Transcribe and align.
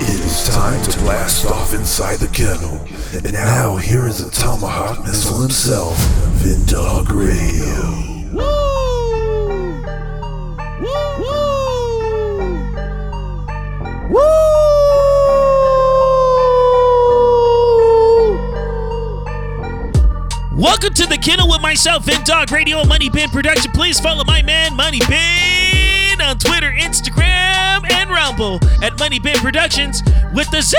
It 0.00 0.20
is 0.20 0.48
time 0.48 0.80
to 0.84 0.98
blast 1.00 1.46
off 1.46 1.74
inside 1.74 2.18
the 2.18 2.28
kennel. 2.28 2.86
And 3.12 3.32
now 3.32 3.76
here 3.76 4.06
is 4.06 4.24
the 4.24 4.30
tomahawk 4.30 5.04
missile 5.04 5.40
himself, 5.40 5.96
Vindog 6.42 7.08
Radio. 7.10 8.06
Woo! 8.32 8.44
Woo! 10.80 11.18
Woo! 11.20 11.38
Woo! 14.10 14.58
Welcome 20.56 20.94
to 20.94 21.06
the 21.06 21.18
kennel 21.18 21.48
with 21.48 21.60
myself, 21.60 22.04
Vin 22.04 22.22
Dog 22.24 22.50
Radio, 22.52 22.84
Money 22.84 23.10
Bin 23.10 23.30
Production. 23.30 23.72
Please 23.72 23.98
follow 24.00 24.24
my 24.24 24.42
man, 24.42 24.74
Money 24.76 25.00
Bin, 25.08 25.87
on 26.28 26.38
Twitter, 26.38 26.70
Instagram, 26.72 27.90
and 27.90 28.10
Rumble 28.10 28.60
at 28.82 28.98
Money 28.98 29.18
Bin 29.18 29.36
Productions 29.36 30.02
with 30.34 30.50
the 30.50 30.60
Z. 30.60 30.76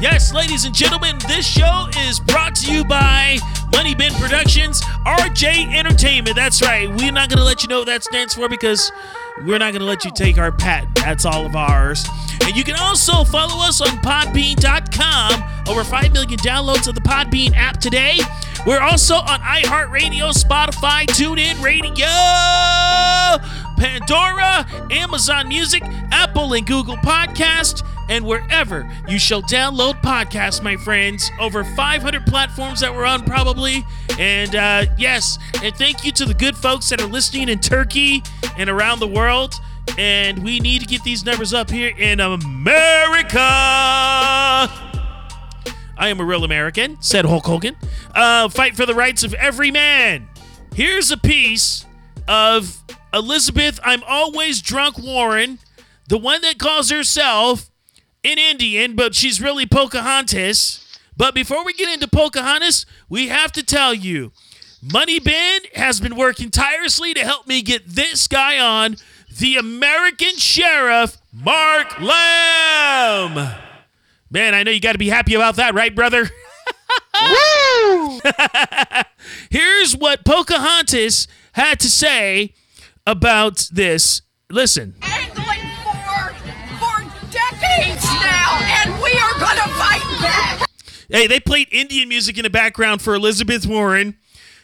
Yes, 0.00 0.32
ladies 0.32 0.64
and 0.64 0.74
gentlemen, 0.74 1.18
this 1.28 1.46
show 1.46 1.86
is 1.98 2.20
brought 2.20 2.54
to 2.56 2.72
you 2.72 2.86
by 2.86 3.36
Money 3.70 3.94
Bin 3.94 4.14
Productions, 4.14 4.80
RJ 5.04 5.74
Entertainment. 5.74 6.36
That's 6.36 6.62
right. 6.62 6.88
We're 6.88 7.12
not 7.12 7.28
going 7.28 7.38
to 7.38 7.44
let 7.44 7.62
you 7.62 7.68
know 7.68 7.80
what 7.80 7.86
that 7.88 8.02
stands 8.02 8.34
for 8.34 8.48
because 8.48 8.90
we're 9.42 9.58
not 9.58 9.72
going 9.72 9.80
to 9.80 9.86
let 9.86 10.06
you 10.06 10.10
take 10.10 10.38
our 10.38 10.50
patent. 10.50 10.94
That's 10.94 11.26
all 11.26 11.44
of 11.44 11.54
ours. 11.54 12.06
And 12.44 12.56
you 12.56 12.64
can 12.64 12.76
also 12.76 13.24
follow 13.24 13.62
us 13.62 13.82
on 13.82 13.98
podbean.com. 13.98 15.44
Over 15.68 15.84
5 15.84 16.12
million 16.14 16.38
downloads 16.38 16.88
of 16.88 16.94
the 16.94 17.02
Podbean 17.02 17.54
app 17.54 17.78
today. 17.78 18.20
We're 18.66 18.80
also 18.80 19.16
on 19.16 19.40
iHeartRadio, 19.40 20.32
Spotify, 20.32 21.04
TuneIn 21.04 21.62
Radio, 21.62 22.06
Pandora, 23.76 24.66
Amazon 24.90 25.48
Music, 25.48 25.82
Apple 26.10 26.54
and 26.54 26.66
Google 26.66 26.96
Podcast, 26.96 27.86
and 28.08 28.24
wherever 28.24 28.90
you 29.06 29.18
shall 29.18 29.42
download 29.42 30.00
podcasts, 30.00 30.62
my 30.62 30.76
friends. 30.78 31.30
Over 31.38 31.62
500 31.62 32.24
platforms 32.24 32.80
that 32.80 32.94
we're 32.94 33.04
on, 33.04 33.24
probably. 33.24 33.84
And 34.18 34.56
uh, 34.56 34.86
yes, 34.96 35.38
and 35.62 35.76
thank 35.76 36.02
you 36.02 36.12
to 36.12 36.24
the 36.24 36.32
good 36.32 36.56
folks 36.56 36.88
that 36.88 37.02
are 37.02 37.06
listening 37.06 37.50
in 37.50 37.60
Turkey 37.60 38.22
and 38.56 38.70
around 38.70 39.00
the 39.00 39.08
world. 39.08 39.60
And 39.98 40.42
we 40.42 40.58
need 40.58 40.80
to 40.80 40.86
get 40.86 41.02
these 41.04 41.22
numbers 41.22 41.52
up 41.52 41.68
here 41.68 41.94
in 41.98 42.20
America. 42.20 43.40
I 45.96 46.08
am 46.08 46.20
a 46.20 46.24
real 46.24 46.44
American, 46.44 47.00
said 47.00 47.24
Hulk 47.24 47.44
Hogan. 47.44 47.76
Uh, 48.14 48.48
fight 48.48 48.76
for 48.76 48.86
the 48.86 48.94
rights 48.94 49.22
of 49.22 49.34
every 49.34 49.70
man. 49.70 50.28
Here's 50.74 51.10
a 51.10 51.16
piece 51.16 51.86
of 52.26 52.82
Elizabeth, 53.12 53.78
I'm 53.84 54.02
always 54.08 54.60
drunk 54.60 54.98
Warren, 54.98 55.60
the 56.08 56.18
one 56.18 56.42
that 56.42 56.58
calls 56.58 56.90
herself 56.90 57.70
an 58.24 58.38
Indian, 58.38 58.96
but 58.96 59.14
she's 59.14 59.40
really 59.40 59.66
Pocahontas. 59.66 60.80
But 61.16 61.34
before 61.34 61.64
we 61.64 61.74
get 61.74 61.92
into 61.92 62.08
Pocahontas, 62.08 62.86
we 63.08 63.28
have 63.28 63.52
to 63.52 63.62
tell 63.62 63.94
you 63.94 64.32
Money 64.82 65.20
Bin 65.20 65.60
has 65.74 66.00
been 66.00 66.16
working 66.16 66.50
tirelessly 66.50 67.14
to 67.14 67.20
help 67.20 67.46
me 67.46 67.62
get 67.62 67.86
this 67.86 68.26
guy 68.26 68.58
on, 68.58 68.96
the 69.38 69.56
American 69.56 70.36
Sheriff, 70.36 71.18
Mark 71.32 72.00
Lamb. 72.00 73.73
Man, 74.30 74.54
I 74.54 74.62
know 74.62 74.70
you 74.70 74.80
got 74.80 74.92
to 74.92 74.98
be 74.98 75.08
happy 75.08 75.34
about 75.34 75.56
that, 75.56 75.74
right, 75.74 75.94
brother? 75.94 76.30
Here's 79.50 79.96
what 79.96 80.24
Pocahontas 80.24 81.28
had 81.52 81.78
to 81.80 81.88
say 81.88 82.54
about 83.06 83.68
this. 83.72 84.22
Listen. 84.50 84.94
angling 85.02 85.70
for 85.82 86.34
for 86.78 87.02
decades 87.30 88.04
now, 88.04 88.58
and 88.60 89.02
we 89.02 89.10
are 89.12 89.38
gonna 89.38 89.68
fight 89.74 90.02
back. 90.20 90.68
Hey, 91.08 91.26
they 91.26 91.40
played 91.40 91.68
Indian 91.70 92.08
music 92.08 92.36
in 92.38 92.44
the 92.44 92.50
background 92.50 93.02
for 93.02 93.14
Elizabeth 93.14 93.66
Warren, 93.66 94.16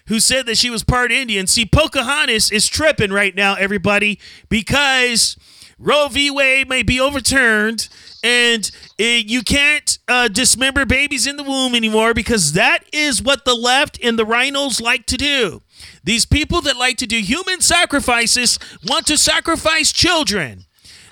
who 0.06 0.20
said 0.20 0.46
that 0.46 0.58
she 0.58 0.70
was 0.70 0.82
part 0.84 1.12
Indian. 1.12 1.46
See, 1.46 1.64
Pocahontas 1.64 2.50
is 2.50 2.66
tripping 2.68 3.12
right 3.12 3.34
now, 3.34 3.54
everybody, 3.54 4.18
because 4.48 5.36
Roe 5.78 6.08
v. 6.08 6.30
Wade 6.30 6.68
may 6.68 6.82
be 6.82 7.00
overturned 7.00 7.88
and 8.22 8.70
uh, 9.00 9.04
you 9.04 9.42
can't 9.42 9.98
uh, 10.08 10.28
dismember 10.28 10.84
babies 10.84 11.26
in 11.26 11.36
the 11.36 11.42
womb 11.42 11.74
anymore 11.74 12.14
because 12.14 12.52
that 12.52 12.84
is 12.92 13.22
what 13.22 13.44
the 13.44 13.54
left 13.54 13.98
and 14.02 14.18
the 14.18 14.26
rhinos 14.26 14.80
like 14.80 15.06
to 15.06 15.16
do. 15.16 15.62
These 16.04 16.26
people 16.26 16.60
that 16.62 16.76
like 16.76 16.96
to 16.98 17.06
do 17.06 17.18
human 17.20 17.60
sacrifices 17.60 18.58
want 18.86 19.06
to 19.06 19.16
sacrifice 19.16 19.92
children. 19.92 20.64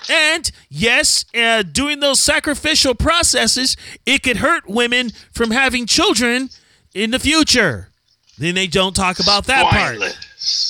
And 0.09 0.49
yes, 0.69 1.25
uh, 1.35 1.63
doing 1.63 1.99
those 1.99 2.19
sacrificial 2.19 2.95
processes, 2.95 3.77
it 4.05 4.23
could 4.23 4.37
hurt 4.37 4.67
women 4.67 5.11
from 5.31 5.51
having 5.51 5.85
children 5.85 6.49
in 6.93 7.11
the 7.11 7.19
future. 7.19 7.89
Then 8.37 8.55
they 8.55 8.67
don't 8.67 8.95
talk 8.95 9.19
about 9.19 9.45
that 9.47 9.65
part. 9.65 10.17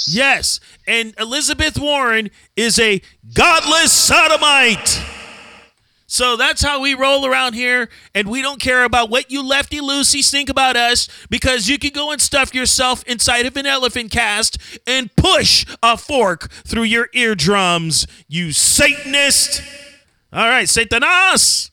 Yes, 0.07 0.59
and 0.87 1.13
Elizabeth 1.19 1.77
Warren 1.77 2.31
is 2.55 2.79
a 2.79 3.01
godless 3.33 3.91
sodomite. 3.91 5.18
So 6.11 6.35
that's 6.35 6.63
how 6.63 6.81
we 6.81 6.95
roll 6.95 7.23
around 7.23 7.53
here, 7.53 7.87
and 8.15 8.27
we 8.27 8.41
don't 8.41 8.59
care 8.59 8.83
about 8.83 9.11
what 9.11 9.29
you 9.29 9.47
lefty 9.47 9.79
loosies 9.79 10.31
think 10.31 10.49
about 10.49 10.75
us 10.75 11.07
because 11.29 11.69
you 11.69 11.77
can 11.77 11.91
go 11.91 12.11
and 12.11 12.19
stuff 12.19 12.51
yourself 12.51 13.03
inside 13.03 13.45
of 13.45 13.55
an 13.55 13.67
elephant 13.67 14.09
cast 14.09 14.57
and 14.87 15.15
push 15.15 15.67
a 15.83 15.97
fork 15.97 16.49
through 16.65 16.83
your 16.83 17.09
eardrums, 17.13 18.07
you 18.27 18.51
Satanist. 18.51 19.61
All 20.33 20.47
right, 20.47 20.65
Satanas. 20.65 21.69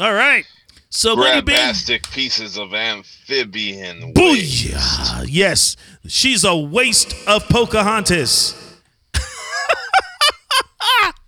All 0.00 0.14
right. 0.14 0.44
So. 0.90 1.14
Grabastic 1.14 2.10
pieces 2.10 2.58
of 2.58 2.74
amphibian 2.74 4.12
waste. 4.16 4.72
Booyah! 4.72 5.26
Yes, 5.28 5.76
she's 6.08 6.42
a 6.42 6.56
waste 6.56 7.14
of 7.28 7.48
Pocahontas. 7.48 8.65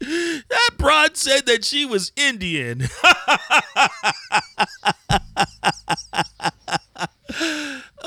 That 0.01 0.71
broad 0.79 1.17
said 1.17 1.47
that 1.47 1.65
she 1.65 1.85
was 1.85 2.13
Indian. 2.17 2.89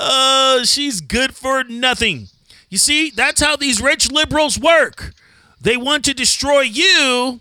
Oh, 0.04 0.62
she's 0.64 1.00
good 1.00 1.34
for 1.34 1.64
nothing. 1.64 2.26
You 2.68 2.76
see, 2.78 3.10
that's 3.10 3.40
how 3.40 3.56
these 3.56 3.80
rich 3.80 4.10
liberals 4.10 4.58
work. 4.58 5.12
They 5.60 5.76
want 5.76 6.04
to 6.06 6.14
destroy 6.14 6.62
you 6.62 7.40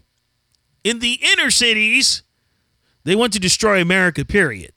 in 0.84 1.00
the 1.00 1.20
inner 1.34 1.50
cities. 1.50 2.22
They 3.04 3.16
want 3.16 3.34
to 3.34 3.40
destroy 3.40 3.82
America, 3.82 4.24
period. 4.24 4.74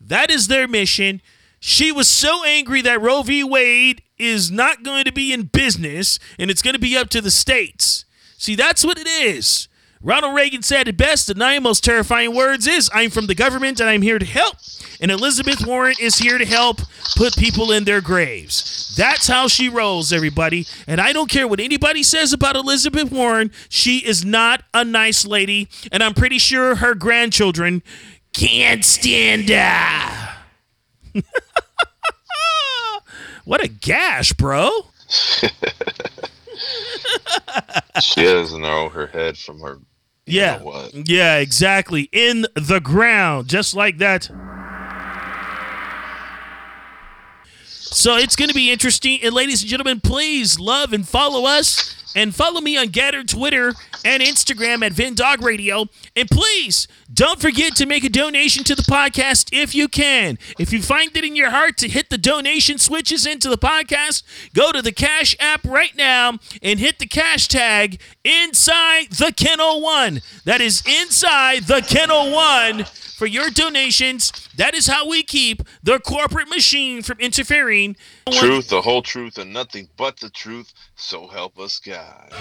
That 0.00 0.30
is 0.30 0.48
their 0.48 0.66
mission. 0.66 1.20
She 1.60 1.92
was 1.92 2.08
so 2.08 2.42
angry 2.44 2.80
that 2.82 3.02
Roe 3.02 3.22
v. 3.22 3.44
Wade 3.44 4.02
is 4.18 4.50
not 4.50 4.82
going 4.82 5.04
to 5.04 5.12
be 5.12 5.32
in 5.32 5.44
business 5.44 6.18
and 6.38 6.50
it's 6.50 6.62
going 6.62 6.74
to 6.74 6.80
be 6.80 6.96
up 6.96 7.10
to 7.10 7.20
the 7.20 7.30
states. 7.30 8.05
See, 8.46 8.54
that's 8.54 8.84
what 8.84 8.96
it 8.96 9.08
is. 9.08 9.66
Ronald 10.00 10.36
Reagan 10.36 10.62
said 10.62 10.86
it 10.86 10.96
best. 10.96 11.26
The 11.26 11.34
nine 11.34 11.64
most 11.64 11.82
terrifying 11.82 12.32
words 12.32 12.68
is 12.68 12.88
I'm 12.94 13.10
from 13.10 13.26
the 13.26 13.34
government 13.34 13.80
and 13.80 13.90
I'm 13.90 14.02
here 14.02 14.20
to 14.20 14.24
help. 14.24 14.58
And 15.00 15.10
Elizabeth 15.10 15.66
Warren 15.66 15.96
is 16.00 16.18
here 16.18 16.38
to 16.38 16.46
help 16.46 16.80
put 17.16 17.36
people 17.36 17.72
in 17.72 17.82
their 17.82 18.00
graves. 18.00 18.94
That's 18.96 19.26
how 19.26 19.48
she 19.48 19.68
rolls, 19.68 20.12
everybody. 20.12 20.64
And 20.86 21.00
I 21.00 21.12
don't 21.12 21.28
care 21.28 21.48
what 21.48 21.58
anybody 21.58 22.04
says 22.04 22.32
about 22.32 22.54
Elizabeth 22.54 23.10
Warren. 23.10 23.50
She 23.68 23.98
is 23.98 24.24
not 24.24 24.62
a 24.72 24.84
nice 24.84 25.26
lady. 25.26 25.66
And 25.90 26.00
I'm 26.00 26.14
pretty 26.14 26.38
sure 26.38 26.76
her 26.76 26.94
grandchildren 26.94 27.82
can't 28.32 28.84
stand 28.84 29.48
her. 29.48 30.36
what 33.44 33.64
a 33.64 33.66
gash, 33.66 34.34
bro. 34.34 34.70
She 38.02 38.24
doesn't 38.24 38.60
know 38.60 38.90
her 38.90 39.06
head 39.06 39.38
from 39.38 39.60
her. 39.60 39.78
Yeah. 40.26 40.60
Yeah, 40.92 41.36
exactly. 41.36 42.08
In 42.12 42.46
the 42.54 42.80
ground, 42.80 43.48
just 43.48 43.74
like 43.74 43.98
that. 43.98 44.30
So 47.64 48.16
it's 48.16 48.36
going 48.36 48.48
to 48.48 48.54
be 48.54 48.70
interesting. 48.70 49.20
And 49.22 49.34
ladies 49.34 49.62
and 49.62 49.70
gentlemen, 49.70 50.00
please 50.00 50.60
love 50.60 50.92
and 50.92 51.08
follow 51.08 51.46
us. 51.46 52.05
And 52.16 52.34
follow 52.34 52.62
me 52.62 52.78
on 52.78 52.88
Gettr, 52.88 53.28
Twitter, 53.28 53.74
and 54.02 54.22
Instagram 54.22 54.82
at 54.82 54.92
VinDog 54.92 55.42
Radio. 55.42 55.86
And 56.16 56.28
please 56.30 56.88
don't 57.12 57.40
forget 57.40 57.76
to 57.76 57.84
make 57.84 58.04
a 58.04 58.08
donation 58.08 58.64
to 58.64 58.74
the 58.74 58.82
podcast 58.82 59.50
if 59.52 59.74
you 59.74 59.86
can. 59.86 60.38
If 60.58 60.72
you 60.72 60.80
find 60.80 61.14
it 61.14 61.24
in 61.24 61.36
your 61.36 61.50
heart 61.50 61.76
to 61.78 61.88
hit 61.88 62.08
the 62.08 62.16
donation 62.16 62.78
switches 62.78 63.26
into 63.26 63.50
the 63.50 63.58
podcast, 63.58 64.22
go 64.54 64.72
to 64.72 64.80
the 64.80 64.92
Cash 64.92 65.36
app 65.38 65.62
right 65.64 65.94
now 65.94 66.38
and 66.62 66.80
hit 66.80 66.98
the 66.98 67.06
cash 67.06 67.48
tag 67.48 68.00
inside 68.24 69.10
the 69.10 69.32
Kennel 69.36 69.82
One. 69.82 70.22
That 70.44 70.62
is 70.62 70.82
inside 70.86 71.64
the 71.64 71.82
Kennel 71.82 72.32
One 72.32 72.84
for 73.16 73.26
your 73.26 73.50
donations. 73.50 74.32
That 74.56 74.74
is 74.74 74.86
how 74.86 75.08
we 75.08 75.22
keep 75.22 75.62
the 75.82 75.98
corporate 75.98 76.48
machine 76.48 77.02
from 77.02 77.18
interfering. 77.18 77.96
Truth, 78.32 78.70
the 78.70 78.82
whole 78.82 79.02
truth, 79.02 79.38
and 79.38 79.52
nothing 79.52 79.88
but 79.96 80.18
the 80.18 80.30
truth. 80.30 80.72
So 80.96 81.28
help 81.28 81.60
us 81.60 81.78
God. 81.78 82.32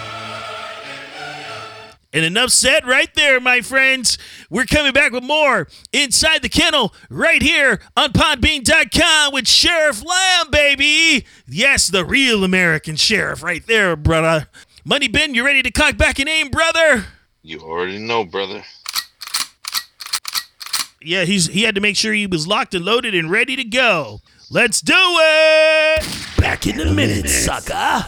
And 2.11 2.25
enough 2.25 2.49
said 2.49 2.87
right 2.87 3.13
there, 3.13 3.39
my 3.39 3.61
friends. 3.61 4.17
We're 4.49 4.65
coming 4.65 4.93
back 4.93 5.11
with 5.11 5.23
more 5.23 5.67
Inside 5.93 6.41
the 6.41 6.49
Kennel 6.49 6.91
right 7.09 7.41
here 7.41 7.81
on 7.95 8.13
Podbean.com 8.13 9.33
with 9.33 9.47
Sheriff 9.47 10.03
Lamb, 10.03 10.49
baby. 10.49 11.25
Yes, 11.47 11.87
the 11.87 12.03
real 12.03 12.43
American 12.43 12.95
sheriff 12.95 13.43
right 13.43 13.65
there, 13.67 13.95
brother. 13.95 14.47
Money 14.85 15.07
Bin, 15.07 15.35
you 15.35 15.45
ready 15.45 15.61
to 15.61 15.71
cock 15.71 15.97
back 15.97 16.17
and 16.17 16.27
aim, 16.27 16.49
brother? 16.49 17.05
You 17.43 17.59
already 17.59 17.99
know, 17.99 18.23
brother. 18.25 18.63
Yeah, 20.99 21.25
he's 21.25 21.45
he 21.47 21.61
had 21.61 21.75
to 21.75 21.81
make 21.81 21.95
sure 21.95 22.11
he 22.13 22.25
was 22.25 22.47
locked 22.47 22.73
and 22.73 22.83
loaded 22.83 23.13
and 23.13 23.29
ready 23.29 23.55
to 23.55 23.63
go. 23.63 24.21
Let's 24.51 24.79
do 24.79 24.93
it! 24.95 26.05
Back 26.37 26.67
in 26.67 26.79
a 26.79 26.91
minute, 26.93 27.27
sucker. 27.27 28.05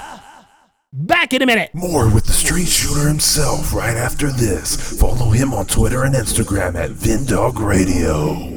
Back 0.93 1.33
in 1.33 1.41
a 1.41 1.45
minute. 1.47 1.71
More 1.73 2.13
with 2.13 2.25
the 2.25 2.33
street 2.33 2.67
shooter 2.67 3.07
himself 3.07 3.73
right 3.73 3.95
after 3.97 4.31
this. 4.31 4.99
Follow 4.99 5.31
him 5.31 5.53
on 5.53 5.65
Twitter 5.65 6.03
and 6.03 6.13
Instagram 6.13 6.75
at 6.75 6.91
Vindog 6.91 7.59
Radio. 7.59 8.56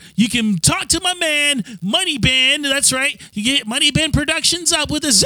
you 0.15 0.29
can 0.29 0.57
talk 0.57 0.87
to 0.89 0.99
my 1.01 1.13
man, 1.13 1.63
Money 1.81 2.17
Bin. 2.17 2.61
That's 2.61 2.91
right. 2.91 3.19
You 3.33 3.43
get 3.43 3.67
Money 3.67 3.91
Bin 3.91 4.11
Productions 4.11 4.71
up 4.71 4.91
with 4.91 5.03
a 5.03 5.11
Z 5.11 5.25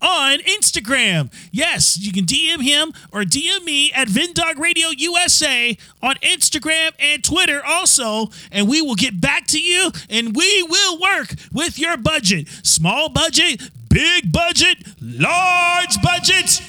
on 0.00 0.38
Instagram. 0.40 1.32
Yes, 1.50 1.98
you 1.98 2.12
can 2.12 2.24
DM 2.24 2.62
him 2.62 2.92
or 3.12 3.22
DM 3.22 3.64
me 3.64 3.92
at 3.92 4.08
Vindog 4.08 4.58
Radio 4.58 4.88
USA 4.88 5.76
on 6.02 6.16
Instagram 6.16 6.92
and 6.98 7.22
Twitter 7.24 7.62
also. 7.64 8.28
And 8.50 8.68
we 8.68 8.82
will 8.82 8.94
get 8.94 9.20
back 9.20 9.46
to 9.48 9.60
you 9.60 9.90
and 10.08 10.34
we 10.36 10.62
will 10.62 11.00
work 11.00 11.34
with 11.52 11.78
your 11.78 11.96
budget. 11.96 12.48
Small 12.62 13.08
budget, 13.08 13.60
big 13.88 14.32
budget, 14.32 14.78
large 15.00 16.00
budgets. 16.02 16.62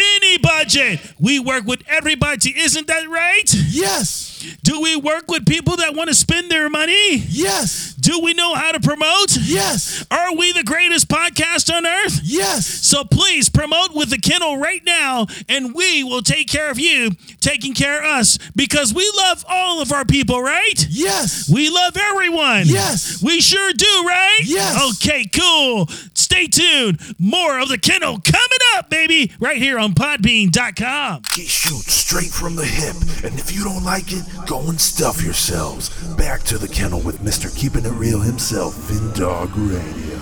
Any 0.00 0.38
budget. 0.38 1.00
We 1.18 1.40
work 1.40 1.64
with 1.64 1.82
everybody. 1.88 2.56
Isn't 2.56 2.86
that 2.86 3.08
right? 3.08 3.52
Yes. 3.68 4.27
Do 4.62 4.80
we 4.80 4.96
work 4.96 5.30
with 5.30 5.46
people 5.46 5.76
that 5.76 5.94
want 5.94 6.08
to 6.08 6.14
spend 6.14 6.50
their 6.50 6.68
money? 6.68 7.16
Yes. 7.16 7.94
Do 8.08 8.20
we 8.20 8.32
know 8.32 8.54
how 8.54 8.72
to 8.72 8.80
promote? 8.80 9.36
Yes. 9.36 10.06
Are 10.10 10.34
we 10.34 10.52
the 10.52 10.62
greatest 10.62 11.08
podcast 11.08 11.70
on 11.70 11.84
earth? 11.84 12.20
Yes. 12.24 12.64
So 12.66 13.04
please 13.04 13.50
promote 13.50 13.94
with 13.94 14.08
the 14.08 14.16
kennel 14.16 14.56
right 14.56 14.80
now, 14.82 15.26
and 15.46 15.74
we 15.74 16.02
will 16.04 16.22
take 16.22 16.48
care 16.48 16.70
of 16.70 16.78
you, 16.78 17.10
taking 17.42 17.74
care 17.74 17.98
of 17.98 18.06
us, 18.06 18.38
because 18.56 18.94
we 18.94 19.12
love 19.14 19.44
all 19.46 19.82
of 19.82 19.92
our 19.92 20.06
people, 20.06 20.40
right? 20.40 20.86
Yes. 20.88 21.50
We 21.52 21.68
love 21.68 21.98
everyone. 21.98 22.62
Yes. 22.64 23.22
We 23.22 23.42
sure 23.42 23.74
do, 23.74 24.04
right? 24.06 24.40
Yes. 24.42 24.96
Okay, 24.96 25.26
cool. 25.26 25.88
Stay 26.14 26.46
tuned. 26.46 27.00
More 27.18 27.58
of 27.58 27.68
the 27.68 27.76
kennel 27.76 28.20
coming 28.24 28.58
up, 28.74 28.88
baby, 28.88 29.32
right 29.38 29.58
here 29.58 29.78
on 29.78 29.92
podbean.com. 29.92 31.24
He 31.34 31.44
shoots 31.44 31.92
straight 31.92 32.30
from 32.30 32.56
the 32.56 32.64
hip, 32.64 32.96
and 33.22 33.38
if 33.38 33.54
you 33.54 33.64
don't 33.64 33.84
like 33.84 34.12
it, 34.12 34.24
go 34.46 34.60
and 34.68 34.80
stuff 34.80 35.22
yourselves. 35.22 35.90
Back 36.16 36.42
to 36.44 36.56
the 36.56 36.68
kennel 36.68 37.00
with 37.02 37.18
Mr. 37.18 37.54
Keeping 37.54 37.84
It 37.84 37.97
Real 37.98 38.20
himself, 38.20 38.76
Vindog 38.76 39.50
Radio. 39.56 40.18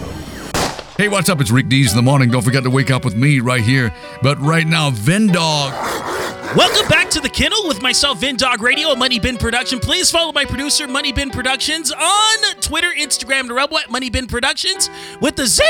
Hey, 0.97 1.09
what's 1.09 1.29
up? 1.29 1.43
It's 1.43 1.51
Rick 1.51 1.69
Dees 1.69 1.91
in 1.91 1.97
the 1.97 2.03
morning. 2.03 2.31
Don't 2.31 2.41
forget 2.41 2.63
to 2.63 2.71
wake 2.71 2.91
up 2.91 3.05
with 3.05 3.15
me 3.15 3.41
right 3.41 3.61
here. 3.61 3.93
But 4.23 4.41
right 4.41 4.67
now, 4.67 4.91
Vendog. 4.91 5.73
Welcome 6.57 6.89
back 6.89 7.11
to 7.11 7.21
the 7.21 7.29
kennel 7.29 7.69
with 7.69 7.83
myself, 7.83 8.21
Vin 8.21 8.37
Dog 8.37 8.63
Radio, 8.63 8.95
Money 8.95 9.19
Bin 9.19 9.37
Production. 9.37 9.79
Please 9.79 10.11
follow 10.11 10.33
my 10.33 10.47
producer, 10.47 10.89
Money 10.89 11.13
Bin 11.13 11.29
Productions, 11.29 11.93
on 11.93 12.39
Twitter, 12.63 12.89
Instagram, 12.99 13.41
and 13.41 13.51
Rumble 13.51 13.79
at 13.79 13.91
Money 13.91 14.09
Bin 14.09 14.27
Productions 14.27 14.89
with 15.21 15.37
the 15.37 15.45
Z. 15.45 15.63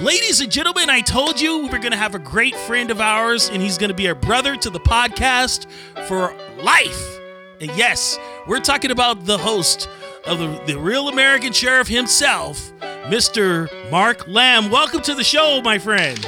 Ladies 0.00 0.40
and 0.40 0.50
gentlemen, 0.50 0.88
I 0.88 1.02
told 1.02 1.38
you 1.38 1.58
we 1.58 1.68
were 1.68 1.76
going 1.76 1.90
to 1.90 1.98
have 1.98 2.14
a 2.14 2.18
great 2.18 2.56
friend 2.56 2.90
of 2.90 3.02
ours, 3.02 3.50
and 3.50 3.60
he's 3.60 3.76
going 3.76 3.90
to 3.90 3.94
be 3.94 4.08
our 4.08 4.14
brother 4.14 4.56
to 4.56 4.70
the 4.70 4.80
podcast 4.80 5.66
for 6.06 6.34
life. 6.62 7.18
And 7.60 7.70
yes, 7.76 8.18
we're 8.46 8.60
talking 8.60 8.92
about 8.92 9.26
the 9.26 9.36
host 9.36 9.90
of 10.26 10.38
the, 10.38 10.60
the 10.66 10.78
real 10.78 11.08
American 11.08 11.52
sheriff 11.52 11.88
himself, 11.88 12.72
Mr. 13.06 13.68
Mark 13.90 14.26
Lamb. 14.28 14.70
Welcome 14.70 15.00
to 15.02 15.14
the 15.14 15.24
show, 15.24 15.60
my 15.62 15.78
friend. 15.78 16.18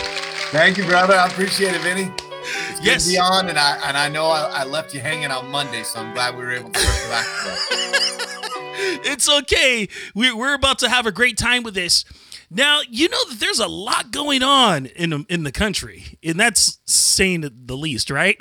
Thank 0.51 0.79
you, 0.79 0.85
brother. 0.85 1.15
I 1.15 1.27
appreciate 1.27 1.75
it, 1.75 1.81
Vinny. 1.83 2.11
It's 2.43 2.81
Yes. 2.85 3.07
good 3.11 3.19
on, 3.19 3.49
and 3.49 3.59
I 3.59 3.79
and 3.87 3.97
I 3.97 4.09
know 4.09 4.27
I, 4.27 4.61
I 4.61 4.65
left 4.65 4.95
you 4.95 5.01
hanging 5.01 5.31
on 5.31 5.51
Monday, 5.51 5.83
so 5.83 6.01
I'm 6.01 6.15
glad 6.15 6.35
we 6.37 6.43
were 6.43 6.53
able 6.53 6.71
to 6.71 6.79
circle 6.81 7.11
back. 7.11 7.27
it's 9.05 9.29
okay. 9.29 9.89
We, 10.15 10.33
we're 10.33 10.55
about 10.55 10.79
to 10.81 10.89
have 10.89 11.07
a 11.07 11.13
great 11.13 11.37
time 11.37 11.63
with 11.63 11.75
this. 11.75 12.05
Now, 12.51 12.81
you 12.89 13.09
know 13.09 13.25
that 13.29 13.39
there's 13.39 13.61
a 13.61 13.69
lot 13.69 14.11
going 14.11 14.43
on 14.43 14.87
in 14.87 15.25
in 15.29 15.45
the 15.45 15.53
country, 15.53 16.19
and 16.23 16.39
that's 16.39 16.79
saying 16.87 17.49
the 17.67 17.77
least, 17.77 18.11
right? 18.11 18.37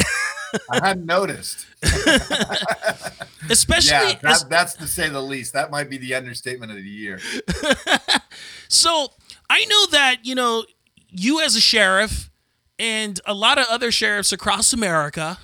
I 0.71 0.79
hadn't 0.87 1.05
noticed. 1.05 1.67
Especially, 3.49 3.91
Yeah, 3.91 4.19
as- 4.31 4.45
that's 4.45 4.73
to 4.75 4.87
say 4.87 5.09
the 5.09 5.21
least. 5.21 5.53
That 5.53 5.71
might 5.71 5.89
be 5.89 5.97
the 5.97 6.15
understatement 6.15 6.71
of 6.71 6.77
the 6.77 6.83
year. 6.83 7.19
so 8.67 9.09
I 9.49 9.65
know 9.65 9.85
that 9.91 10.17
you 10.23 10.35
know 10.35 10.65
you 11.09 11.41
as 11.41 11.55
a 11.55 11.61
sheriff 11.61 12.29
and 12.77 13.19
a 13.25 13.33
lot 13.33 13.57
of 13.59 13.65
other 13.69 13.91
sheriffs 13.91 14.31
across 14.31 14.73
America 14.73 15.37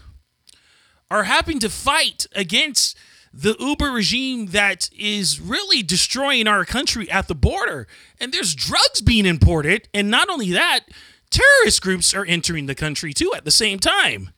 are 1.12 1.24
having 1.24 1.60
to 1.60 1.70
fight 1.70 2.26
against 2.34 2.98
the 3.36 3.58
Uber 3.60 3.92
regime 3.92 4.48
that 4.48 4.90
is 4.98 5.42
really 5.42 5.84
destroying 5.84 6.48
our 6.48 6.64
country 6.64 7.12
at 7.12 7.28
the 7.28 7.36
border. 7.36 7.86
And 8.20 8.32
there's 8.32 8.56
drugs 8.56 9.02
being 9.02 9.26
imported. 9.26 9.90
And 9.94 10.10
not 10.10 10.30
only 10.30 10.52
that, 10.54 10.86
terrorist 11.30 11.82
groups 11.82 12.14
are 12.14 12.24
entering 12.24 12.66
the 12.66 12.76
country 12.76 13.14
too 13.14 13.34
at 13.36 13.44
the 13.44 13.52
same 13.52 13.78
time. 13.78 14.30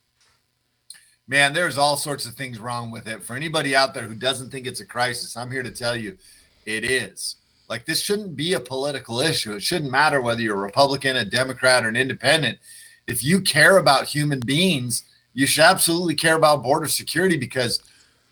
Man, 1.27 1.53
there's 1.53 1.77
all 1.77 1.95
sorts 1.95 2.25
of 2.25 2.33
things 2.33 2.57
wrong 2.57 2.89
with 2.89 3.07
it. 3.07 3.21
For 3.21 3.35
anybody 3.35 3.75
out 3.75 3.93
there 3.93 4.03
who 4.03 4.15
doesn't 4.15 4.49
think 4.49 4.65
it's 4.65 4.79
a 4.79 4.85
crisis, 4.85 5.37
I'm 5.37 5.51
here 5.51 5.63
to 5.63 5.71
tell 5.71 5.95
you 5.95 6.17
it 6.65 6.83
is. 6.83 7.35
Like, 7.69 7.85
this 7.85 8.01
shouldn't 8.01 8.35
be 8.35 8.53
a 8.53 8.59
political 8.59 9.19
issue. 9.19 9.53
It 9.53 9.61
shouldn't 9.61 9.91
matter 9.91 10.21
whether 10.21 10.41
you're 10.41 10.55
a 10.55 10.59
Republican, 10.59 11.17
a 11.17 11.25
Democrat, 11.25 11.85
or 11.85 11.89
an 11.89 11.97
independent. 11.97 12.59
If 13.07 13.25
you 13.25 13.41
care 13.41 13.77
about 13.77 14.05
human 14.05 14.39
beings, 14.39 15.03
you 15.33 15.45
should 15.45 15.65
absolutely 15.65 16.15
care 16.15 16.37
about 16.37 16.63
border 16.63 16.87
security 16.87 17.35
because 17.35 17.81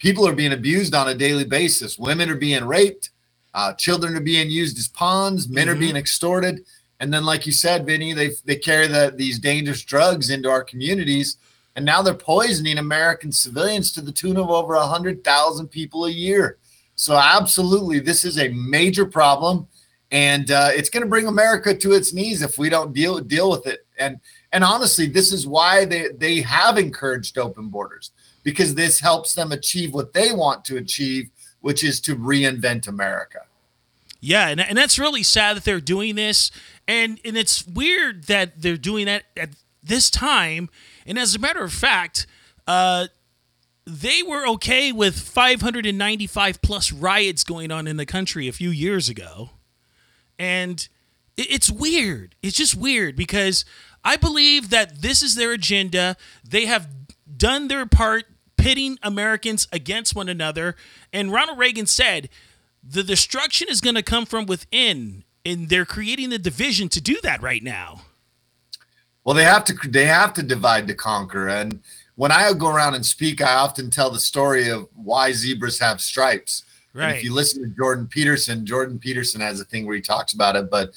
people 0.06 0.28
are 0.28 0.36
being 0.36 0.54
abused 0.54 0.94
on 0.94 1.08
a 1.08 1.16
daily 1.16 1.46
basis. 1.46 1.98
Women 1.98 2.30
are 2.30 2.36
being 2.36 2.64
raped, 2.64 3.10
uh, 3.56 3.74
children 3.74 4.16
are 4.16 4.20
being 4.20 4.52
used 4.52 4.78
as 4.78 4.88
pawns, 4.88 5.50
men 5.50 5.68
are 5.68 5.76
Mhm. 5.76 5.80
being 5.80 5.96
extorted. 5.96 6.64
And 7.00 7.12
then, 7.12 7.26
like 7.26 7.48
you 7.48 7.52
said, 7.52 7.88
Vinny, 7.88 8.14
they, 8.14 8.30
they 8.46 8.56
carry 8.56 8.86
the, 8.86 9.12
these 9.16 9.40
dangerous 9.40 9.82
drugs 9.82 10.30
into 10.30 10.48
our 10.48 10.64
communities 10.64 11.38
and 11.76 11.84
now 11.84 12.04
they're 12.04 12.14
poisoning 12.14 12.78
American 12.78 13.32
civilians 13.32 13.92
to 13.94 14.02
the 14.02 14.12
tune 14.12 14.38
of 14.38 14.50
over 14.50 14.76
100,000 14.76 15.68
people 15.70 16.06
a 16.06 16.12
year. 16.12 16.58
So, 16.96 17.16
absolutely, 17.16 18.00
this 18.00 18.24
is 18.24 18.38
a 18.38 18.50
major 18.50 19.06
problem, 19.08 19.68
and 20.12 20.52
uh, 20.52 20.70
it's 20.72 20.90
going 20.92 21.04
to 21.04 21.10
bring 21.10 21.28
America 21.28 21.76
to 21.76 21.94
its 21.94 22.14
knees 22.14 22.44
if 22.44 22.60
we 22.60 22.70
don't 22.70 22.94
deal 22.94 23.20
deal 23.20 23.50
with 23.50 23.66
it. 23.66 23.86
And 23.98 24.20
and 24.54 24.64
honestly, 24.64 25.08
this 25.08 25.34
is 25.34 25.46
why 25.46 25.84
they 25.84 26.10
they 26.18 26.42
have 26.42 26.78
encouraged 26.78 27.38
open 27.38 27.68
borders 27.70 28.12
because 28.46 28.76
this 28.76 29.02
helps 29.02 29.34
them 29.34 29.52
achieve 29.52 29.94
what 29.94 30.14
they 30.14 30.32
want 30.32 30.64
to 30.64 30.78
achieve, 30.78 31.30
which 31.60 31.84
is 31.84 32.00
to 32.00 32.16
reinvent 32.16 32.88
America. 32.88 33.40
Yeah, 34.22 34.48
and, 34.48 34.62
and 34.62 34.78
that's 34.78 34.98
really 34.98 35.24
sad 35.24 35.58
that 35.58 35.66
they're 35.66 35.82
doing 35.82 36.16
this. 36.16 36.52
And 36.88 37.20
and 37.26 37.36
it's 37.36 37.68
weird 37.68 38.26
that 38.26 38.62
they're 38.62 38.78
doing 38.78 39.08
that 39.08 39.24
at 39.36 39.50
this 39.84 40.10
time. 40.10 40.70
And 41.06 41.20
as 41.20 41.36
a 41.36 41.40
matter 41.40 41.64
of 41.64 41.74
fact, 41.74 42.28
uh, 42.68 43.08
they 43.86 44.24
were 44.24 44.48
okay 44.48 44.92
with 44.92 45.20
595 45.20 46.62
plus 46.62 46.92
riots 46.92 47.44
going 47.44 47.72
on 47.72 47.88
in 47.88 47.98
the 47.98 48.06
country 48.06 48.48
a 48.48 48.52
few 48.52 48.70
years 48.70 49.10
ago. 49.10 49.52
And 50.40 50.88
it- 51.38 51.52
it's 51.52 51.70
weird. 51.70 52.36
It's 52.42 52.58
just 52.58 52.76
weird 52.76 53.16
because 53.16 53.66
I 54.04 54.16
believe 54.16 54.70
that 54.70 55.02
this 55.02 55.22
is 55.22 55.36
their 55.36 55.52
agenda. 55.52 56.16
They 56.48 56.66
have 56.66 56.88
done 57.38 57.68
their 57.68 57.86
part 57.86 58.26
pitting 58.66 58.98
Americans 59.04 59.68
against 59.72 60.16
one 60.16 60.28
another. 60.28 60.76
And 61.14 61.32
Ronald 61.32 61.60
Reagan 61.60 61.86
said, 61.86 62.30
the 62.84 63.04
destruction 63.04 63.68
is 63.70 63.80
going 63.80 63.94
to 63.96 64.02
come 64.02 64.26
from 64.26 64.48
within. 64.48 65.24
And 65.46 65.70
they're 65.70 65.86
creating 65.86 66.32
the 66.32 66.40
division 66.40 66.90
to 66.90 67.00
do 67.02 67.18
that 67.22 67.44
right 67.44 67.62
now. 67.62 68.02
Well, 69.24 69.36
they 69.36 69.44
have 69.44 69.66
to 69.66 69.74
they 69.90 70.06
have 70.06 70.34
to 70.36 70.44
divide 70.44 70.88
to 70.88 70.94
conquer, 70.94 71.48
and 71.48 71.82
when 72.16 72.32
I 72.32 72.54
go 72.54 72.70
around 72.70 72.94
and 72.94 73.04
speak, 73.04 73.42
I 73.42 73.56
often 73.56 73.90
tell 73.90 74.12
the 74.12 74.20
story 74.20 74.70
of 74.70 74.88
why 74.94 75.32
zebras 75.32 75.80
have 75.80 76.00
stripes. 76.00 76.64
And 76.94 77.02
Right. 77.02 77.16
if 77.18 77.24
you 77.24 77.34
listen 77.34 77.64
to 77.64 77.76
Jordan 77.76 78.08
Peterson, 78.08 78.66
Jordan 78.66 79.00
Peterson 79.00 79.42
has 79.42 79.60
a 79.60 79.66
thing 79.66 79.86
where 79.86 79.96
he 79.96 80.02
talks 80.02 80.34
about 80.34 80.56
it. 80.56 80.70
But 80.70 80.92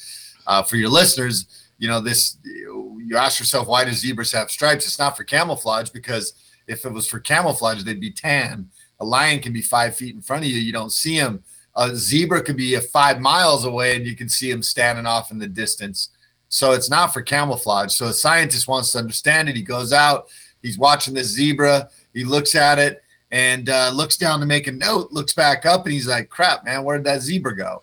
uh, 0.46 0.62
for 0.62 0.76
your 0.76 0.90
listeners, 0.90 1.46
you 1.78 1.88
know, 1.88 2.00
this 2.00 2.36
you 2.44 3.16
ask 3.16 3.40
yourself, 3.40 3.66
why 3.66 3.84
do 3.84 3.92
zebras 3.92 4.32
have 4.32 4.50
stripes? 4.50 4.86
It's 4.86 4.98
not 4.98 5.16
for 5.16 5.24
camouflage 5.24 5.88
because 5.90 6.34
if 6.68 6.84
it 6.84 6.92
was 6.92 7.06
for 7.06 7.18
camouflage, 7.18 7.82
they'd 7.82 8.00
be 8.00 8.10
tan. 8.10 8.68
A 9.00 9.04
lion 9.04 9.40
can 9.40 9.52
be 9.52 9.62
five 9.62 9.96
feet 9.96 10.14
in 10.14 10.22
front 10.22 10.44
of 10.44 10.50
you, 10.50 10.58
you 10.58 10.72
don't 10.72 10.92
see 10.92 11.14
him. 11.14 11.42
A 11.76 11.94
zebra 11.94 12.42
could 12.42 12.56
be 12.56 12.76
five 12.78 13.20
miles 13.20 13.64
away 13.64 13.96
and 13.96 14.06
you 14.06 14.16
can 14.16 14.28
see 14.28 14.50
him 14.50 14.62
standing 14.62 15.06
off 15.06 15.30
in 15.30 15.38
the 15.38 15.46
distance. 15.46 16.10
So 16.48 16.72
it's 16.72 16.90
not 16.90 17.12
for 17.12 17.22
camouflage. 17.22 17.92
So 17.92 18.06
a 18.06 18.12
scientist 18.12 18.68
wants 18.68 18.92
to 18.92 18.98
understand 18.98 19.48
it. 19.48 19.56
He 19.56 19.62
goes 19.62 19.92
out, 19.92 20.28
he's 20.62 20.78
watching 20.78 21.14
this 21.14 21.28
zebra, 21.28 21.88
he 22.14 22.24
looks 22.24 22.54
at 22.54 22.78
it 22.78 23.02
and 23.30 23.68
uh, 23.68 23.90
looks 23.94 24.16
down 24.16 24.40
to 24.40 24.46
make 24.46 24.66
a 24.66 24.72
note, 24.72 25.12
looks 25.12 25.34
back 25.34 25.66
up, 25.66 25.84
and 25.84 25.92
he's 25.92 26.08
like, 26.08 26.28
crap, 26.30 26.64
man, 26.64 26.82
where 26.82 26.96
did 26.96 27.06
that 27.06 27.20
zebra 27.20 27.56
go? 27.56 27.82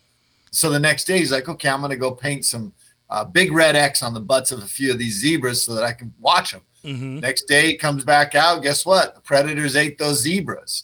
So 0.51 0.69
the 0.69 0.79
next 0.79 1.05
day, 1.05 1.19
he's 1.19 1.31
like, 1.31 1.49
okay, 1.49 1.69
I'm 1.69 1.81
going 1.81 1.91
to 1.91 1.97
go 1.97 2.11
paint 2.11 2.45
some 2.45 2.73
uh, 3.09 3.25
big 3.25 3.51
red 3.51 3.75
X 3.75 4.01
on 4.01 4.13
the 4.13 4.19
butts 4.19 4.51
of 4.51 4.59
a 4.63 4.67
few 4.67 4.91
of 4.91 4.97
these 4.97 5.19
zebras 5.19 5.63
so 5.63 5.75
that 5.75 5.83
I 5.83 5.93
can 5.93 6.13
watch 6.19 6.51
them. 6.51 6.61
Mhm. 6.85 7.21
Next 7.21 7.43
day, 7.43 7.71
it 7.71 7.77
comes 7.77 8.03
back 8.03 8.35
out. 8.35 8.61
Guess 8.63 8.85
what? 8.85 9.15
The 9.15 9.21
predators 9.21 9.75
ate 9.75 9.97
those 9.97 10.21
zebras. 10.21 10.83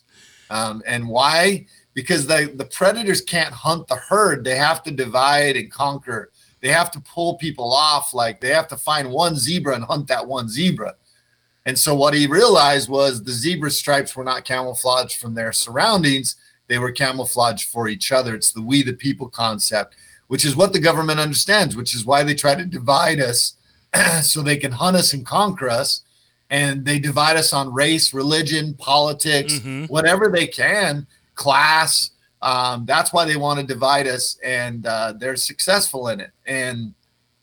Um, 0.50 0.82
and 0.86 1.08
why? 1.08 1.68
Because 1.94 2.26
the, 2.26 2.52
the 2.56 2.66
predators 2.66 3.22
can't 3.22 3.54
hunt 3.54 3.88
the 3.88 3.96
herd. 3.96 4.44
They 4.44 4.56
have 4.56 4.82
to 4.84 4.92
divide 4.92 5.56
and 5.56 5.72
conquer. 5.72 6.32
They 6.62 6.70
have 6.70 6.92
to 6.92 7.00
pull 7.02 7.36
people 7.38 7.72
off. 7.72 8.14
Like 8.14 8.42
they 8.42 8.50
have 8.50 8.68
to 8.70 8.78
find 8.78 9.12
one 9.12 9.36
zebra 9.36 9.76
and 9.76 9.84
hunt 9.84 10.08
that 10.08 10.28
one 10.28 10.50
zebra. 10.50 10.96
And 11.66 11.78
so 11.78 11.94
what 11.94 12.14
he 12.14 12.26
realized 12.26 12.90
was 12.90 13.24
the 13.24 13.32
zebra 13.32 13.72
stripes 13.72 14.16
were 14.16 14.24
not 14.24 14.46
camouflaged 14.46 15.18
from 15.18 15.36
their 15.36 15.52
surroundings. 15.52 16.36
They 16.68 16.80
were 16.80 16.92
camouflaged 16.92 17.70
for 17.70 17.88
each 17.88 18.12
other. 18.12 18.34
It's 18.34 18.52
the 18.52 18.62
we 18.62 18.82
the 18.82 18.94
people 18.94 19.30
concept, 19.30 19.96
which 20.28 20.46
is 20.46 20.56
what 20.56 20.74
the 20.74 20.80
government 20.80 21.20
understands, 21.20 21.76
which 21.76 21.94
is 21.94 22.06
why 22.06 22.24
they 22.24 22.34
try 22.34 22.56
to 22.56 22.66
divide 22.66 23.20
us 23.20 23.58
so 24.22 24.42
they 24.42 24.58
can 24.58 24.72
hunt 24.72 24.96
us 24.98 25.14
and 25.14 25.26
conquer 25.26 25.70
us. 25.70 26.02
And 26.50 26.84
they 26.84 27.00
divide 27.00 27.38
us 27.38 27.54
on 27.54 27.74
race, 27.74 28.14
religion, 28.14 28.74
politics, 28.74 29.54
Mhm. 29.60 29.90
whatever 29.90 30.28
they 30.30 30.48
can, 30.48 31.08
class. 31.36 32.12
Um, 32.42 32.86
that's 32.86 33.14
why 33.14 33.24
they 33.26 33.38
want 33.38 33.60
to 33.60 33.66
divide 33.66 34.08
us, 34.08 34.38
and 34.44 34.86
uh, 34.86 35.14
they're 35.18 35.36
successful 35.38 36.10
in 36.10 36.20
it. 36.20 36.32
And 36.46 36.94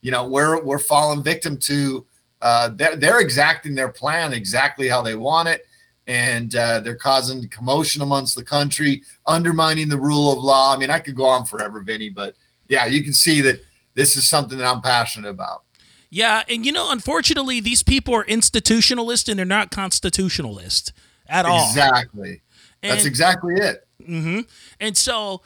you 0.02 0.11
know, 0.11 0.28
we're 0.28 0.62
we're 0.62 0.78
falling 0.78 1.23
victim 1.23 1.57
to 1.59 2.05
uh, 2.43 2.69
they're, 2.75 2.97
they're 2.97 3.21
exacting 3.21 3.75
their 3.75 3.88
plan 3.88 4.33
exactly 4.33 4.88
how 4.88 5.00
they 5.02 5.14
want 5.14 5.49
it, 5.49 5.67
and 6.07 6.55
uh, 6.55 6.81
they're 6.81 6.95
causing 6.95 7.49
commotion 7.49 8.02
amongst 8.02 8.35
the 8.37 8.45
country, 8.45 9.02
undermining 9.26 9.88
the 9.88 9.99
rule 9.99 10.33
of 10.33 10.38
law. 10.38 10.75
I 10.75 10.78
mean, 10.78 10.90
I 10.90 10.99
could 11.00 11.17
go 11.17 11.25
on 11.26 11.45
forever, 11.47 11.81
Vinny, 11.81 12.11
but 12.11 12.35
yeah, 12.69 12.87
you 12.87 13.02
can 13.02 13.12
see 13.12 13.40
that 13.40 13.61
this 13.95 14.17
is 14.17 14.26
something 14.28 14.59
that 14.59 14.67
I'm 14.67 14.83
passionate 14.83 15.31
about. 15.31 15.62
Yeah, 16.11 16.43
and 16.49 16.65
you 16.65 16.73
know, 16.73 16.91
unfortunately, 16.91 17.61
these 17.61 17.83
people 17.83 18.15
are 18.15 18.25
institutionalist 18.25 19.29
and 19.29 19.38
they're 19.38 19.47
not 19.47 19.71
constitutionalist 19.71 20.93
at 21.29 21.45
all. 21.45 21.69
Exactly. 21.69 22.43
That's 22.83 23.05
exactly 23.05 23.55
it. 23.57 23.87
hmm 24.05 24.41
And 24.81 24.97
so 24.97 25.43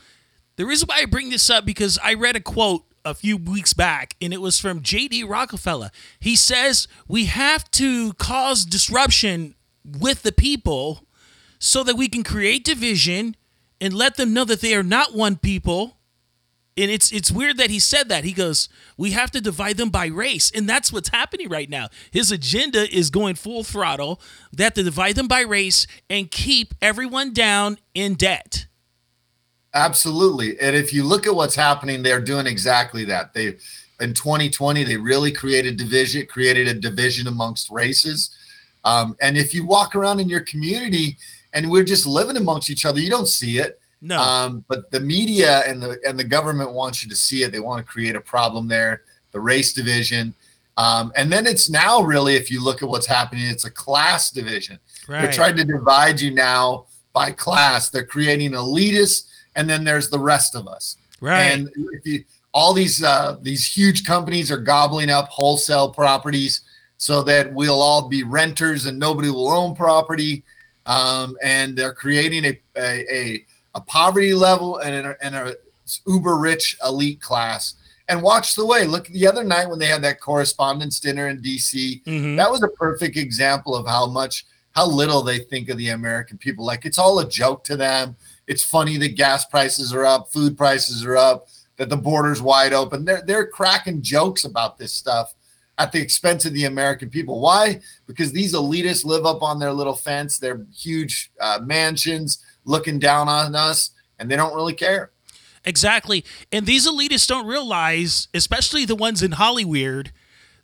the 0.57 0.66
reason 0.66 0.87
why 0.87 0.99
I 0.99 1.07
bring 1.07 1.31
this 1.31 1.49
up 1.50 1.64
because 1.64 1.99
I 2.02 2.14
read 2.14 2.37
a 2.37 2.40
quote 2.40 2.85
a 3.04 3.14
few 3.14 3.37
weeks 3.37 3.73
back 3.73 4.14
and 4.21 4.33
it 4.33 4.40
was 4.40 4.61
from 4.61 4.81
JD 4.81 5.28
Rockefeller. 5.28 5.90
He 6.21 6.37
says 6.37 6.87
we 7.09 7.25
have 7.25 7.69
to 7.73 8.12
cause 8.14 8.64
disruption 8.64 9.54
with 9.85 10.23
the 10.23 10.33
people 10.33 11.07
so 11.59 11.83
that 11.83 11.97
we 11.97 12.09
can 12.09 12.23
create 12.23 12.64
division 12.64 13.35
and 13.81 13.92
let 13.95 14.16
them 14.16 14.33
know 14.33 14.45
that 14.45 14.61
they 14.61 14.75
are 14.75 14.85
not 14.85 15.14
one 15.14 15.37
people. 15.37 15.97
And 16.76 16.91
it's 16.91 17.12
it's 17.12 17.31
weird 17.31 17.59
that 17.59 17.71
he 17.71 17.79
said 17.79 18.09
that. 18.09 18.25
He 18.25 18.33
goes, 18.33 18.69
"We 18.97 19.11
have 19.11 19.31
to 19.33 19.41
divide 19.41 19.76
them 19.76 19.91
by 19.91 20.07
race." 20.07 20.50
And 20.50 20.69
that's 20.69 20.93
what's 20.93 21.11
happening 21.11 21.49
right 21.49 21.69
now. 21.69 21.88
His 22.11 22.33
agenda 22.33 22.91
is 22.95 23.11
going 23.11 23.35
full 23.35 23.62
throttle. 23.62 24.21
They 24.52 24.64
have 24.64 24.75
to 24.75 24.83
divide 24.83 25.17
them 25.17 25.29
by 25.29 25.41
race 25.41 25.87
and 26.09 26.31
keep 26.31 26.75
everyone 26.81 27.35
down 27.35 27.79
in 27.95 28.14
debt. 28.14 28.67
Absolutely. 29.75 30.59
And 30.61 30.75
if 30.75 30.93
you 30.93 31.05
look 31.05 31.26
at 31.26 31.35
what's 31.35 31.55
happening, 31.55 32.02
they're 32.02 32.21
doing 32.21 32.47
exactly 32.47 33.05
that. 33.07 33.35
They 33.35 33.57
in 34.00 34.14
2020, 34.14 34.85
they 34.85 34.97
really 34.97 35.31
created 35.31 35.76
division, 35.76 36.26
created 36.26 36.69
a 36.69 36.75
division 36.75 37.29
amongst 37.29 37.71
races. 37.71 38.31
Um, 38.85 39.17
and 39.21 39.37
if 39.37 39.55
you 39.55 39.64
walk 39.64 39.95
around 39.95 40.21
in 40.21 40.29
your 40.29 40.41
community 40.41 41.19
and 41.52 41.71
we're 41.71 41.85
just 41.85 42.07
living 42.07 42.37
amongst 42.37 42.69
each 42.69 42.85
other, 42.85 42.99
you 42.99 43.11
don't 43.11 43.29
see 43.29 43.59
it. 43.59 43.79
No. 44.02 44.21
Um, 44.21 44.64
but 44.68 44.90
the 44.90 45.00
media 45.00 45.61
and 45.66 45.80
the 45.80 45.99
and 46.06 46.18
the 46.18 46.25
government 46.25 46.73
wants 46.73 47.02
you 47.02 47.09
to 47.09 47.16
see 47.16 47.44
it. 47.44 47.52
They 47.52 47.61
want 47.61 47.85
to 47.85 47.90
create 47.90 48.16
a 48.16 48.21
problem 48.21 48.68
there, 48.68 49.02
the 49.30 49.40
race 49.40 49.73
division. 49.73 50.35
Um, 50.76 51.12
and 51.16 51.30
then 51.30 51.47
it's 51.47 51.71
now 51.71 52.02
really, 52.02 52.35
if 52.35 52.50
you 52.50 52.62
look 52.62 52.82
at 52.82 52.88
what's 52.88 53.06
happening, 53.06 53.47
it's 53.47 53.64
a 53.64 53.71
class 53.71 54.30
division. 54.30 54.78
They're 55.23 55.32
trying 55.32 55.56
to 55.56 55.64
divide 55.64 56.21
you 56.21 56.30
now 56.30 56.87
by 57.12 57.30
class. 57.30 57.90
They're 57.90 58.06
creating 58.06 58.52
elitists, 58.52 59.28
and 59.54 59.68
then 59.68 59.85
there's 59.85 60.09
the 60.09 60.18
rest 60.18 60.54
of 60.54 60.66
us. 60.66 60.97
right. 61.21 61.42
And 61.42 61.68
if 61.92 62.06
you, 62.06 62.25
all 62.52 62.73
these 62.73 63.02
uh, 63.02 63.37
these 63.40 63.66
huge 63.66 64.04
companies 64.04 64.50
are 64.50 64.59
gobbling 64.59 65.11
up 65.11 65.28
wholesale 65.28 65.90
properties 65.90 66.62
so 67.02 67.23
that 67.25 67.52
we'll 67.52 67.80
all 67.80 68.09
be 68.09 68.23
renters 68.23 68.87
and 68.87 68.99
nobody 68.99 69.28
will 69.28 69.50
own 69.50 69.75
property. 69.75 70.44
Um, 70.87 71.37
and 71.42 71.76
they're 71.76 71.94
creating 71.94 72.44
a, 72.44 72.61
a, 72.76 73.14
a, 73.14 73.47
a 73.75 73.81
poverty 73.81 74.35
level 74.35 74.79
and 74.79 75.07
a, 75.07 75.17
and 75.25 75.35
a 75.35 75.55
uber 76.07 76.37
rich 76.37 76.76
elite 76.85 77.21
class. 77.21 77.75
And 78.09 78.21
watch 78.21 78.55
the 78.57 78.67
way. 78.67 78.85
Look 78.85 79.07
the 79.09 79.26
other 79.26 79.45
night 79.45 79.69
when 79.69 79.79
they 79.79 79.87
had 79.87 80.02
that 80.02 80.21
correspondence 80.21 81.00
dinner 81.00 81.29
in 81.29 81.41
DC. 81.41 82.02
Mhm. 82.05 82.37
That 82.37 82.50
was 82.50 82.62
a 82.62 82.69
perfect 82.69 83.17
example 83.17 83.75
of 83.75 83.87
how 83.87 84.07
much 84.07 84.45
how 84.73 84.87
little 84.87 85.23
they 85.23 85.38
think 85.38 85.69
of 85.69 85.76
the 85.76 85.91
American 85.91 86.38
people. 86.38 86.64
Like 86.64 86.85
it's 86.85 86.99
all 86.99 87.19
a 87.21 87.29
joke 87.29 87.62
to 87.64 87.76
them. 87.76 88.17
It's 88.47 88.62
funny 88.62 88.97
that 88.99 89.17
gas 89.17 89.45
prices 89.45 89.93
are 89.93 90.05
up, 90.05 90.33
food 90.33 90.57
prices 90.57 91.05
are 91.05 91.17
up, 91.17 91.49
that 91.76 91.88
the 91.88 91.97
border's 91.97 92.43
wide 92.43 92.73
open. 92.73 93.05
They're 93.05 93.23
they're 93.23 93.47
cracking 93.47 94.02
jokes 94.02 94.45
about 94.45 94.79
this 94.79 94.93
stuff 94.93 95.35
at 95.79 95.93
the 95.93 96.00
expense 96.00 96.45
of 96.45 96.52
the 96.52 96.64
American 96.67 97.09
people. 97.09 97.41
Why? 97.41 97.81
Because 98.07 98.33
these 98.33 98.55
elitists 98.55 99.05
live 99.05 99.25
up 99.25 99.43
on 99.43 99.59
their 99.59 99.73
little 99.73 99.97
fence, 99.97 100.38
their 100.38 100.67
huge 100.75 101.31
uh, 101.41 101.61
mansions, 101.62 102.38
looking 102.64 102.99
down 102.99 103.28
on 103.28 103.54
us, 103.54 103.90
and 104.19 104.31
they 104.31 104.37
don't 104.37 104.54
really 104.54 104.75
care. 104.75 105.11
Exactly. 105.64 106.25
And 106.50 106.66
these 106.66 106.88
elitists 106.88 107.26
don't 107.28 107.47
realize, 107.47 108.28
especially 108.35 108.85
the 108.85 108.97
ones 108.97 109.23
in 109.23 109.33
Hollywood, 109.33 110.12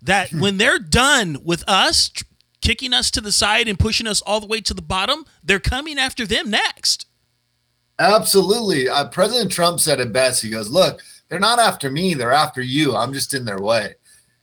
that 0.03 0.31
Hmm. 0.31 0.41
when 0.41 0.57
they're 0.59 0.79
done 0.79 1.39
with 1.45 1.63
us, 1.69 2.09
tr- 2.09 2.25
kicking 2.61 2.93
us 2.93 3.11
to 3.13 3.21
the 3.21 3.33
side 3.33 3.69
and 3.69 3.79
pushing 3.79 4.07
us 4.07 4.21
all 4.23 4.41
the 4.41 4.47
way 4.47 4.61
to 4.61 4.75
the 4.75 4.83
bottom, 4.83 5.25
they're 5.43 5.61
coming 5.61 5.99
after 5.99 6.27
them 6.27 6.51
next. 6.51 7.07
Absolutely. 7.99 8.89
Uh, 8.89 9.09
President 9.09 9.51
Trump 9.51 9.81
said 9.81 10.01
it 10.01 10.13
best. 10.13 10.43
He 10.43 10.51
goes, 10.51 10.71
Look, 10.71 11.03
they're 11.29 11.41
not 11.41 11.59
after 11.59 11.91
me, 11.91 12.15
they're 12.15 12.33
after 12.33 12.63
you. 12.63 12.95
I'm 12.97 13.13
just 13.13 13.35
in 13.35 13.45
their 13.45 13.61
way. 13.61 13.95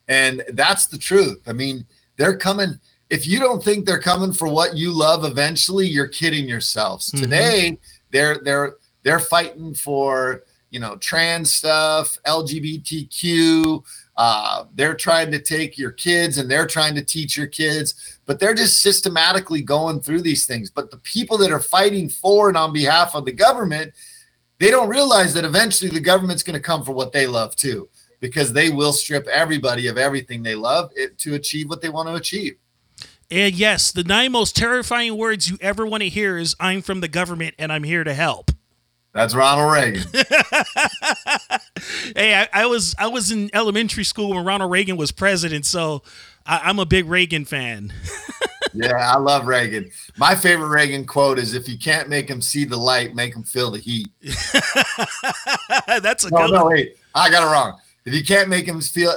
And 0.08 0.44
that's 0.54 0.86
the 0.88 0.98
truth. 0.98 1.42
I 1.48 1.54
mean, 1.54 1.86
they're 2.18 2.38
coming. 2.38 2.80
If 3.10 3.28
you 3.28 3.40
don't 3.40 3.64
think 3.64 3.86
they're 3.86 4.00
coming 4.00 4.34
for 4.34 4.48
what 4.48 4.76
you 4.76 4.92
love 4.92 5.26
eventually, 5.26 5.88
you're 5.88 6.08
kidding 6.08 6.48
yourselves. 6.50 7.12
Mhm. 7.12 7.22
Today, 7.22 7.80
they're 8.12 8.40
they're 8.44 8.76
they're 9.04 9.20
fighting 9.20 9.74
for 9.74 10.44
you 10.72 10.80
know 10.80 10.96
trans 10.98 11.54
stuff, 11.54 12.18
LGBTQ. 12.26 13.84
Uh, 14.18 14.64
they're 14.76 14.96
trying 14.96 15.30
to 15.30 15.40
take 15.40 15.78
your 15.78 15.92
kids 15.92 16.38
and 16.38 16.50
they're 16.50 16.66
trying 16.66 16.96
to 16.96 17.04
teach 17.04 17.36
your 17.36 17.48
kids, 17.48 18.18
but 18.26 18.40
they're 18.40 18.54
just 18.54 18.80
systematically 18.80 19.62
going 19.62 20.00
through 20.00 20.22
these 20.22 20.46
things. 20.46 20.70
But 20.72 20.90
the 20.90 20.98
people 20.98 21.38
that 21.40 21.52
are 21.52 21.60
fighting 21.60 22.08
for 22.08 22.48
and 22.48 22.58
on 22.58 22.72
behalf 22.72 23.14
of 23.14 23.26
the 23.26 23.34
government, 23.34 23.94
they 24.58 24.72
don't 24.72 24.88
realize 24.88 25.34
that 25.34 25.44
eventually 25.44 25.92
the 25.92 26.00
government's 26.00 26.44
going 26.44 26.54
to 26.54 26.62
come 26.62 26.84
for 26.84 26.94
what 26.94 27.12
they 27.12 27.28
love 27.28 27.58
too, 27.58 27.90
because 28.22 28.54
they 28.54 28.70
will 28.70 28.94
strip 28.94 29.28
everybody 29.28 29.88
of 29.88 29.98
everything 29.98 30.42
they 30.42 30.56
love 30.56 30.92
it, 30.96 31.18
to 31.20 31.36
achieve 31.36 31.70
what 31.70 31.82
they 31.82 31.90
want 31.90 32.08
to 32.08 32.16
achieve. 32.16 32.56
And 33.32 33.56
yes, 33.56 33.92
the 33.92 34.04
nine 34.04 34.32
most 34.32 34.56
terrifying 34.56 35.18
words 35.18 35.50
you 35.50 35.58
ever 35.62 35.86
want 35.86 36.04
to 36.04 36.10
hear 36.10 36.38
is 36.38 36.56
I'm 36.60 36.82
from 36.82 37.02
the 37.02 37.08
government 37.08 37.56
and 37.58 37.72
I'm 37.72 37.84
here 37.84 38.04
to 38.04 38.14
help. 38.14 38.52
That's 39.14 39.34
Ronald 39.34 39.72
Reagan. 39.72 40.04
Hey, 42.16 42.34
I, 42.36 42.48
I 42.54 42.66
was 42.68 42.96
I 42.98 43.08
was 43.08 43.32
in 43.32 43.50
elementary 43.54 44.04
school 44.04 44.30
when 44.34 44.46
Ronald 44.46 44.72
Reagan 44.72 44.98
was 44.98 45.12
president, 45.12 45.66
so 45.66 46.04
I, 46.46 46.62
I'm 46.64 46.80
a 46.80 46.86
big 46.86 47.06
Reagan 47.06 47.46
fan. 47.46 47.92
yeah, 48.74 48.96
I 48.96 49.18
love 49.18 49.48
Reagan. 49.48 49.90
My 50.18 50.36
favorite 50.36 50.70
Reagan 50.70 51.06
quote 51.06 51.38
is 51.40 51.54
if 51.54 51.68
you 51.68 51.78
can't 51.78 52.08
make 52.10 52.30
him 52.30 52.42
see 52.42 52.64
the 52.66 52.78
light, 52.78 53.16
make 53.16 53.36
him 53.36 53.44
feel 53.44 53.72
the 53.72 53.80
heat. 53.80 54.08
That's 56.02 56.26
a 56.26 56.32
No, 56.32 56.38
good 56.48 56.52
no, 56.52 56.66
wait. 56.68 56.98
I 57.14 57.30
got 57.30 57.44
it 57.44 57.52
wrong. 57.52 57.80
If 58.06 58.14
you 58.14 58.24
can't 58.24 58.50
make 58.50 58.66
him 58.68 58.80
feel 58.82 59.14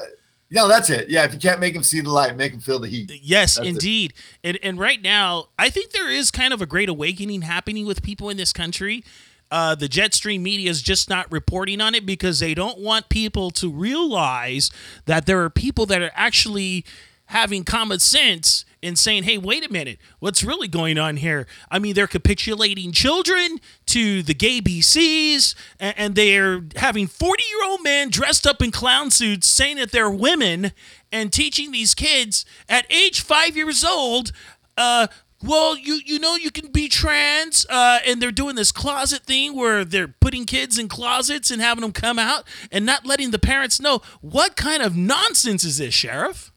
No, 0.50 0.66
that's 0.66 0.88
it. 0.88 1.10
Yeah, 1.10 1.24
if 1.24 1.34
you 1.34 1.38
can't 1.38 1.60
make 1.60 1.74
them 1.74 1.82
see 1.82 2.00
the 2.00 2.10
light, 2.10 2.34
make 2.36 2.52
them 2.52 2.60
feel 2.60 2.78
the 2.78 2.88
heat. 2.88 3.12
Yes, 3.22 3.56
That's 3.56 3.66
it. 3.66 3.70
indeed. 3.70 4.14
And 4.42 4.58
and 4.62 4.78
right 4.78 5.00
now, 5.02 5.48
I 5.58 5.68
think 5.68 5.90
there 5.90 6.08
is 6.10 6.30
kind 6.30 6.52
of 6.54 6.62
a 6.62 6.66
great 6.66 6.88
awakening 6.88 7.42
happening 7.42 7.84
with 7.86 8.02
people 8.02 8.30
in 8.30 8.36
this 8.38 8.52
country. 8.52 9.04
Uh, 9.50 9.74
the 9.74 9.88
Jetstream 9.88 10.40
media 10.40 10.70
is 10.70 10.82
just 10.82 11.08
not 11.08 11.30
reporting 11.32 11.80
on 11.80 11.94
it 11.94 12.04
because 12.04 12.40
they 12.40 12.54
don't 12.54 12.78
want 12.78 13.08
people 13.08 13.50
to 13.52 13.70
realize 13.70 14.70
that 15.06 15.24
there 15.26 15.42
are 15.42 15.50
people 15.50 15.86
that 15.86 16.02
are 16.02 16.10
actually 16.14 16.84
having 17.26 17.64
common 17.64 17.98
sense 17.98 18.64
and 18.82 18.98
saying, 18.98 19.24
hey, 19.24 19.38
wait 19.38 19.68
a 19.68 19.72
minute, 19.72 19.98
what's 20.18 20.42
really 20.44 20.68
going 20.68 20.98
on 20.98 21.16
here? 21.16 21.46
I 21.70 21.78
mean, 21.78 21.94
they're 21.94 22.06
capitulating 22.06 22.92
children 22.92 23.58
to 23.86 24.22
the 24.22 24.34
gay 24.34 24.60
BCs, 24.60 25.54
and, 25.80 26.14
they're 26.18 26.62
having 26.76 27.06
40 27.06 27.44
year 27.50 27.70
old 27.70 27.82
men 27.82 28.08
dressed 28.10 28.46
up 28.46 28.62
in 28.62 28.70
clown 28.70 29.10
suits 29.10 29.46
saying 29.46 29.76
that 29.76 29.92
they're 29.92 30.10
women 30.10 30.72
and 31.12 31.32
teaching 31.32 31.70
these 31.70 31.94
kids 31.94 32.44
at 32.68 32.90
age 32.90 33.20
five 33.20 33.56
years 33.56 33.84
old. 33.84 34.32
Uh, 34.76 35.06
well, 35.42 35.76
you 35.76 36.00
you 36.04 36.18
know 36.18 36.34
you 36.34 36.50
can 36.50 36.72
be 36.72 36.88
trans, 36.88 37.64
uh, 37.70 38.00
and 38.06 38.20
they're 38.20 38.32
doing 38.32 38.56
this 38.56 38.72
closet 38.72 39.22
thing 39.22 39.54
where 39.54 39.84
they're 39.84 40.08
putting 40.08 40.46
kids 40.46 40.78
in 40.78 40.88
closets 40.88 41.50
and 41.50 41.62
having 41.62 41.82
them 41.82 41.92
come 41.92 42.18
out 42.18 42.44
and 42.72 42.84
not 42.84 43.06
letting 43.06 43.30
the 43.30 43.38
parents 43.38 43.80
know. 43.80 44.00
What 44.20 44.56
kind 44.56 44.82
of 44.82 44.96
nonsense 44.96 45.62
is 45.62 45.78
this, 45.78 45.94
Sheriff? 45.94 46.52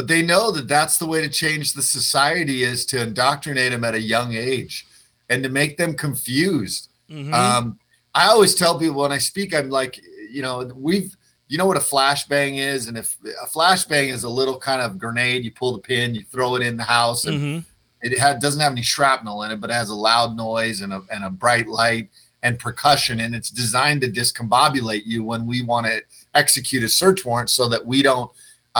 But 0.00 0.08
they 0.08 0.22
know 0.22 0.50
that 0.52 0.66
that's 0.66 0.96
the 0.96 1.04
way 1.04 1.20
to 1.20 1.28
change 1.28 1.74
the 1.74 1.82
society 1.82 2.62
is 2.62 2.86
to 2.86 3.02
indoctrinate 3.02 3.70
them 3.70 3.84
at 3.84 3.92
a 3.94 4.00
young 4.00 4.32
age 4.32 4.86
and 5.28 5.42
to 5.42 5.50
make 5.50 5.76
them 5.76 5.92
confused. 5.92 6.88
Um, 7.34 7.78
I 8.14 8.28
always 8.28 8.54
tell 8.54 8.78
people 8.78 9.02
when 9.02 9.12
I 9.12 9.18
speak, 9.18 9.54
I'm 9.54 9.68
like, 9.68 10.00
you 10.30 10.40
know, 10.40 10.64
we've, 10.74 11.14
you 11.48 11.58
know 11.58 11.66
what 11.66 11.76
a 11.76 11.80
flashbang 11.80 12.56
is, 12.56 12.86
and 12.86 12.96
if 12.96 13.18
a 13.42 13.46
flashbang 13.46 14.08
is 14.08 14.24
a 14.24 14.28
little 14.30 14.58
kind 14.58 14.80
of 14.80 14.96
grenade, 14.98 15.44
you 15.44 15.50
pull 15.50 15.72
the 15.74 15.80
pin, 15.80 16.14
you 16.14 16.22
throw 16.32 16.54
it 16.56 16.62
in 16.62 16.78
the 16.78 16.84
house, 16.84 17.26
and 17.26 17.38
Mhm. 17.38 17.64
it 18.00 18.18
ha- 18.18 18.38
doesn't 18.40 18.60
have 18.62 18.72
any 18.72 18.80
shrapnel 18.82 19.42
in 19.42 19.50
it, 19.50 19.60
but 19.60 19.68
it 19.68 19.74
has 19.74 19.90
a 19.90 19.94
loud 19.94 20.34
noise 20.34 20.80
and 20.80 20.94
a, 20.94 21.02
and 21.12 21.24
a 21.24 21.28
bright 21.30 21.68
light 21.68 22.08
and 22.42 22.58
percussion, 22.58 23.20
and 23.20 23.34
it's 23.34 23.50
designed 23.50 24.00
to 24.00 24.10
discombobulate 24.10 25.02
you 25.04 25.22
when 25.22 25.44
we 25.44 25.60
want 25.60 25.84
to 25.86 26.00
execute 26.34 26.82
a 26.82 26.88
search 26.88 27.26
warrant, 27.26 27.50
so 27.50 27.68
that 27.68 27.84
we 27.84 28.00
don't 28.00 28.30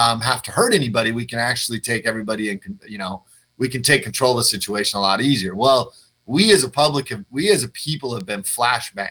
um, 0.00 0.20
have 0.20 0.42
to 0.42 0.50
hurt 0.50 0.72
anybody. 0.72 1.12
We 1.12 1.26
can 1.26 1.38
actually 1.38 1.78
take 1.78 2.06
everybody 2.06 2.50
and 2.50 2.80
you 2.88 2.96
know, 2.96 3.24
we 3.58 3.68
can 3.68 3.82
take 3.82 4.02
control 4.02 4.32
of 4.32 4.38
the 4.38 4.44
situation 4.44 4.98
a 4.98 5.02
lot 5.02 5.20
easier. 5.20 5.54
Well, 5.54 5.92
we 6.24 6.52
as 6.52 6.64
a 6.64 6.70
public, 6.70 7.12
we 7.30 7.50
as 7.50 7.64
a 7.64 7.68
people 7.68 8.14
have 8.14 8.24
been 8.24 8.42
flashbanged. 8.42 9.10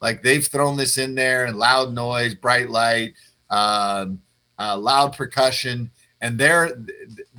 Like 0.00 0.22
they've 0.22 0.46
thrown 0.46 0.76
this 0.76 0.98
in 0.98 1.14
there 1.14 1.46
and 1.46 1.56
loud 1.56 1.92
noise, 1.92 2.34
bright 2.34 2.68
light, 2.70 3.14
um, 3.50 4.20
uh, 4.58 4.76
loud 4.76 5.16
percussion, 5.16 5.90
and 6.20 6.36
they're 6.36 6.84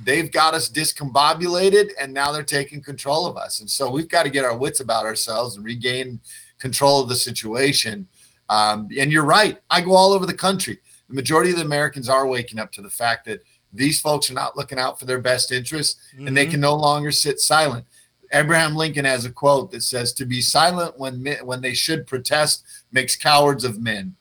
they've 0.04 0.32
got 0.32 0.54
us 0.54 0.70
discombobulated, 0.70 1.90
and 2.00 2.14
now 2.14 2.32
they're 2.32 2.42
taking 2.42 2.82
control 2.82 3.26
of 3.26 3.36
us. 3.36 3.60
And 3.60 3.68
so 3.68 3.90
we've 3.90 4.08
got 4.08 4.22
to 4.22 4.30
get 4.30 4.44
our 4.44 4.56
wits 4.56 4.80
about 4.80 5.04
ourselves 5.04 5.56
and 5.56 5.64
regain 5.64 6.20
control 6.58 7.02
of 7.02 7.08
the 7.08 7.16
situation. 7.16 8.08
Um, 8.48 8.88
and 8.98 9.12
you're 9.12 9.24
right. 9.24 9.58
I 9.68 9.80
go 9.82 9.92
all 9.92 10.12
over 10.12 10.24
the 10.24 10.34
country. 10.34 10.78
The 11.10 11.16
majority 11.16 11.50
of 11.50 11.56
the 11.56 11.64
Americans 11.64 12.08
are 12.08 12.26
waking 12.26 12.60
up 12.60 12.70
to 12.72 12.82
the 12.82 12.88
fact 12.88 13.24
that 13.26 13.42
these 13.72 14.00
folks 14.00 14.30
are 14.30 14.34
not 14.34 14.56
looking 14.56 14.78
out 14.78 14.98
for 14.98 15.06
their 15.06 15.20
best 15.20 15.50
interests, 15.50 16.00
and 16.16 16.36
they 16.36 16.46
can 16.46 16.60
no 16.60 16.74
longer 16.74 17.10
sit 17.10 17.40
silent. 17.40 17.84
Abraham 18.32 18.76
Lincoln 18.76 19.04
has 19.04 19.24
a 19.24 19.30
quote 19.30 19.72
that 19.72 19.82
says, 19.82 20.12
"To 20.14 20.24
be 20.24 20.40
silent 20.40 20.98
when 20.98 21.20
men, 21.20 21.44
when 21.44 21.60
they 21.60 21.74
should 21.74 22.06
protest 22.06 22.64
makes 22.92 23.16
cowards 23.16 23.64
of 23.64 23.80
men." 23.80 24.14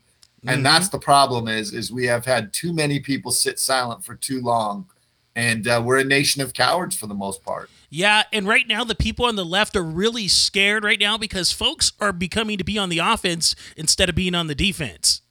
And 0.47 0.65
that's 0.65 0.89
the 0.89 0.99
problem 0.99 1.47
is 1.47 1.73
is 1.73 1.91
we 1.91 2.07
have 2.07 2.25
had 2.25 2.53
too 2.53 2.73
many 2.73 2.99
people 2.99 3.31
sit 3.31 3.59
silent 3.59 4.03
for 4.03 4.15
too 4.15 4.41
long, 4.41 4.87
and 5.35 5.67
uh, 5.67 5.81
we're 5.85 5.99
a 5.99 6.03
nation 6.03 6.41
of 6.41 6.53
cowards 6.53 6.95
for 6.95 7.05
the 7.05 7.13
most 7.13 7.43
part. 7.43 7.69
Yeah, 7.91 8.23
and 8.33 8.47
right 8.47 8.67
now 8.67 8.83
the 8.83 8.95
people 8.95 9.25
on 9.25 9.35
the 9.35 9.45
left 9.45 9.75
are 9.75 9.83
really 9.83 10.27
scared 10.27 10.83
right 10.83 10.99
now 10.99 11.17
because 11.17 11.51
folks 11.51 11.91
are 11.99 12.13
becoming 12.13 12.57
to 12.57 12.63
be 12.63 12.77
on 12.77 12.89
the 12.89 12.99
offense 12.99 13.55
instead 13.75 14.09
of 14.09 14.15
being 14.15 14.33
on 14.33 14.47
the 14.47 14.55
defense. 14.55 15.21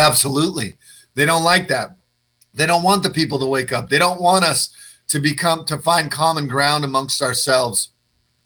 Absolutely. 0.00 0.76
They 1.14 1.26
don't 1.26 1.44
like 1.44 1.68
that. 1.68 1.96
They 2.54 2.66
don't 2.66 2.82
want 2.82 3.02
the 3.02 3.10
people 3.10 3.38
to 3.38 3.46
wake 3.46 3.72
up. 3.72 3.88
They 3.88 3.98
don't 3.98 4.20
want 4.20 4.44
us 4.44 4.70
to 5.08 5.20
become 5.20 5.64
to 5.66 5.78
find 5.78 6.10
common 6.10 6.48
ground 6.48 6.84
amongst 6.84 7.20
ourselves, 7.20 7.90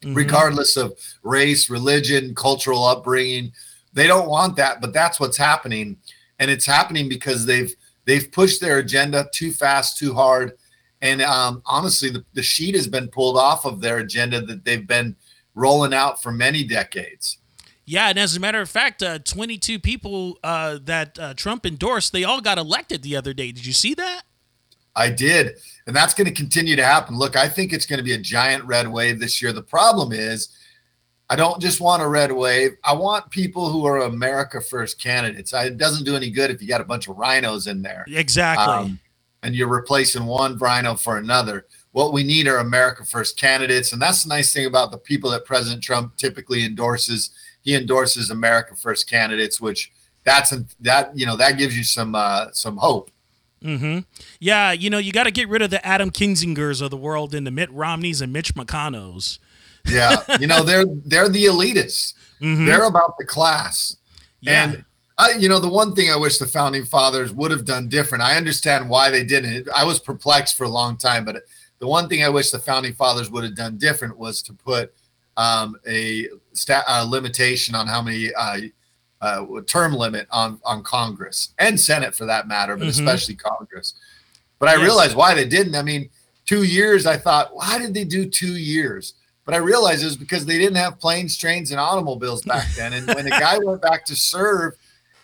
regardless 0.05 0.77
of 0.77 0.99
race, 1.23 1.71
religion, 1.71 2.35
cultural 2.35 2.85
upbringing. 2.85 3.53
They 3.93 4.07
don't 4.07 4.29
want 4.29 4.57
that, 4.57 4.81
but 4.81 4.93
that's 4.93 5.21
what's 5.21 5.37
happening. 5.37 5.97
And 6.39 6.51
it's 6.51 6.67
happening 6.67 7.09
because 7.09 7.47
they've 7.47 7.73
they've 8.05 8.31
pushed 8.33 8.61
their 8.61 8.79
agenda 8.79 9.29
too 9.33 9.53
fast, 9.53 9.97
too 9.97 10.13
hard. 10.13 10.53
And 11.01 11.23
um, 11.23 11.63
honestly, 11.67 12.11
the, 12.11 12.25
the 12.33 12.43
sheet 12.43 12.75
has 12.75 12.89
been 12.89 13.09
pulled 13.09 13.37
off 13.37 13.65
of 13.65 13.81
their 13.81 13.99
agenda 13.99 14.41
that 14.41 14.65
they've 14.65 14.87
been 14.87 15.17
rolling 15.55 15.95
out 15.95 16.23
for 16.23 16.33
many 16.33 16.65
decades. 16.65 17.39
Yeah, 17.87 18.09
and 18.09 18.19
as 18.19 18.37
a 18.37 18.41
matter 18.41 18.61
of 18.61 18.71
fact, 18.71 19.03
uh, 19.03 19.19
22 19.19 19.79
people 19.79 20.39
uh, 20.43 20.79
that 20.85 21.19
uh, 21.19 21.35
Trump 21.35 21.67
endorsed, 21.67 22.13
they 22.13 22.25
all 22.25 22.41
got 22.41 22.57
elected 22.57 23.03
the 23.03 23.15
other 23.17 23.35
day. 23.35 23.53
Did 23.53 23.67
you 23.67 23.75
see 23.75 23.95
that? 23.95 24.23
I 24.97 25.11
did. 25.11 25.57
And 25.87 25.95
that's 25.95 26.15
going 26.15 26.27
to 26.27 26.33
continue 26.33 26.77
to 26.77 26.85
happen. 26.85 27.19
Look, 27.19 27.37
I 27.37 27.49
think 27.49 27.73
it's 27.73 27.85
going 27.85 27.99
to 27.99 28.05
be 28.05 28.13
a 28.13 28.19
giant 28.19 28.65
red 28.65 28.89
wave 28.89 29.21
this 29.21 29.43
year. 29.43 29.53
The 29.53 29.63
problem 29.63 30.13
is, 30.13 30.49
I 31.29 31.37
don't 31.37 31.61
just 31.61 31.81
want 31.81 32.03
a 32.03 32.09
red 32.09 32.31
wave. 32.31 32.73
I 32.85 32.93
want 32.93 33.31
people 33.31 33.71
who 33.71 33.87
are 33.87 34.03
America 34.03 34.61
First 34.61 35.01
candidates. 35.01 35.53
It 35.53 35.79
doesn't 35.79 36.05
do 36.05 36.17
any 36.17 36.31
good 36.31 36.51
if 36.51 36.61
you 36.61 36.69
got 36.69 36.81
a 36.81 36.85
bunch 36.85 37.09
of 37.09 37.17
rhinos 37.17 37.67
in 37.67 37.83
there 37.83 38.05
Exactly. 38.09 38.65
um, 38.65 39.01
and 39.43 39.55
you're 39.55 39.69
replacing 39.69 40.27
one 40.27 40.57
rhino 40.59 40.95
for 40.95 41.19
another. 41.19 41.67
What 41.93 42.13
we 42.13 42.25
need 42.25 42.47
are 42.47 42.59
America 42.59 43.05
First 43.05 43.39
candidates. 43.39 43.93
And 43.93 44.01
that's 44.01 44.25
the 44.25 44.29
nice 44.29 44.53
thing 44.53 44.67
about 44.67 44.91
the 44.91 44.99
people 44.99 45.31
that 45.31 45.45
President 45.45 45.83
Trump 45.83 46.17
typically 46.17 46.65
endorses. 46.65 47.31
He 47.65 47.75
endorses 47.75 48.31
America 48.31 48.77
First 48.77 49.11
candidates, 49.11 49.61
which 49.61 49.91
that's 50.23 50.53
a, 50.53 50.65
that 50.81 51.17
you 51.19 51.27
know 51.27 51.37
that 51.37 51.59
gives 51.59 51.77
you 51.77 51.83
some 51.83 52.15
uh, 52.15 52.47
some 52.53 52.77
hope. 52.77 53.11
Mm-hmm. 53.63 54.01
Yeah, 54.41 54.73
you 54.73 54.91
know, 54.91 54.99
you 54.99 55.11
got 55.11 55.25
to 55.25 55.31
get 55.31 55.49
rid 55.49 55.63
of 55.63 55.71
the 55.71 55.85
Adam 55.85 56.11
Kinzingers 56.11 56.83
of 56.83 56.91
the 56.91 56.99
world 56.99 57.35
and 57.35 57.47
the 57.47 57.51
Mitt 57.51 57.73
Romneys 57.73 58.21
and 58.21 58.33
Mitch 58.33 58.55
McConnells. 58.55 59.39
Yeah, 59.87 60.17
you 60.39 60.47
know 60.47 60.63
they're 60.63 60.85
they're 61.05 61.29
the 61.29 61.47
elitists. 61.47 62.15
Mhm. 62.41 62.67
They're 62.67 62.85
about 62.85 63.17
the 63.19 63.25
class. 63.25 63.97
Yeah. 64.41 64.65
And 64.65 64.85
I, 65.17 65.33
you 65.33 65.49
know, 65.49 65.61
the 65.61 65.69
one 65.69 65.95
thing 65.95 66.11
I 66.11 66.17
wish 66.17 66.39
the 66.39 66.47
founding 66.47 66.85
fathers 66.85 67.33
would 67.33 67.51
have 67.51 67.65
done 67.65 67.89
different. 67.89 68.23
I 68.25 68.37
understand 68.37 68.89
why 68.89 69.11
they 69.11 69.25
didn't. 69.25 69.69
I 69.75 69.85
was 69.85 70.01
perplexed 70.01 70.57
for 70.57 70.65
a 70.65 70.69
long 70.69 70.97
time, 70.97 71.25
but 71.25 71.45
the 71.79 71.87
one 71.87 72.09
thing 72.09 72.25
I 72.25 72.29
wish 72.29 72.51
the 72.51 72.59
founding 72.59 72.95
fathers 72.95 73.31
would 73.31 73.45
have 73.45 73.55
done 73.55 73.79
different 73.79 74.19
was 74.19 74.43
to 74.43 74.53
put 74.53 74.93
um, 75.37 75.77
a 75.87 76.29
stat 76.53 76.85
uh, 76.89 77.05
limitation 77.09 77.75
on 77.75 77.87
how 77.87 78.01
many 78.03 78.33
uh, 78.35 78.59
uh, 79.21 79.45
term 79.67 79.95
limit 79.95 80.27
on 80.31 80.61
on 80.65 80.83
Congress 80.83 81.51
and 81.59 81.79
Senate 81.81 82.15
for 82.15 82.25
that 82.27 82.47
matter, 82.47 82.77
but 82.77 82.87
Mhm. 82.87 82.91
especially 82.91 83.35
Congress. 83.35 83.95
But 84.59 84.69
I 84.69 84.73
Yes. 84.75 84.83
realized 84.83 85.17
why 85.17 85.35
they 85.35 85.47
didn't. 85.47 85.75
I 85.75 85.83
mean, 85.83 86.09
two 86.47 86.63
years. 86.63 87.07
I 87.07 87.17
thought, 87.17 87.55
why 87.55 87.79
did 87.79 87.95
they 87.95 88.05
do 88.05 88.29
two 88.29 88.57
years? 88.57 89.15
But 89.45 89.55
I 89.55 89.59
realized 89.59 90.03
it 90.03 90.07
was 90.07 90.17
because 90.17 90.47
they 90.47 90.57
didn't 90.59 90.77
have 90.77 90.99
planes, 90.99 91.37
trains, 91.37 91.71
and 91.71 91.79
automobiles 91.81 92.43
back 92.43 92.67
then. 92.77 92.93
And 92.95 93.07
when 93.09 93.27
a 93.27 93.31
guy 93.47 93.59
went 93.59 93.83
back 93.83 94.05
to 94.07 94.17
serve, 94.17 94.75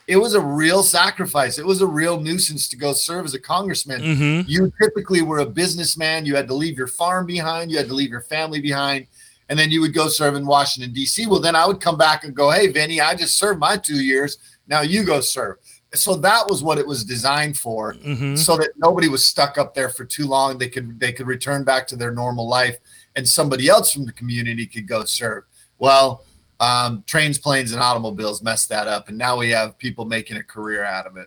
it 0.06 0.16
was 0.16 0.34
a 0.34 0.40
real 0.40 0.82
sacrifice. 0.82 1.58
It 1.58 1.64
was 1.64 1.80
a 1.80 1.86
real 1.86 2.20
nuisance 2.20 2.68
to 2.68 2.76
go 2.76 2.92
serve 2.92 3.24
as 3.24 3.34
a 3.34 3.38
congressman. 3.38 4.02
Mhm. 4.02 4.44
You 4.48 4.72
typically 4.82 5.22
were 5.22 5.38
a 5.38 5.46
businessman. 5.46 6.26
You 6.26 6.36
had 6.36 6.48
to 6.48 6.54
leave 6.54 6.76
your 6.76 6.86
farm 6.88 7.26
behind. 7.26 7.70
You 7.70 7.76
had 7.78 7.88
to 7.88 7.94
leave 7.94 8.10
your 8.10 8.22
family 8.22 8.60
behind. 8.60 9.06
And 9.50 9.58
then 9.58 9.70
you 9.70 9.82
would 9.82 9.92
go 9.92 10.08
serve 10.08 10.36
in 10.36 10.46
Washington, 10.46 10.94
D.C. 10.94 11.26
Well, 11.26 11.40
then 11.40 11.54
I 11.56 11.66
would 11.66 11.80
come 11.80 11.98
back 11.98 12.24
and 12.24 12.34
go, 12.34 12.50
hey, 12.50 12.68
Vinny, 12.68 13.00
I 13.00 13.14
just 13.14 13.34
served 13.34 13.58
my 13.60 13.76
two 13.76 14.02
years. 14.02 14.38
Now 14.68 14.80
you 14.80 15.02
go 15.04 15.20
serve. 15.20 15.56
So 15.92 16.14
that 16.14 16.48
was 16.48 16.62
what 16.62 16.78
it 16.78 16.86
was 16.86 17.04
designed 17.04 17.58
for 17.58 17.94
Mhm. 17.94 18.38
so 18.38 18.56
that 18.56 18.70
nobody 18.76 19.08
was 19.08 19.24
stuck 19.24 19.58
up 19.58 19.74
there 19.74 19.88
for 19.88 20.04
too 20.04 20.24
long. 20.28 20.56
They 20.56 20.68
could 20.68 21.00
they 21.00 21.12
could 21.12 21.26
return 21.26 21.64
back 21.64 21.88
to 21.88 21.96
their 21.96 22.12
normal 22.12 22.48
life, 22.48 22.78
and 23.16 23.28
somebody 23.28 23.68
else 23.68 23.92
from 23.92 24.06
the 24.06 24.12
community 24.12 24.66
could 24.66 24.86
go 24.86 25.04
serve. 25.04 25.42
Well, 25.80 26.24
um, 26.60 27.02
trains, 27.08 27.38
planes, 27.38 27.72
and 27.72 27.82
automobiles 27.82 28.40
messed 28.40 28.68
that 28.68 28.86
up, 28.86 29.08
and 29.08 29.18
now 29.18 29.36
we 29.36 29.50
have 29.50 29.76
people 29.78 30.04
making 30.04 30.36
a 30.36 30.44
career 30.44 30.84
out 30.84 31.06
of 31.08 31.16
it. 31.16 31.26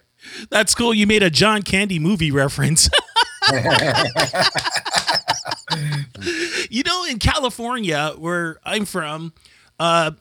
That's 0.50 0.74
cool. 0.74 0.94
You 0.94 1.08
made 1.08 1.24
a 1.24 1.30
John 1.30 1.62
Candy 1.64 2.00
movie 2.00 2.32
reference. 2.32 2.90
you 6.70 6.84
know, 6.84 7.06
in 7.06 7.20
California, 7.20 8.14
where 8.18 8.60
I'm 8.64 8.86
from, 8.86 9.34
uh, 9.80 10.12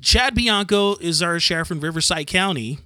Chad 0.00 0.34
Bianco 0.34 0.96
is 0.96 1.22
our 1.22 1.40
sheriff 1.40 1.70
in 1.70 1.80
Riverside 1.80 2.26
County, 2.26 2.78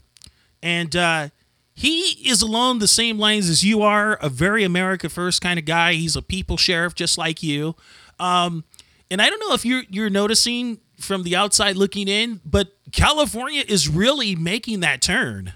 and 0.63 0.95
uh, 0.97 1.29
he 1.75 2.29
is 2.29 2.43
along 2.43 2.79
the 2.79 2.89
same 2.89 3.19
lines 3.19 3.49
as 3.49 3.65
you 3.65 3.83
are, 3.83 4.15
a 4.23 4.29
very 4.29 4.65
America 4.65 5.09
First 5.09 5.41
kind 5.41 5.59
of 5.59 5.65
guy. 5.65 5.95
He's 5.95 6.17
a 6.17 6.23
people 6.23 6.57
sheriff, 6.57 6.95
just 6.95 7.19
like 7.19 7.43
you. 7.43 7.75
Um, 8.19 8.65
and 9.11 9.21
I 9.21 9.29
don't 9.29 9.41
know 9.41 9.55
if 9.55 9.65
you're 9.65 9.83
you're 9.91 10.11
noticing 10.11 10.79
from 10.99 11.23
the 11.23 11.37
outside 11.37 11.77
looking 11.77 12.09
in, 12.09 12.41
but 12.45 12.77
California 12.93 13.65
is 13.67 13.89
really 13.89 14.35
making 14.37 14.81
that 14.81 15.03
turn. 15.03 15.53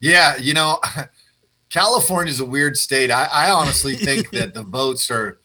Yeah, 0.00 0.36
you 0.36 0.54
know, 0.54 0.80
California 1.72 2.30
is 2.30 2.40
a 2.40 2.44
weird 2.44 2.76
state. 2.76 3.10
I, 3.10 3.24
I 3.32 3.50
honestly 3.50 3.94
think 3.96 4.30
that 4.30 4.52
the 4.54 4.62
votes 4.78 5.10
are. 5.10 5.38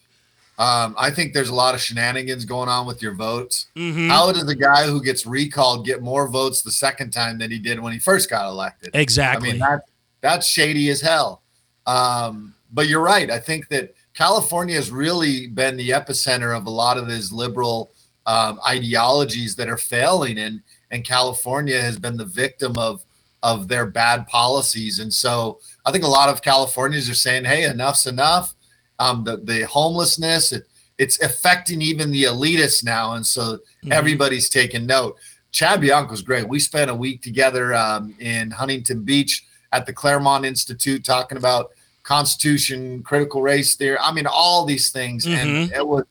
Um, 0.58 0.94
I 0.98 1.10
think 1.10 1.32
there's 1.32 1.48
a 1.50 1.54
lot 1.54 1.74
of 1.74 1.80
shenanigans 1.80 2.44
going 2.44 2.68
on 2.68 2.84
with 2.86 3.00
your 3.00 3.14
votes. 3.14 3.68
Mhm. 3.76 4.08
How 4.08 4.30
does 4.32 4.44
the 4.44 4.56
guy 4.56 4.86
who 4.86 5.02
gets 5.02 5.24
recalled 5.24 5.86
get 5.86 6.02
more 6.02 6.28
votes 6.28 6.62
the 6.62 6.72
second 6.72 7.12
time 7.12 7.38
than 7.38 7.50
he 7.50 7.58
did 7.60 7.80
when 7.80 7.92
he 7.92 7.98
first 7.98 8.28
got 8.28 8.46
elected? 8.48 8.90
Exactly. 8.94 9.50
I 9.50 9.52
mean, 9.52 9.60
that 9.60 9.84
that's 10.20 10.46
shady 10.46 10.90
as 10.90 11.00
hell. 11.00 11.42
Um, 11.86 12.54
but 12.72 12.88
you're 12.88 13.02
right. 13.02 13.30
I 13.30 13.38
think 13.38 13.68
that 13.68 13.94
California 14.14 14.74
has 14.74 14.90
really 14.90 15.46
been 15.46 15.76
the 15.76 15.90
epicenter 15.90 16.54
of 16.56 16.66
a 16.66 16.70
lot 16.70 16.98
of 16.98 17.08
these 17.08 17.32
liberal 17.32 17.92
um, 18.26 18.60
ideologies 18.68 19.54
that 19.56 19.68
are 19.70 19.78
failing, 19.78 20.38
and 20.38 20.60
and 20.90 21.04
California 21.04 21.80
has 21.80 21.98
been 21.98 22.16
the 22.16 22.24
victim 22.24 22.76
of 22.76 23.04
of 23.42 23.68
their 23.68 23.86
bad 23.86 24.26
policies. 24.26 24.98
And 24.98 25.12
so 25.12 25.60
I 25.86 25.92
think 25.92 26.04
a 26.04 26.08
lot 26.08 26.28
of 26.28 26.42
Californians 26.42 27.08
are 27.08 27.14
saying, 27.14 27.44
"Hey, 27.44 27.64
enough's 27.64 28.06
enough." 28.06 28.54
Um, 28.98 29.24
the 29.24 29.36
the 29.36 29.62
homelessness 29.66 30.52
it, 30.52 30.64
it's 30.98 31.20
affecting 31.22 31.80
even 31.80 32.10
the 32.10 32.24
elitists 32.24 32.82
now, 32.82 33.12
and 33.14 33.24
so 33.24 33.58
Mhm. 33.84 33.92
everybody's 33.92 34.48
taking 34.48 34.86
note. 34.86 35.16
Chad 35.52 35.80
Bianco's 35.80 36.20
great. 36.22 36.48
We 36.48 36.58
spent 36.58 36.90
a 36.90 36.94
week 36.94 37.22
together 37.22 37.74
um, 37.74 38.14
in 38.18 38.50
Huntington 38.50 39.02
Beach 39.04 39.44
at 39.72 39.86
the 39.86 39.92
Claremont 39.92 40.44
Institute 40.44 41.04
talking 41.04 41.38
about 41.38 41.70
Constitution, 42.02 43.02
critical 43.02 43.42
race 43.42 43.74
theory. 43.76 43.98
I 44.00 44.12
mean, 44.12 44.26
all 44.26 44.64
these 44.64 44.90
things. 44.90 45.24
And 45.26 45.70
it 45.72 45.86
was 45.86 46.04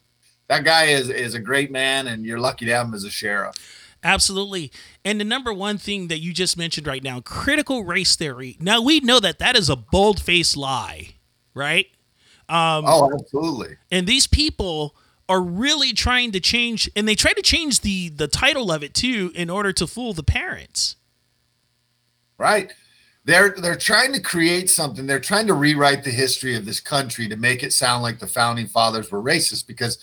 that 0.48 0.63
guy 0.63 0.86
is 0.86 1.10
is 1.10 1.34
a 1.34 1.40
great 1.40 1.72
man, 1.72 2.08
and 2.08 2.26
you're 2.26 2.40
lucky 2.40 2.66
to 2.66 2.72
have 2.74 2.88
him 2.88 2.94
as 2.94 3.04
a 3.04 3.10
sheriff. 3.10 3.56
Absolutely. 4.04 4.72
And 5.04 5.20
the 5.20 5.26
number 5.26 5.54
one 5.54 5.78
thing 5.78 6.08
that 6.08 6.20
you 6.20 6.34
just 6.34 6.58
mentioned 6.58 6.88
right 6.88 7.04
now, 7.04 7.20
critical 7.20 7.84
race 7.84 8.16
theory. 8.16 8.58
Now 8.60 8.82
we 8.82 9.00
know 9.00 9.20
that 9.20 9.40
that 9.40 9.56
is 9.56 9.70
a 9.70 9.76
bold-faced 9.76 10.56
lie, 10.56 11.16
right? 11.54 11.88
Um, 12.50 12.86
oh, 12.88 13.12
absolutely. 13.14 13.76
and 13.92 14.08
these 14.08 14.26
people 14.28 14.96
are 15.28 15.42
really 15.42 15.92
trying 15.92 16.32
to 16.32 16.40
change 16.40 16.90
and 16.96 17.06
they 17.08 17.16
try 17.16 17.34
to 17.34 17.42
change 17.42 17.82
the 17.82 18.08
the 18.10 18.28
title 18.30 18.72
of 18.72 18.84
it 18.84 18.94
too 18.94 19.32
in 19.36 19.50
order 19.50 19.74
to 19.74 19.86
fool 19.86 20.14
the 20.14 20.24
parents. 20.24 20.96
right 22.38 22.72
they're 23.26 23.50
they're 23.58 23.76
trying 23.76 24.14
to 24.14 24.22
create 24.22 24.70
something 24.70 25.06
they're 25.06 25.20
trying 25.20 25.46
to 25.48 25.54
rewrite 25.54 26.04
the 26.06 26.10
history 26.10 26.56
of 26.56 26.66
this 26.66 26.80
country 26.80 27.28
to 27.28 27.36
make 27.36 27.62
it 27.62 27.74
sound 27.74 28.02
like 28.02 28.20
the 28.20 28.28
founding 28.28 28.68
fathers 28.68 29.12
were 29.12 29.22
racist 29.22 29.68
because 29.68 29.98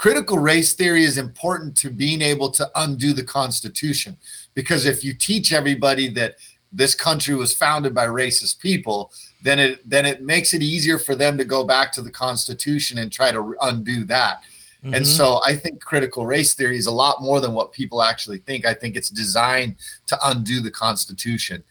critical 0.00 0.38
race 0.38 0.72
theory 0.72 1.04
is 1.04 1.18
important 1.18 1.76
to 1.76 1.90
being 1.90 2.22
able 2.22 2.50
to 2.50 2.66
undo 2.76 3.12
the 3.12 3.22
constitution 3.22 4.16
because 4.54 4.86
if 4.86 5.04
you 5.04 5.12
teach 5.12 5.52
everybody 5.52 6.08
that 6.08 6.36
this 6.72 6.94
country 6.94 7.34
was 7.34 7.52
founded 7.54 7.94
by 7.94 8.06
racist 8.06 8.58
people 8.60 9.12
then 9.42 9.58
it 9.58 9.86
then 9.86 10.06
it 10.06 10.22
makes 10.22 10.54
it 10.54 10.62
easier 10.62 10.98
for 10.98 11.14
them 11.14 11.36
to 11.36 11.44
go 11.44 11.64
back 11.64 11.92
to 11.92 12.00
the 12.00 12.10
constitution 12.10 12.96
and 12.96 13.12
try 13.12 13.30
to 13.30 13.54
undo 13.60 14.02
that 14.04 14.42
and 14.84 15.04
Mhm. 15.04 15.16
so 15.18 15.42
I 15.44 15.54
think 15.54 15.84
critical 15.84 16.24
race 16.24 16.54
theory 16.54 16.78
is 16.78 16.86
a 16.86 16.90
lot 17.04 17.20
more 17.20 17.38
than 17.42 17.52
what 17.52 17.70
people 17.70 18.02
actually 18.02 18.38
think. 18.38 18.64
I 18.64 18.72
think 18.72 18.96
it's 18.96 19.10
designed 19.10 19.76
to 20.06 20.18
undo 20.30 20.62
the 20.62 20.70
Constitution. 20.70 21.62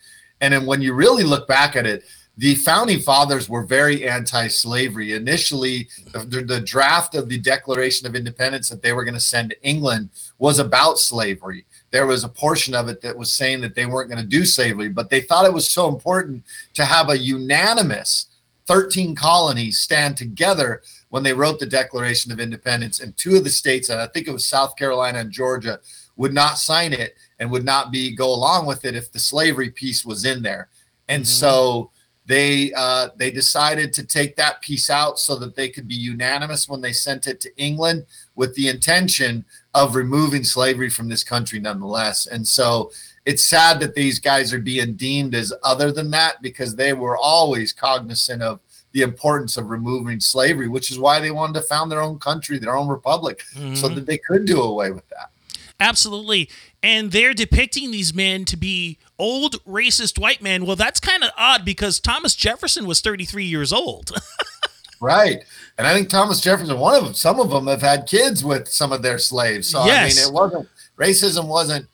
And 0.42 0.54
then 0.54 0.68
when 0.68 0.84
you 0.84 0.94
really 0.94 1.24
look 1.24 1.48
back 1.48 1.76
at 1.76 1.88
it, 1.88 2.04
the 2.40 2.56
founding 2.56 3.02
fathers 3.02 3.50
were 3.50 3.66
very 3.66 4.08
anti-slavery. 4.08 5.14
Initially, 5.14 5.90
the, 6.14 6.42
the 6.48 6.62
draft 6.62 7.14
of 7.14 7.28
the 7.28 7.38
Declaration 7.38 8.08
of 8.08 8.16
Independence 8.16 8.70
that 8.70 8.82
they 8.82 8.94
were 8.94 9.04
going 9.04 9.14
to 9.14 9.20
send 9.20 9.50
to 9.50 9.62
England 9.62 10.10
was 10.38 10.58
about 10.58 11.00
slavery. 11.00 11.66
There 11.92 12.08
was 12.08 12.24
a 12.24 12.30
portion 12.30 12.74
of 12.74 12.88
it 12.88 13.02
that 13.02 13.18
was 13.18 13.30
saying 13.30 13.60
that 13.60 13.76
they 13.76 13.86
weren't 13.86 14.10
going 14.10 14.24
to 14.24 14.28
do 14.28 14.46
slavery, 14.46 14.88
but 14.88 15.10
they 15.10 15.20
thought 15.20 15.46
it 15.46 15.54
was 15.54 15.68
so 15.68 15.90
important 15.90 16.46
to 16.76 16.86
have 16.86 17.10
a 17.10 17.18
unanimous 17.18 18.28
13 18.68 19.16
colonies 19.16 19.78
stand 19.78 20.16
together 20.16 20.82
when 21.10 21.24
they 21.24 21.34
wrote 21.34 21.60
the 21.60 21.66
Declaration 21.66 22.32
of 22.32 22.40
Independence, 22.40 23.02
and 23.02 23.18
two 23.18 23.36
of 23.36 23.44
the 23.44 23.50
states, 23.50 23.90
and 23.90 24.00
I 24.00 24.08
think 24.08 24.30
it 24.30 24.32
was 24.32 24.46
South 24.46 24.78
Carolina 24.78 25.20
and 25.20 25.32
Georgia, 25.32 25.82
would 26.16 26.34
not 26.34 26.58
sign 26.58 26.94
it 26.94 27.18
and 27.40 27.52
would 27.52 27.66
not 27.66 27.92
be 27.92 28.16
go 28.16 28.34
along 28.34 28.66
with 28.66 28.86
it 28.86 28.96
if 28.96 29.12
the 29.12 29.20
slavery 29.20 29.72
piece 29.72 30.06
was 30.06 30.24
in 30.24 30.42
there. 30.42 30.70
And 31.10 31.24
mm-hmm. 31.24 31.28
so 31.28 31.92
they 32.30 32.72
uh, 32.74 33.10
they 33.16 33.32
decided 33.32 33.92
to 33.92 34.06
take 34.06 34.36
that 34.36 34.62
piece 34.62 34.92
out 34.92 35.18
so 35.18 35.36
that 35.38 35.56
they 35.56 35.68
could 35.68 35.88
be 35.88 35.96
unanimous 35.96 36.70
when 36.70 36.80
they 36.80 36.94
sent 36.94 37.26
it 37.26 37.42
to 37.42 37.50
England 37.58 38.06
with 38.36 38.54
the 38.54 38.68
intention 38.68 39.44
of 39.74 39.96
removing 39.96 40.44
slavery 40.44 40.92
from 40.92 41.10
this 41.10 41.24
country 41.24 41.60
nonetheless. 41.60 42.28
And 42.28 42.48
so 42.48 42.92
it's 43.26 43.42
sad 43.42 43.80
that 43.80 43.96
these 43.96 44.20
guys 44.20 44.54
are 44.54 44.60
being 44.60 44.94
deemed 44.94 45.34
as 45.34 45.52
other 45.64 45.92
than 45.92 46.12
that 46.12 46.40
because 46.44 46.76
they 46.76 46.94
were 46.94 47.18
always 47.18 47.74
cognizant 47.74 48.44
of 48.44 48.60
the 48.92 49.02
importance 49.02 49.58
of 49.58 49.72
removing 49.72 50.20
slavery, 50.20 50.68
which 50.68 50.92
is 50.92 51.00
why 51.00 51.20
they 51.20 51.32
wanted 51.32 51.54
to 51.54 51.62
found 51.64 51.92
their 51.92 52.02
own 52.02 52.20
country, 52.20 52.60
their 52.60 52.76
own 52.76 52.88
republic, 52.88 53.42
so 53.74 53.88
that 53.90 54.06
they 54.06 54.20
could 54.20 54.46
do 54.46 54.62
away 54.62 54.92
with 54.92 55.08
that. 55.10 55.32
Absolutely. 55.80 56.50
And 56.84 57.12
they're 57.12 57.34
depicting 57.34 57.92
these 57.92 58.14
men 58.14 58.46
to 58.46 58.58
be 58.58 58.98
old 59.18 59.64
racist 59.66 60.20
white 60.20 60.42
men. 60.42 60.66
Well, 60.66 60.76
that's 60.76 61.00
kind 61.00 61.24
of 61.24 61.32
odd 61.38 61.64
because 61.64 62.00
Thomas 62.00 62.36
Jefferson 62.36 62.86
was 62.86 63.02
33 63.02 63.46
years 63.46 63.72
old. 63.72 64.12
Right. 65.00 65.44
And 65.78 65.88
I 65.88 65.94
think 65.94 66.10
Thomas 66.10 66.42
Jefferson, 66.42 66.78
one 66.78 66.96
of 66.96 67.06
them, 67.06 67.14
some 67.14 67.40
of 67.40 67.50
them 67.50 67.68
have 67.68 67.82
had 67.82 68.06
kids 68.06 68.44
with 68.44 68.68
some 68.68 68.92
of 68.92 69.02
their 69.02 69.18
slaves. 69.18 69.70
So 69.70 69.86
Yes. 69.86 70.18
I 70.18 70.22
mean, 70.22 70.30
it 70.30 70.34
wasn't 70.34 70.70
racism 70.98 71.48
wasn't 71.48 71.88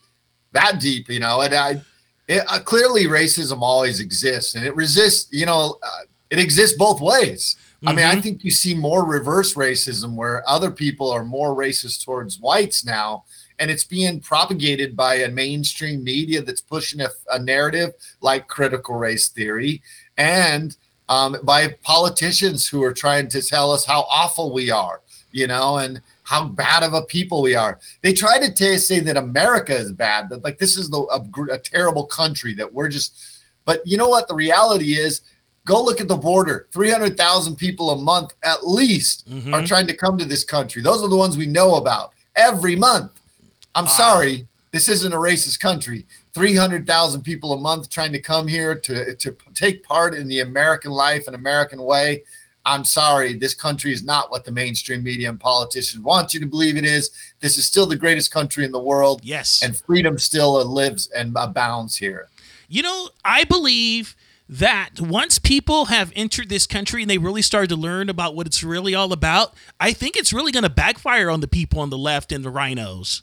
that 0.53 0.79
deep, 0.79 1.09
you 1.09 1.19
know. 1.19 1.41
And 1.41 1.53
I, 1.53 1.81
it, 2.27 2.43
uh, 2.47 2.59
clearly 2.59 3.05
racism 3.05 3.61
always 3.61 3.99
exists, 3.99 4.55
and 4.55 4.65
it 4.65 4.75
resists. 4.75 5.31
You 5.31 5.45
know, 5.45 5.77
uh, 5.83 5.99
it 6.31 6.39
exists 6.39 6.75
both 6.77 6.99
ways. 6.99 7.55
I 7.85 7.93
mean, 7.93 8.05
I 8.05 8.19
think 8.19 8.43
you 8.43 8.49
see 8.49 8.73
more 8.73 9.05
reverse 9.05 9.53
racism 9.53 10.15
where 10.15 10.47
other 10.49 10.71
people 10.71 11.11
are 11.11 11.23
more 11.23 11.55
racist 11.55 12.03
towards 12.03 12.39
whites 12.39 12.83
now, 12.83 13.25
and 13.59 13.71
it's 13.71 13.83
being 13.83 14.19
propagated 14.19 14.95
by 14.95 15.15
a 15.15 15.29
mainstream 15.29 16.03
media 16.03 16.41
that's 16.41 16.61
pushing 16.61 17.01
a, 17.01 17.09
a 17.31 17.39
narrative 17.39 17.93
like 18.21 18.47
critical 18.47 18.95
race 18.95 19.29
theory, 19.29 19.81
and 20.17 20.77
um, 21.09 21.37
by 21.43 21.75
politicians 21.83 22.67
who 22.67 22.83
are 22.83 22.93
trying 22.93 23.27
to 23.29 23.41
tell 23.41 23.71
us 23.71 23.85
how 23.85 24.01
awful 24.09 24.51
we 24.51 24.71
are, 24.71 25.01
you 25.31 25.47
know, 25.47 25.77
and 25.77 26.01
how 26.23 26.45
bad 26.45 26.81
of 26.81 26.93
a 26.93 27.03
people 27.03 27.41
we 27.41 27.55
are. 27.55 27.79
They 28.01 28.11
try 28.11 28.39
to 28.39 28.51
t- 28.51 28.77
say 28.77 28.99
that 29.01 29.15
America 29.15 29.75
is 29.75 29.91
bad, 29.91 30.29
that 30.29 30.43
like 30.43 30.57
this 30.57 30.77
is 30.77 30.89
the, 30.89 30.97
a, 30.97 31.53
a 31.53 31.59
terrible 31.59 32.05
country, 32.05 32.53
that 32.55 32.73
we're 32.73 32.89
just. 32.89 33.41
But 33.65 33.81
you 33.85 33.97
know 33.97 34.09
what? 34.09 34.27
The 34.27 34.35
reality 34.35 34.93
is, 34.93 35.21
go 35.65 35.83
look 35.83 36.01
at 36.01 36.07
the 36.07 36.15
border. 36.15 36.67
Three 36.71 36.89
hundred 36.89 37.17
thousand 37.17 37.55
people 37.55 37.91
a 37.91 37.95
month 37.95 38.33
at 38.43 38.67
least 38.67 39.27
are 39.53 39.65
trying 39.65 39.87
to 39.87 39.95
come 39.95 40.17
to 40.17 40.25
this 40.25 40.43
country. 40.43 40.81
Those 40.81 41.03
are 41.03 41.09
the 41.09 41.15
ones 41.15 41.37
we 41.37 41.45
know 41.45 41.75
about 41.75 42.13
every 42.35 42.75
month. 42.75 43.11
I'm 43.75 43.85
uh, 43.85 43.89
sorry, 43.89 44.47
this 44.71 44.89
isn't 44.89 45.13
a 45.13 45.17
racist 45.17 45.59
country. 45.59 46.05
300,000 46.33 47.21
people 47.21 47.53
a 47.53 47.59
month 47.59 47.89
trying 47.89 48.11
to 48.13 48.19
come 48.19 48.47
here 48.47 48.75
to, 48.75 49.15
to 49.15 49.35
take 49.53 49.83
part 49.83 50.13
in 50.15 50.27
the 50.27 50.39
American 50.39 50.91
life 50.91 51.27
and 51.27 51.35
American 51.35 51.81
way. 51.81 52.23
I'm 52.65 52.83
sorry, 52.83 53.35
this 53.35 53.53
country 53.53 53.93
is 53.93 54.03
not 54.03 54.31
what 54.31 54.43
the 54.43 54.51
mainstream 54.51 55.03
media 55.03 55.29
and 55.29 55.39
politicians 55.39 56.03
want 56.03 56.33
you 56.33 56.39
to 56.39 56.47
believe 56.47 56.77
it 56.77 56.85
is. 56.85 57.11
This 57.39 57.59
is 57.59 57.65
still 57.65 57.85
the 57.85 57.95
greatest 57.95 58.31
country 58.31 58.65
in 58.65 58.71
the 58.71 58.81
world, 58.81 59.21
yes. 59.23 59.61
and 59.61 59.77
freedom 59.77 60.17
still 60.17 60.55
uh, 60.55 60.63
lives 60.63 61.07
and 61.15 61.35
abounds 61.37 61.97
here. 61.97 62.27
You 62.67 62.81
know, 62.81 63.09
I 63.23 63.43
believe 63.43 64.15
that 64.49 64.99
once 64.99 65.37
people 65.37 65.85
have 65.85 66.11
entered 66.15 66.49
this 66.49 66.65
country 66.65 67.01
and 67.03 67.09
they 67.09 67.17
really 67.19 67.43
started 67.43 67.69
to 67.69 67.75
learn 67.75 68.09
about 68.09 68.35
what 68.35 68.47
it's 68.47 68.63
really 68.63 68.95
all 68.95 69.13
about, 69.13 69.53
I 69.79 69.93
think 69.93 70.17
it's 70.17 70.33
really 70.33 70.51
going 70.51 70.63
to 70.63 70.69
backfire 70.69 71.29
on 71.29 71.41
the 71.41 71.47
people 71.47 71.79
on 71.79 71.91
the 71.91 71.97
left 71.97 72.31
and 72.31 72.43
the 72.43 72.49
rhinos. 72.49 73.21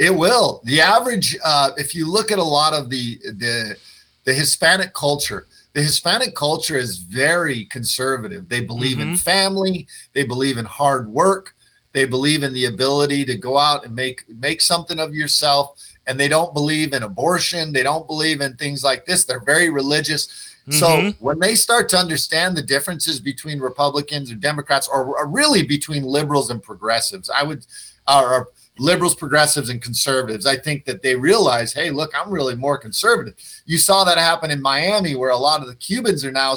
It 0.00 0.16
will. 0.16 0.62
The 0.64 0.80
average, 0.80 1.36
uh, 1.44 1.72
if 1.76 1.94
you 1.94 2.10
look 2.10 2.32
at 2.32 2.38
a 2.38 2.42
lot 2.42 2.72
of 2.72 2.88
the 2.88 3.18
the 3.18 3.76
the 4.24 4.32
Hispanic 4.32 4.94
culture, 4.94 5.46
the 5.74 5.82
Hispanic 5.82 6.34
culture 6.34 6.78
is 6.78 6.96
very 6.96 7.66
conservative. 7.66 8.48
They 8.48 8.62
believe 8.62 8.98
in 8.98 9.16
family. 9.18 9.86
They 10.14 10.24
believe 10.24 10.56
in 10.56 10.64
hard 10.64 11.08
work. 11.08 11.54
They 11.92 12.06
believe 12.06 12.42
in 12.42 12.54
the 12.54 12.64
ability 12.64 13.26
to 13.26 13.36
go 13.36 13.58
out 13.58 13.84
and 13.84 13.94
make 13.94 14.24
make 14.28 14.62
something 14.62 14.98
of 14.98 15.14
yourself. 15.14 15.78
And 16.06 16.18
they 16.18 16.28
don't 16.28 16.54
believe 16.54 16.94
in 16.94 17.02
abortion. 17.02 17.72
They 17.72 17.82
don't 17.82 18.06
believe 18.06 18.40
in 18.40 18.56
things 18.56 18.82
like 18.82 19.04
this. 19.04 19.24
They're 19.24 19.44
very 19.44 19.68
religious. 19.68 20.50
So 20.70 21.12
when 21.18 21.38
they 21.40 21.56
start 21.56 21.88
to 21.90 21.96
understand 21.96 22.56
the 22.56 22.62
differences 22.62 23.18
between 23.18 23.58
Republicans 23.58 24.30
or 24.30 24.36
Democrats, 24.36 24.88
or, 24.88 25.16
or 25.18 25.26
really 25.26 25.64
between 25.64 26.04
liberals 26.04 26.48
and 26.48 26.62
progressives, 26.62 27.28
I 27.28 27.42
would, 27.42 27.66
or, 28.06 28.34
or 28.34 28.48
liberals, 28.80 29.14
progressives, 29.14 29.68
and 29.68 29.82
conservatives, 29.82 30.46
I 30.46 30.56
think 30.56 30.86
that 30.86 31.02
they 31.02 31.14
realize, 31.14 31.72
hey, 31.72 31.90
look, 31.90 32.12
I'm 32.18 32.30
really 32.30 32.56
more 32.56 32.78
conservative. 32.78 33.34
You 33.66 33.76
saw 33.78 34.04
that 34.04 34.16
happen 34.16 34.50
in 34.50 34.62
Miami, 34.62 35.14
where 35.14 35.30
a 35.30 35.36
lot 35.36 35.60
of 35.60 35.68
the 35.68 35.76
Cubans 35.76 36.24
are 36.24 36.32
now, 36.32 36.56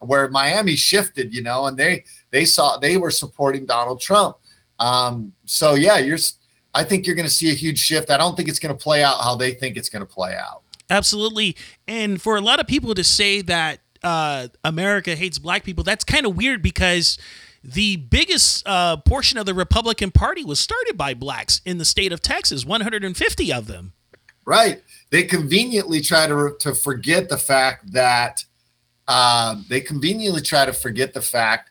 where 0.00 0.28
Miami 0.28 0.74
shifted, 0.74 1.32
you 1.32 1.42
know, 1.42 1.66
and 1.66 1.78
they 1.78 2.04
they 2.30 2.44
saw 2.44 2.76
they 2.76 2.96
were 2.96 3.12
supporting 3.12 3.64
Donald 3.64 4.00
Trump. 4.00 4.36
Um, 4.78 5.32
so 5.44 5.74
yeah, 5.74 5.98
you're. 5.98 6.18
I 6.74 6.84
think 6.84 7.06
you're 7.06 7.14
going 7.14 7.28
to 7.28 7.32
see 7.32 7.50
a 7.50 7.54
huge 7.54 7.78
shift. 7.78 8.10
I 8.10 8.16
don't 8.16 8.34
think 8.34 8.48
it's 8.48 8.58
going 8.58 8.74
to 8.74 8.82
play 8.82 9.04
out 9.04 9.20
how 9.20 9.36
they 9.36 9.52
think 9.52 9.76
it's 9.76 9.90
going 9.90 10.00
to 10.00 10.10
play 10.10 10.34
out. 10.34 10.62
Absolutely. 10.88 11.54
And 11.86 12.20
for 12.20 12.36
a 12.36 12.40
lot 12.40 12.60
of 12.60 12.66
people 12.66 12.94
to 12.94 13.04
say 13.04 13.42
that 13.42 13.80
uh, 14.02 14.48
America 14.64 15.14
hates 15.14 15.38
black 15.38 15.64
people, 15.64 15.84
that's 15.84 16.02
kind 16.02 16.24
of 16.24 16.34
weird 16.34 16.62
because 16.62 17.18
the 17.64 17.96
biggest 17.96 18.66
uh, 18.66 18.96
portion 18.98 19.38
of 19.38 19.46
the 19.46 19.54
Republican 19.54 20.10
Party 20.10 20.44
was 20.44 20.58
started 20.58 20.96
by 20.96 21.14
blacks 21.14 21.60
in 21.64 21.78
the 21.78 21.84
state 21.84 22.12
of 22.12 22.20
Texas, 22.20 22.64
150 22.64 23.52
of 23.52 23.66
them. 23.66 23.92
Right. 24.44 24.82
They 25.10 25.22
conveniently 25.22 26.00
try 26.00 26.26
to 26.26 26.56
to 26.60 26.74
forget 26.74 27.28
the 27.28 27.38
fact 27.38 27.92
that 27.92 28.44
um, 29.06 29.64
they 29.68 29.80
conveniently 29.80 30.40
try 30.40 30.64
to 30.64 30.72
forget 30.72 31.14
the 31.14 31.20
fact 31.20 31.70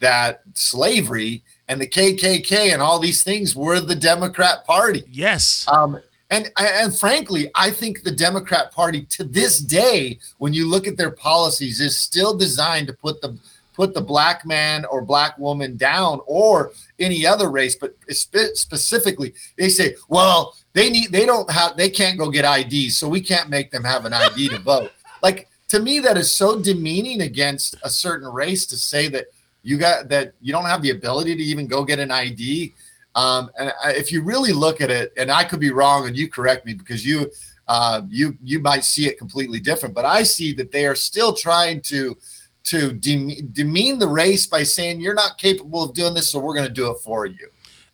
that 0.00 0.42
slavery 0.54 1.42
and 1.66 1.80
the 1.80 1.88
KKK 1.88 2.72
and 2.72 2.82
all 2.82 2.98
these 2.98 3.22
things 3.22 3.56
were 3.56 3.80
the 3.80 3.94
Democrat 3.94 4.64
Party. 4.66 5.02
Yes. 5.10 5.66
Um, 5.66 6.00
and 6.30 6.50
and 6.58 6.96
frankly, 6.96 7.50
I 7.54 7.70
think 7.70 8.02
the 8.02 8.10
Democrat 8.10 8.72
Party 8.72 9.02
to 9.10 9.24
this 9.24 9.58
day, 9.58 10.18
when 10.38 10.52
you 10.52 10.68
look 10.68 10.86
at 10.86 10.96
their 10.96 11.10
policies, 11.10 11.80
is 11.80 11.98
still 11.98 12.36
designed 12.36 12.86
to 12.88 12.92
put 12.92 13.20
the 13.20 13.38
put 13.74 13.92
the 13.92 14.00
black 14.00 14.46
man 14.46 14.84
or 14.86 15.02
black 15.02 15.36
woman 15.36 15.76
down 15.76 16.20
or 16.26 16.72
any 16.98 17.26
other 17.26 17.50
race 17.50 17.76
but 17.76 17.94
spe- 18.08 18.54
specifically 18.54 19.34
they 19.58 19.68
say 19.68 19.94
well 20.08 20.56
they 20.72 20.88
need 20.88 21.10
they 21.10 21.26
don't 21.26 21.50
have 21.50 21.76
they 21.76 21.90
can't 21.90 22.18
go 22.18 22.30
get 22.30 22.44
IDs 22.44 22.96
so 22.96 23.08
we 23.08 23.20
can't 23.20 23.50
make 23.50 23.70
them 23.70 23.84
have 23.84 24.04
an 24.04 24.12
ID 24.12 24.48
to 24.48 24.58
vote. 24.58 24.90
Like 25.22 25.48
to 25.68 25.80
me 25.80 26.00
that 26.00 26.18
is 26.18 26.30
so 26.30 26.60
demeaning 26.60 27.22
against 27.22 27.76
a 27.82 27.88
certain 27.88 28.28
race 28.28 28.66
to 28.66 28.76
say 28.76 29.08
that 29.08 29.24
you 29.62 29.78
got 29.78 30.10
that 30.10 30.34
you 30.42 30.52
don't 30.52 30.66
have 30.66 30.82
the 30.82 30.90
ability 30.90 31.34
to 31.34 31.42
even 31.42 31.66
go 31.66 31.82
get 31.82 31.98
an 31.98 32.10
ID 32.10 32.74
um, 33.14 33.50
and 33.58 33.72
if 33.86 34.12
you 34.12 34.22
really 34.22 34.52
look 34.52 34.82
at 34.82 34.90
it 34.90 35.14
and 35.16 35.30
I 35.30 35.44
could 35.44 35.60
be 35.60 35.70
wrong 35.70 36.06
and 36.06 36.14
you 36.14 36.28
correct 36.28 36.66
me 36.66 36.74
because 36.74 37.06
you 37.06 37.30
uh, 37.68 38.02
you 38.10 38.36
you 38.42 38.60
might 38.60 38.84
see 38.84 39.06
it 39.06 39.16
completely 39.16 39.60
different 39.60 39.94
but 39.94 40.04
I 40.04 40.24
see 40.24 40.52
that 40.52 40.70
they 40.70 40.84
are 40.84 40.94
still 40.94 41.32
trying 41.32 41.80
to 41.82 42.16
to 42.64 42.92
demean 42.92 43.98
the 43.98 44.08
race 44.08 44.46
by 44.46 44.62
saying 44.62 45.00
you're 45.00 45.14
not 45.14 45.38
capable 45.38 45.82
of 45.82 45.94
doing 45.94 46.14
this, 46.14 46.30
so 46.30 46.38
we're 46.38 46.54
going 46.54 46.66
to 46.66 46.72
do 46.72 46.90
it 46.90 46.98
for 46.98 47.26
you. 47.26 47.48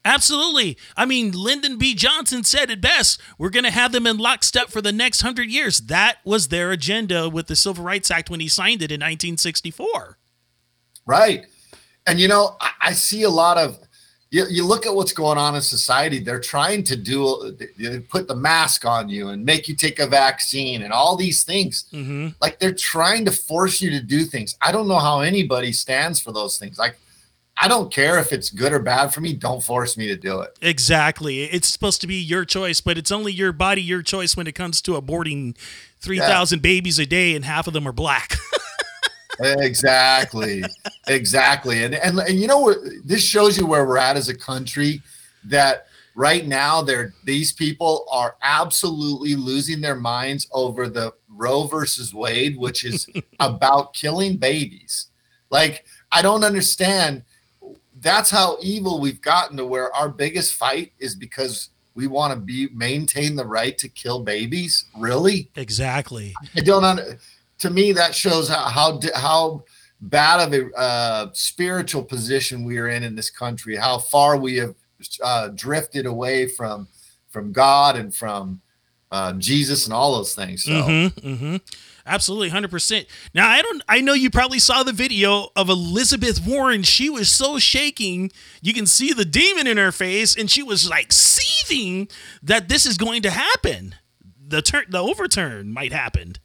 Absolutely. 0.04 0.78
I 0.96 1.04
mean, 1.04 1.32
Lyndon 1.32 1.76
B. 1.76 1.94
Johnson 1.94 2.42
said 2.42 2.70
it 2.70 2.80
best. 2.80 3.20
We're 3.36 3.50
going 3.50 3.64
to 3.64 3.70
have 3.70 3.92
them 3.92 4.06
in 4.06 4.16
lockstep 4.16 4.68
for 4.68 4.80
the 4.80 4.92
next 4.92 5.20
hundred 5.20 5.50
years. 5.50 5.80
That 5.80 6.18
was 6.24 6.48
their 6.48 6.70
agenda 6.70 7.28
with 7.28 7.48
the 7.48 7.56
Civil 7.56 7.84
Rights 7.84 8.10
Act 8.10 8.30
when 8.30 8.40
he 8.40 8.48
signed 8.48 8.80
it 8.80 8.90
in 8.90 9.00
1964. 9.00 10.16
Right. 11.04 11.44
And, 12.06 12.18
you 12.18 12.28
know, 12.28 12.56
I, 12.60 12.70
I 12.80 12.92
see 12.92 13.24
a 13.24 13.30
lot 13.30 13.58
of 13.58 13.78
you, 14.30 14.46
you 14.48 14.64
look 14.64 14.86
at 14.86 14.94
what's 14.94 15.12
going 15.12 15.38
on 15.38 15.56
in 15.56 15.60
society 15.60 16.20
they're 16.20 16.40
trying 16.40 16.84
to 16.84 16.96
do 16.96 17.56
put 18.08 18.28
the 18.28 18.34
mask 18.34 18.84
on 18.86 19.08
you 19.08 19.28
and 19.28 19.44
make 19.44 19.68
you 19.68 19.74
take 19.74 19.98
a 19.98 20.06
vaccine 20.06 20.82
and 20.82 20.92
all 20.92 21.16
these 21.16 21.42
things. 21.42 21.86
Mm-hmm. 21.92 22.28
like 22.40 22.58
they're 22.58 22.72
trying 22.72 23.24
to 23.24 23.32
force 23.32 23.82
you 23.82 23.90
to 23.90 24.00
do 24.00 24.24
things. 24.24 24.56
I 24.62 24.72
don't 24.72 24.88
know 24.88 24.98
how 24.98 25.20
anybody 25.20 25.72
stands 25.72 26.20
for 26.20 26.32
those 26.32 26.58
things. 26.58 26.78
Like 26.78 26.98
i 27.62 27.68
don't 27.68 27.92
care 27.92 28.18
if 28.18 28.32
it's 28.32 28.48
good 28.48 28.72
or 28.72 28.78
bad 28.78 29.12
for 29.12 29.20
me. 29.20 29.34
Don't 29.34 29.62
force 29.62 29.96
me 29.96 30.06
to 30.06 30.16
do 30.16 30.40
it. 30.40 30.56
Exactly. 30.62 31.42
It's 31.44 31.68
supposed 31.68 32.00
to 32.02 32.06
be 32.06 32.16
your 32.16 32.44
choice 32.44 32.80
but 32.80 32.96
it's 32.96 33.10
only 33.10 33.32
your 33.32 33.52
body 33.52 33.82
your 33.82 34.02
choice 34.02 34.36
when 34.36 34.46
it 34.46 34.54
comes 34.54 34.80
to 34.82 34.92
aborting 34.92 35.56
3000 35.98 36.58
yeah. 36.58 36.62
babies 36.62 36.98
a 36.98 37.06
day 37.06 37.34
and 37.34 37.44
half 37.44 37.66
of 37.66 37.72
them 37.72 37.86
are 37.86 37.92
black 37.92 38.36
exactly. 39.40 40.62
Exactly. 41.08 41.84
And, 41.84 41.94
and 41.94 42.18
and 42.18 42.38
you 42.38 42.46
know 42.46 42.60
what? 42.60 42.78
This 43.04 43.22
shows 43.22 43.58
you 43.58 43.66
where 43.66 43.86
we're 43.86 43.98
at 43.98 44.16
as 44.16 44.28
a 44.28 44.36
country 44.36 45.02
that 45.44 45.86
right 46.14 46.46
now 46.46 46.82
they're 46.82 47.14
these 47.24 47.52
people 47.52 48.06
are 48.10 48.36
absolutely 48.42 49.34
losing 49.36 49.80
their 49.80 49.94
minds 49.94 50.48
over 50.52 50.88
the 50.88 51.12
roe 51.28 51.64
versus 51.64 52.12
wade 52.12 52.58
which 52.58 52.84
is 52.84 53.08
about 53.40 53.94
killing 53.94 54.36
babies. 54.36 55.06
Like 55.50 55.84
i 56.12 56.22
don't 56.22 56.44
understand. 56.44 57.24
That's 58.00 58.30
how 58.30 58.56
evil 58.62 58.98
we've 58.98 59.20
gotten 59.20 59.58
to 59.58 59.66
where 59.66 59.94
our 59.94 60.08
biggest 60.08 60.54
fight 60.54 60.92
is 60.98 61.14
because 61.14 61.70
we 61.94 62.06
want 62.06 62.32
to 62.32 62.40
be 62.40 62.68
maintain 62.74 63.36
the 63.36 63.46
right 63.46 63.76
to 63.78 63.88
kill 63.88 64.22
babies? 64.22 64.86
Really? 64.96 65.50
Exactly. 65.56 66.34
I 66.56 66.60
don't 66.60 66.84
under, 66.84 67.18
to 67.60 67.70
me 67.70 67.92
that 67.92 68.14
shows 68.14 68.48
how 68.48 68.64
how 68.68 69.00
how 69.14 69.64
bad 70.00 70.40
of 70.40 70.52
a 70.52 70.70
uh, 70.76 71.30
spiritual 71.32 72.02
position 72.02 72.64
we 72.64 72.78
are 72.78 72.88
in 72.88 73.02
in 73.02 73.14
this 73.14 73.30
country, 73.30 73.76
how 73.76 73.98
far 73.98 74.36
we 74.36 74.56
have 74.56 74.74
uh, 75.22 75.48
drifted 75.48 76.06
away 76.06 76.46
from 76.46 76.88
from 77.28 77.52
God 77.52 77.96
and 77.96 78.14
from 78.14 78.60
uh, 79.12 79.32
Jesus 79.34 79.86
and 79.86 79.94
all 79.94 80.16
those 80.16 80.34
things. 80.34 80.64
So. 80.64 80.72
Mm-hmm, 80.72 81.28
mm-hmm. 81.28 81.56
Absolutely, 82.06 82.48
hundred 82.48 82.70
percent. 82.70 83.06
Now 83.34 83.48
I 83.48 83.60
don't. 83.62 83.82
I 83.88 84.00
know 84.00 84.14
you 84.14 84.30
probably 84.30 84.58
saw 84.58 84.82
the 84.82 84.92
video 84.92 85.48
of 85.54 85.68
Elizabeth 85.68 86.44
Warren. 86.44 86.82
She 86.82 87.10
was 87.10 87.30
so 87.30 87.58
shaking, 87.58 88.32
you 88.62 88.72
can 88.72 88.86
see 88.86 89.12
the 89.12 89.26
demon 89.26 89.66
in 89.66 89.76
her 89.76 89.92
face, 89.92 90.34
and 90.34 90.50
she 90.50 90.62
was 90.62 90.88
like 90.88 91.12
seething 91.12 92.08
that 92.42 92.68
this 92.68 92.86
is 92.86 92.96
going 92.96 93.22
to 93.22 93.30
happen. 93.30 93.94
The 94.44 94.62
turn, 94.62 94.86
the 94.88 94.98
overturn 94.98 95.72
might 95.72 95.92
happen. 95.92 96.36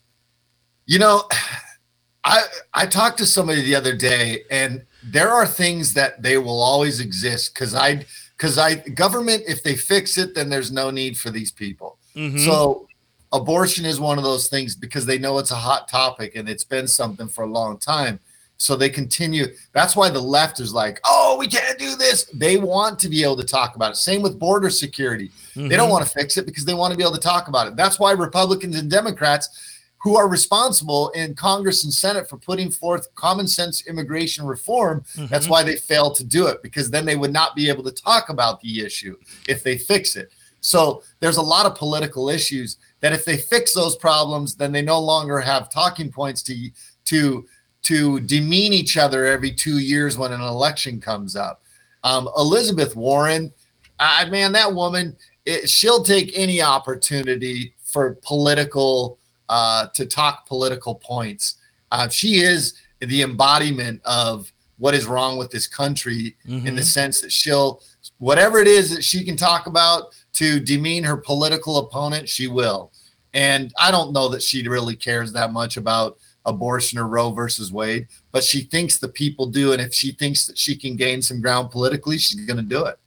You 0.85 0.99
know, 0.99 1.23
I 2.23 2.41
I 2.73 2.85
talked 2.87 3.19
to 3.19 3.25
somebody 3.25 3.61
the 3.61 3.75
other 3.75 3.95
day, 3.95 4.43
and 4.49 4.83
there 5.03 5.29
are 5.29 5.45
things 5.45 5.93
that 5.93 6.21
they 6.23 6.37
will 6.37 6.61
always 6.61 6.99
exist 6.99 7.53
because 7.53 7.75
I 7.75 8.05
because 8.37 8.57
I 8.57 8.75
government 8.75 9.43
if 9.47 9.63
they 9.63 9.75
fix 9.75 10.17
it, 10.17 10.33
then 10.33 10.49
there's 10.49 10.71
no 10.71 10.89
need 10.89 11.17
for 11.17 11.29
these 11.29 11.51
people. 11.51 11.97
Mm-hmm. 12.15 12.39
So 12.39 12.87
abortion 13.31 13.85
is 13.85 13.99
one 13.99 14.17
of 14.17 14.23
those 14.23 14.47
things 14.47 14.75
because 14.75 15.05
they 15.05 15.19
know 15.19 15.37
it's 15.37 15.51
a 15.51 15.55
hot 15.55 15.87
topic 15.87 16.35
and 16.35 16.49
it's 16.49 16.63
been 16.63 16.87
something 16.87 17.27
for 17.27 17.43
a 17.43 17.47
long 17.47 17.77
time. 17.77 18.19
So 18.57 18.77
they 18.77 18.89
continue. 18.89 19.47
That's 19.73 19.97
why 19.97 20.09
the 20.09 20.21
left 20.21 20.61
is 20.61 20.73
like, 20.73 21.01
oh, 21.03 21.35
we 21.37 21.47
can't 21.47 21.77
do 21.77 21.97
this. 21.97 22.23
They 22.33 22.55
want 22.55 22.97
to 22.99 23.09
be 23.09 23.21
able 23.21 23.35
to 23.37 23.43
talk 23.43 23.75
about 23.75 23.91
it. 23.91 23.97
Same 23.97 24.21
with 24.21 24.39
border 24.39 24.69
security. 24.69 25.29
Mm-hmm. 25.55 25.67
They 25.67 25.75
don't 25.75 25.89
want 25.89 26.05
to 26.05 26.09
fix 26.09 26.37
it 26.37 26.45
because 26.45 26.63
they 26.63 26.73
want 26.73 26.91
to 26.91 26.97
be 26.97 27.03
able 27.03 27.15
to 27.15 27.19
talk 27.19 27.49
about 27.49 27.67
it. 27.67 27.75
That's 27.75 27.99
why 27.99 28.13
Republicans 28.13 28.79
and 28.79 28.89
Democrats 28.89 29.74
who 30.05 30.15
are 30.15 30.29
responsible 30.29 31.09
in 31.09 31.33
Congress 31.33 31.83
and 31.83 31.91
Senate 31.91 32.29
for 32.29 32.37
putting 32.37 32.69
forth 32.69 33.07
common 33.15 33.47
sense 33.47 33.87
immigration 33.87 34.45
reform. 34.45 35.03
Mm-hmm. 35.15 35.25
That's 35.31 35.49
why 35.49 35.63
they 35.63 35.77
failed 35.77 36.13
to 36.17 36.23
do 36.23 36.45
it 36.45 36.61
because 36.61 36.91
then 36.91 37.05
they 37.05 37.15
would 37.15 37.33
not 37.33 37.55
be 37.55 37.69
able 37.69 37.83
to 37.85 37.91
talk 37.91 38.29
about 38.29 38.61
the 38.61 38.81
issue 38.81 39.17
if 39.47 39.63
they 39.63 39.79
fix 39.79 40.15
it. 40.15 40.31
So 40.61 41.01
there's 41.21 41.37
a 41.37 41.41
lot 41.41 41.65
of 41.65 41.73
political 41.73 42.29
issues 42.29 42.77
that 42.99 43.13
if 43.13 43.25
they 43.25 43.35
fix 43.35 43.73
those 43.73 43.95
problems, 43.95 44.53
then 44.53 44.71
they 44.71 44.83
no 44.83 44.99
longer 44.99 45.39
have 45.39 45.71
talking 45.71 46.11
points 46.11 46.43
to 46.43 46.69
to 47.05 47.47
to 47.81 48.19
demean 48.19 48.73
each 48.73 48.97
other 48.97 49.25
every 49.25 49.51
two 49.51 49.79
years 49.79 50.19
when 50.19 50.31
an 50.31 50.41
election 50.41 51.01
comes 51.01 51.35
up. 51.35 51.63
Um, 52.03 52.29
Elizabeth 52.37 52.95
Warren, 52.95 53.51
I 53.99 54.25
man, 54.25 54.51
that 54.51 54.71
woman, 54.71 55.17
it, 55.45 55.67
she'll 55.67 56.03
take 56.03 56.31
any 56.35 56.61
opportunity 56.61 57.73
for 57.81 58.19
political 58.21 59.17
uh, 59.49 59.87
to 59.93 60.05
talk 60.05 60.47
political 60.47 60.95
points. 60.95 61.55
Uh, 61.91 62.09
she 62.09 62.35
is 62.37 62.73
the 62.99 63.21
embodiment 63.21 64.01
of 64.05 64.51
what 64.77 64.93
is 64.93 65.05
wrong 65.05 65.37
with 65.37 65.51
this 65.51 65.67
country 65.67 66.35
mm-hmm. 66.47 66.67
in 66.67 66.75
the 66.75 66.81
mm-hmm. 66.81 66.81
sense 66.81 67.21
that 67.21 67.31
she'll, 67.31 67.81
whatever 68.17 68.59
it 68.59 68.67
is 68.67 68.93
that 68.93 69.03
she 69.03 69.23
can 69.23 69.37
talk 69.37 69.67
about 69.67 70.15
to 70.33 70.59
demean 70.59 71.03
her 71.03 71.17
political 71.17 71.77
opponent, 71.77 72.27
she 72.27 72.47
will. 72.47 72.91
And 73.33 73.73
I 73.79 73.91
don't 73.91 74.13
know 74.13 74.29
that 74.29 74.41
she 74.41 74.67
really 74.67 74.95
cares 74.95 75.31
that 75.33 75.51
much 75.51 75.77
about 75.77 76.17
abortion 76.45 76.99
or 76.99 77.07
Roe 77.07 77.31
versus 77.31 77.71
Wade, 77.71 78.07
but 78.31 78.43
she 78.43 78.61
thinks 78.61 78.97
the 78.97 79.07
people 79.07 79.47
do. 79.47 79.73
And 79.73 79.81
if 79.81 79.93
she 79.93 80.11
thinks 80.11 80.45
that 80.47 80.57
she 80.57 80.75
can 80.75 80.95
gain 80.95 81.21
some 81.21 81.41
ground 81.41 81.71
politically, 81.71 82.17
she's 82.17 82.45
going 82.45 82.57
to 82.57 82.63
do 82.63 82.85
it. 82.85 82.97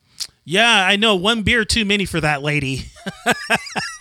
Yeah, 0.45 0.87
I 0.87 0.97
know. 0.97 1.15
One 1.15 1.43
beer 1.43 1.65
too 1.65 1.85
many 1.85 2.05
for 2.05 2.21
that 2.21 2.43
lady. 2.43 2.85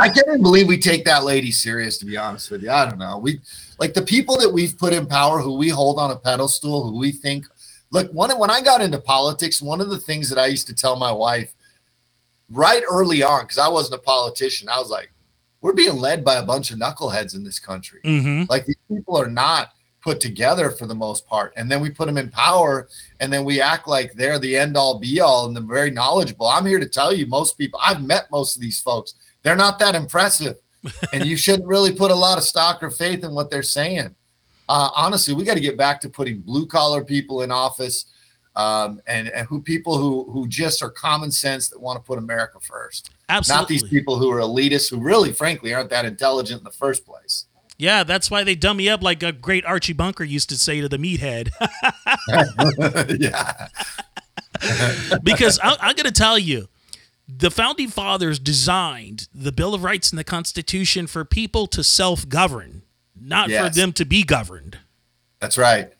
I 0.00 0.08
can't 0.08 0.26
even 0.28 0.42
believe 0.42 0.66
we 0.66 0.78
take 0.78 1.04
that 1.04 1.24
lady 1.24 1.50
serious. 1.50 1.98
To 1.98 2.06
be 2.06 2.16
honest 2.16 2.50
with 2.50 2.62
you, 2.62 2.70
I 2.70 2.86
don't 2.86 2.98
know. 2.98 3.18
We 3.18 3.40
like 3.78 3.92
the 3.92 4.02
people 4.02 4.36
that 4.38 4.48
we've 4.48 4.78
put 4.78 4.92
in 4.92 5.06
power, 5.06 5.40
who 5.40 5.56
we 5.56 5.68
hold 5.68 5.98
on 5.98 6.10
a 6.10 6.16
pedestal, 6.16 6.90
who 6.90 6.98
we 6.98 7.12
think. 7.12 7.46
Look, 7.90 8.10
one 8.12 8.36
when 8.38 8.50
I 8.50 8.62
got 8.62 8.80
into 8.80 8.98
politics, 8.98 9.60
one 9.60 9.80
of 9.80 9.90
the 9.90 9.98
things 9.98 10.28
that 10.30 10.38
I 10.38 10.46
used 10.46 10.66
to 10.68 10.74
tell 10.74 10.96
my 10.96 11.12
wife 11.12 11.54
right 12.48 12.82
early 12.90 13.22
on, 13.22 13.42
because 13.42 13.58
I 13.58 13.68
wasn't 13.68 14.00
a 14.00 14.02
politician, 14.02 14.68
I 14.68 14.78
was 14.78 14.90
like, 14.90 15.12
"We're 15.60 15.74
being 15.74 15.98
led 15.98 16.24
by 16.24 16.36
a 16.36 16.46
bunch 16.46 16.70
of 16.70 16.78
knuckleheads 16.78 17.34
in 17.34 17.44
this 17.44 17.58
country. 17.58 18.00
Mm-hmm. 18.04 18.44
Like 18.48 18.64
these 18.64 18.76
people 18.88 19.16
are 19.16 19.30
not." 19.30 19.72
put 20.02 20.20
together 20.20 20.70
for 20.70 20.86
the 20.86 20.94
most 20.94 21.26
part. 21.26 21.52
And 21.56 21.70
then 21.70 21.80
we 21.80 21.90
put 21.90 22.06
them 22.06 22.16
in 22.16 22.30
power 22.30 22.88
and 23.20 23.30
then 23.30 23.44
we 23.44 23.60
act 23.60 23.86
like 23.86 24.14
they're 24.14 24.38
the 24.38 24.56
end 24.56 24.76
all 24.76 24.98
be 24.98 25.20
all 25.20 25.46
and 25.46 25.54
they're 25.54 25.62
very 25.62 25.90
knowledgeable. 25.90 26.46
I'm 26.46 26.64
here 26.64 26.78
to 26.78 26.88
tell 26.88 27.12
you, 27.12 27.26
most 27.26 27.58
people, 27.58 27.78
I've 27.82 28.02
met 28.02 28.30
most 28.30 28.56
of 28.56 28.62
these 28.62 28.80
folks 28.80 29.14
they're 29.42 29.56
not 29.56 29.78
that 29.78 29.94
impressive. 29.94 30.56
and 31.12 31.24
you 31.24 31.36
shouldn't 31.44 31.66
really 31.66 31.92
put 31.94 32.10
a 32.10 32.14
lot 32.14 32.38
of 32.38 32.44
stock 32.44 32.82
or 32.82 32.90
faith 32.90 33.24
in 33.24 33.32
what 33.34 33.50
they're 33.50 33.62
saying. 33.62 34.14
Uh, 34.68 34.88
honestly, 34.96 35.34
we 35.34 35.44
got 35.44 35.54
to 35.54 35.60
get 35.60 35.76
back 35.76 36.00
to 36.00 36.08
putting 36.08 36.40
blue 36.40 36.66
collar 36.66 37.04
people 37.04 37.42
in 37.42 37.50
office. 37.50 38.06
um, 38.56 39.00
and 39.06 39.28
and 39.28 39.46
who 39.46 39.62
people 39.62 39.96
who 39.96 40.30
who 40.30 40.46
just 40.48 40.82
are 40.82 40.90
common 40.90 41.30
sense 41.30 41.68
that 41.68 41.80
want 41.80 41.96
to 41.96 42.02
put 42.02 42.18
America 42.18 42.58
first. 42.60 43.10
Absolutely. 43.28 43.60
Not 43.60 43.68
these 43.68 43.82
people 43.84 44.18
who 44.18 44.30
are 44.30 44.40
elitists 44.40 44.90
who 44.90 45.00
really, 45.00 45.32
frankly, 45.32 45.72
aren't 45.72 45.90
that 45.90 46.04
intelligent 46.04 46.58
in 46.60 46.64
the 46.64 46.70
first 46.72 47.06
place. 47.06 47.46
Yeah, 47.78 48.04
that's 48.04 48.30
why 48.30 48.44
they 48.44 48.54
dummy 48.56 48.90
up 48.90 49.02
like 49.02 49.22
a 49.22 49.32
great 49.32 49.64
Archie 49.64 49.94
Bunker 49.94 50.24
used 50.24 50.50
to 50.50 50.58
say 50.58 50.80
to 50.82 50.88
the 50.88 50.98
meathead. 50.98 51.48
yeah. 53.18 53.68
because 55.22 55.58
I, 55.60 55.76
I'm 55.80 55.94
going 55.94 56.04
to 56.04 56.12
tell 56.12 56.38
you, 56.38 56.68
the 57.38 57.50
founding 57.50 57.88
fathers 57.88 58.38
designed 58.38 59.28
the 59.34 59.52
Bill 59.52 59.74
of 59.74 59.84
Rights 59.84 60.10
and 60.10 60.18
the 60.18 60.24
Constitution 60.24 61.06
for 61.06 61.24
people 61.24 61.66
to 61.68 61.84
self 61.84 62.28
govern, 62.28 62.82
not 63.20 63.50
for 63.50 63.68
them 63.68 63.92
to 63.94 64.04
be 64.04 64.22
governed. 64.22 64.78
That's 65.40 65.56
right. 65.56 65.92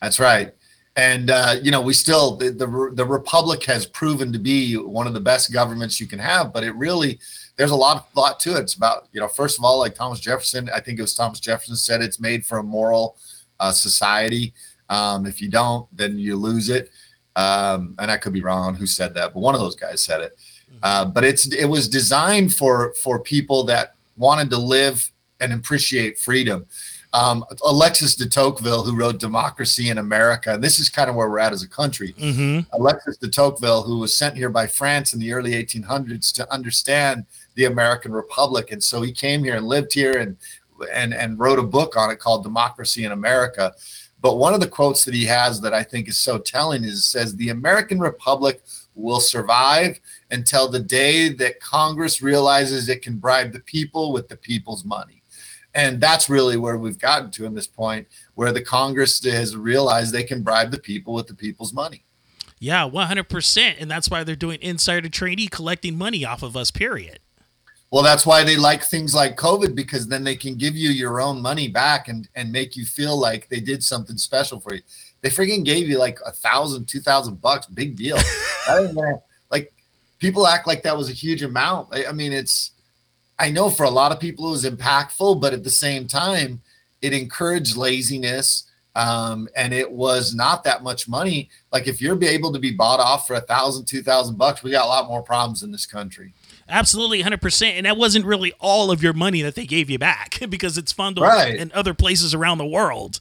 That's 0.00 0.20
right. 0.20 0.54
And 0.96 1.30
uh, 1.30 1.56
you 1.62 1.70
know, 1.70 1.80
we 1.80 1.92
still 1.92 2.36
the, 2.36 2.50
the 2.50 2.90
the 2.94 3.06
republic 3.06 3.62
has 3.64 3.86
proven 3.86 4.32
to 4.32 4.38
be 4.38 4.76
one 4.76 5.06
of 5.06 5.14
the 5.14 5.20
best 5.20 5.52
governments 5.52 6.00
you 6.00 6.06
can 6.08 6.18
have, 6.18 6.52
but 6.52 6.64
it 6.64 6.74
really 6.74 7.20
there's 7.56 7.70
a 7.70 7.76
lot 7.76 8.08
lot 8.16 8.40
to 8.40 8.56
it. 8.56 8.60
It's 8.60 8.74
about 8.74 9.08
you 9.12 9.20
know, 9.20 9.28
first 9.28 9.58
of 9.58 9.64
all, 9.64 9.78
like 9.78 9.94
Thomas 9.94 10.18
Jefferson, 10.18 10.68
I 10.74 10.80
think 10.80 10.98
it 10.98 11.02
was 11.02 11.14
Thomas 11.14 11.38
Jefferson 11.38 11.76
said 11.76 12.02
it's 12.02 12.18
made 12.18 12.44
for 12.44 12.58
a 12.58 12.64
moral 12.64 13.16
uh, 13.60 13.70
society. 13.70 14.54
Um, 14.88 15.26
if 15.26 15.40
you 15.40 15.48
don't, 15.48 15.86
then 15.96 16.18
you 16.18 16.36
lose 16.36 16.68
it. 16.68 16.90
Um, 17.36 17.94
and 18.00 18.10
I 18.10 18.16
could 18.16 18.32
be 18.32 18.42
wrong 18.42 18.66
on 18.66 18.74
who 18.74 18.86
said 18.86 19.14
that, 19.14 19.32
but 19.32 19.40
one 19.40 19.54
of 19.54 19.60
those 19.60 19.76
guys 19.76 20.00
said 20.00 20.20
it. 20.20 20.36
Uh, 20.82 21.04
but 21.04 21.24
it's 21.24 21.52
it 21.52 21.66
was 21.66 21.88
designed 21.88 22.54
for 22.54 22.92
for 22.94 23.18
people 23.18 23.64
that 23.64 23.94
wanted 24.16 24.50
to 24.50 24.58
live 24.58 25.10
and 25.40 25.52
appreciate 25.52 26.18
freedom. 26.18 26.66
Um, 27.14 27.44
Alexis 27.64 28.14
de 28.14 28.28
Tocqueville, 28.28 28.84
who 28.84 28.94
wrote 28.94 29.18
Democracy 29.18 29.88
in 29.88 29.96
America, 29.96 30.52
and 30.52 30.62
this 30.62 30.78
is 30.78 30.90
kind 30.90 31.08
of 31.08 31.16
where 31.16 31.30
we're 31.30 31.38
at 31.38 31.54
as 31.54 31.62
a 31.62 31.68
country. 31.68 32.12
Mm-hmm. 32.12 32.68
Alexis 32.74 33.16
de 33.16 33.28
Tocqueville, 33.28 33.82
who 33.82 33.98
was 33.98 34.14
sent 34.14 34.36
here 34.36 34.50
by 34.50 34.66
France 34.66 35.14
in 35.14 35.20
the 35.20 35.32
early 35.32 35.52
1800s 35.52 36.30
to 36.34 36.52
understand 36.52 37.24
the 37.54 37.64
American 37.64 38.12
Republic, 38.12 38.72
and 38.72 38.82
so 38.82 39.00
he 39.00 39.10
came 39.10 39.42
here 39.42 39.56
and 39.56 39.66
lived 39.66 39.92
here 39.94 40.18
and 40.18 40.36
and 40.92 41.14
and 41.14 41.38
wrote 41.38 41.58
a 41.58 41.62
book 41.62 41.96
on 41.96 42.10
it 42.10 42.18
called 42.18 42.42
Democracy 42.42 43.04
in 43.04 43.12
America. 43.12 43.72
But 44.20 44.36
one 44.36 44.52
of 44.52 44.60
the 44.60 44.68
quotes 44.68 45.04
that 45.04 45.14
he 45.14 45.24
has 45.26 45.60
that 45.60 45.72
I 45.72 45.82
think 45.82 46.08
is 46.08 46.16
so 46.16 46.38
telling 46.38 46.84
is 46.84 46.98
it 46.98 47.02
says 47.02 47.34
the 47.34 47.50
American 47.50 48.00
Republic 48.00 48.62
will 48.94 49.20
survive 49.20 49.98
until 50.30 50.68
the 50.68 50.80
day 50.80 51.30
that 51.30 51.60
Congress 51.60 52.22
realizes 52.22 52.88
it 52.88 53.02
can 53.02 53.16
bribe 53.16 53.52
the 53.52 53.60
people 53.60 54.12
with 54.12 54.28
the 54.28 54.36
people's 54.36 54.84
money. 54.84 55.22
And 55.74 56.00
that's 56.00 56.28
really 56.28 56.56
where 56.56 56.78
we've 56.78 56.98
gotten 56.98 57.30
to 57.32 57.44
in 57.44 57.54
this 57.54 57.66
point, 57.66 58.08
where 58.34 58.52
the 58.52 58.62
Congress 58.62 59.22
has 59.24 59.56
realized 59.56 60.12
they 60.12 60.24
can 60.24 60.42
bribe 60.42 60.70
the 60.70 60.80
people 60.80 61.14
with 61.14 61.26
the 61.26 61.34
people's 61.34 61.72
money. 61.72 62.04
Yeah, 62.58 62.88
100%. 62.88 63.76
And 63.78 63.90
that's 63.90 64.10
why 64.10 64.24
they're 64.24 64.34
doing 64.34 64.58
insider 64.60 65.08
trading, 65.08 65.48
collecting 65.48 65.96
money 65.96 66.24
off 66.24 66.42
of 66.42 66.56
us, 66.56 66.70
period. 66.70 67.20
Well, 67.90 68.02
that's 68.02 68.26
why 68.26 68.44
they 68.44 68.56
like 68.56 68.82
things 68.82 69.14
like 69.14 69.36
COVID 69.36 69.74
because 69.74 70.08
then 70.08 70.22
they 70.22 70.36
can 70.36 70.56
give 70.56 70.76
you 70.76 70.90
your 70.90 71.20
own 71.20 71.40
money 71.40 71.68
back 71.68 72.08
and 72.08 72.28
and 72.34 72.52
make 72.52 72.76
you 72.76 72.84
feel 72.84 73.16
like 73.16 73.48
they 73.48 73.60
did 73.60 73.82
something 73.82 74.18
special 74.18 74.60
for 74.60 74.74
you. 74.74 74.82
They 75.22 75.30
freaking 75.30 75.64
gave 75.64 75.88
you 75.88 75.98
like 75.98 76.18
a 76.26 76.30
thousand, 76.30 76.86
two 76.86 77.00
thousand 77.00 77.40
bucks, 77.40 77.66
big 77.66 77.96
deal. 77.96 78.18
I 78.68 78.74
don't 78.74 78.94
know, 78.94 79.00
like 79.00 79.20
people 80.18 80.46
act 80.46 80.66
like 80.66 80.82
that 80.82 80.96
was 80.96 81.08
a 81.08 81.12
huge 81.12 81.42
amount. 81.42 81.88
I, 81.92 82.06
I 82.06 82.12
mean, 82.12 82.32
it's. 82.32 82.72
I 83.38 83.50
know 83.50 83.70
for 83.70 83.84
a 83.84 83.90
lot 83.90 84.10
of 84.10 84.18
people 84.18 84.48
it 84.48 84.50
was 84.50 84.64
impactful, 84.64 85.40
but 85.40 85.52
at 85.52 85.62
the 85.62 85.70
same 85.70 86.08
time, 86.08 86.60
it 87.02 87.12
encouraged 87.12 87.76
laziness. 87.76 88.64
Um, 88.96 89.48
and 89.54 89.72
it 89.72 89.88
was 89.92 90.34
not 90.34 90.64
that 90.64 90.82
much 90.82 91.06
money. 91.08 91.50
Like 91.72 91.86
if 91.86 92.02
you're 92.02 92.20
able 92.24 92.52
to 92.52 92.58
be 92.58 92.72
bought 92.72 92.98
off 92.98 93.28
for 93.28 93.34
a 93.34 93.40
thousand, 93.40 93.84
two 93.84 94.02
thousand 94.02 94.38
bucks, 94.38 94.64
we 94.64 94.72
got 94.72 94.86
a 94.86 94.88
lot 94.88 95.06
more 95.06 95.22
problems 95.22 95.62
in 95.62 95.70
this 95.70 95.86
country. 95.86 96.32
Absolutely, 96.68 97.22
100%. 97.22 97.62
And 97.70 97.86
that 97.86 97.96
wasn't 97.96 98.26
really 98.26 98.52
all 98.60 98.90
of 98.90 99.02
your 99.02 99.12
money 99.14 99.40
that 99.40 99.54
they 99.54 99.64
gave 99.66 99.88
you 99.88 99.98
back 99.98 100.38
because 100.50 100.76
it's 100.76 100.92
funded 100.92 101.22
Right. 101.22 101.54
in 101.56 101.70
other 101.74 101.94
places 101.94 102.34
around 102.34 102.58
the 102.58 102.66
world. 102.66 103.20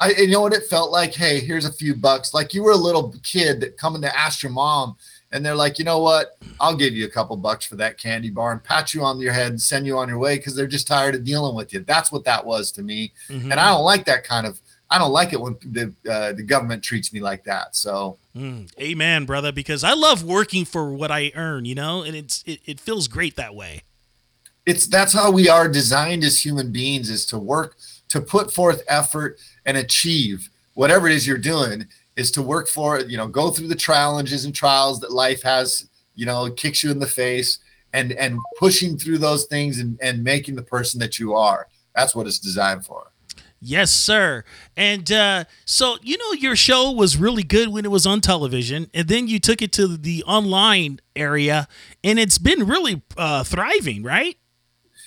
I, 0.00 0.12
you 0.12 0.28
know 0.28 0.40
what 0.40 0.54
it 0.54 0.64
felt 0.64 0.90
like? 0.90 1.14
Hey, 1.14 1.38
here's 1.40 1.66
a 1.66 1.72
few 1.72 1.94
bucks. 1.94 2.32
Like 2.32 2.54
you 2.54 2.62
were 2.62 2.72
a 2.72 2.76
little 2.76 3.14
kid 3.22 3.60
that 3.60 3.76
coming 3.76 4.00
to 4.02 4.18
ask 4.18 4.42
your 4.42 4.50
mom, 4.52 4.96
and 5.32 5.44
they're 5.44 5.54
like, 5.54 5.78
you 5.78 5.84
know 5.84 6.00
what? 6.00 6.36
I'll 6.58 6.76
give 6.76 6.94
you 6.94 7.06
a 7.06 7.10
couple 7.10 7.36
bucks 7.36 7.64
for 7.64 7.76
that 7.76 7.96
candy 7.98 8.30
bar 8.30 8.52
and 8.52 8.62
pat 8.62 8.92
you 8.92 9.02
on 9.02 9.18
your 9.20 9.32
head 9.32 9.48
and 9.50 9.60
send 9.62 9.86
you 9.86 9.96
on 9.98 10.08
your 10.08 10.18
way 10.18 10.36
because 10.36 10.54
they're 10.54 10.66
just 10.66 10.86
tired 10.86 11.14
of 11.14 11.24
dealing 11.24 11.54
with 11.54 11.72
you. 11.72 11.80
That's 11.80 12.12
what 12.12 12.24
that 12.24 12.44
was 12.44 12.70
to 12.72 12.82
me, 12.82 13.12
Mhm. 13.28 13.44
and 13.50 13.54
I 13.54 13.68
don't 13.70 13.84
like 13.84 14.04
that 14.06 14.24
kind 14.24 14.46
of. 14.46 14.60
I 14.92 14.98
don't 14.98 15.12
like 15.12 15.32
it 15.32 15.40
when 15.40 15.56
the 15.64 15.92
uh, 16.10 16.32
the 16.32 16.42
government 16.42 16.82
treats 16.82 17.12
me 17.12 17.20
like 17.20 17.44
that. 17.44 17.76
So 17.76 18.18
Mm, 18.36 18.70
amen, 18.80 19.24
brother, 19.24 19.50
because 19.52 19.82
I 19.84 19.92
love 19.94 20.22
working 20.22 20.64
for 20.64 20.92
what 20.92 21.10
I 21.10 21.32
earn, 21.34 21.64
you 21.64 21.74
know, 21.74 22.02
and 22.02 22.14
it's 22.16 22.42
it, 22.46 22.60
it 22.66 22.78
feels 22.80 23.08
great 23.08 23.36
that 23.36 23.54
way. 23.54 23.82
it's 24.66 24.86
that's 24.86 25.12
how 25.12 25.30
we 25.30 25.48
are 25.48 25.68
designed 25.68 26.22
as 26.24 26.44
human 26.44 26.70
beings 26.70 27.08
is 27.08 27.24
to 27.26 27.38
work 27.38 27.76
to 28.08 28.20
put 28.20 28.52
forth 28.52 28.82
effort 28.88 29.38
and 29.64 29.76
achieve 29.76 30.50
whatever 30.74 31.06
it 31.08 31.14
is 31.14 31.26
you're 31.26 31.38
doing 31.38 31.86
is 32.20 32.30
to 32.30 32.42
work 32.42 32.68
for 32.68 32.98
it 32.98 33.08
you 33.08 33.16
know 33.16 33.26
go 33.26 33.50
through 33.50 33.68
the 33.68 33.74
challenges 33.74 34.44
and 34.44 34.54
trials 34.54 35.00
that 35.00 35.10
life 35.10 35.42
has 35.42 35.88
you 36.14 36.26
know 36.26 36.50
kicks 36.50 36.84
you 36.84 36.90
in 36.90 36.98
the 36.98 37.06
face 37.06 37.58
and 37.92 38.12
and 38.12 38.38
pushing 38.58 38.96
through 38.96 39.18
those 39.18 39.46
things 39.46 39.78
and, 39.78 39.98
and 40.02 40.22
making 40.22 40.54
the 40.54 40.62
person 40.62 41.00
that 41.00 41.18
you 41.18 41.34
are 41.34 41.66
that's 41.94 42.14
what 42.14 42.26
it's 42.26 42.38
designed 42.38 42.84
for 42.84 43.10
Yes, 43.62 43.90
sir. 43.90 44.42
And 44.74 45.12
uh, 45.12 45.44
so, 45.66 45.98
you 46.02 46.16
know, 46.16 46.32
your 46.32 46.56
show 46.56 46.92
was 46.92 47.18
really 47.18 47.42
good 47.42 47.68
when 47.68 47.84
it 47.84 47.90
was 47.90 48.06
on 48.06 48.22
television, 48.22 48.88
and 48.94 49.06
then 49.06 49.28
you 49.28 49.38
took 49.38 49.60
it 49.60 49.70
to 49.72 49.98
the 49.98 50.24
online 50.24 50.98
area, 51.14 51.68
and 52.02 52.18
it's 52.18 52.38
been 52.38 52.66
really 52.66 53.02
uh, 53.18 53.44
thriving, 53.44 54.02
right? 54.02 54.38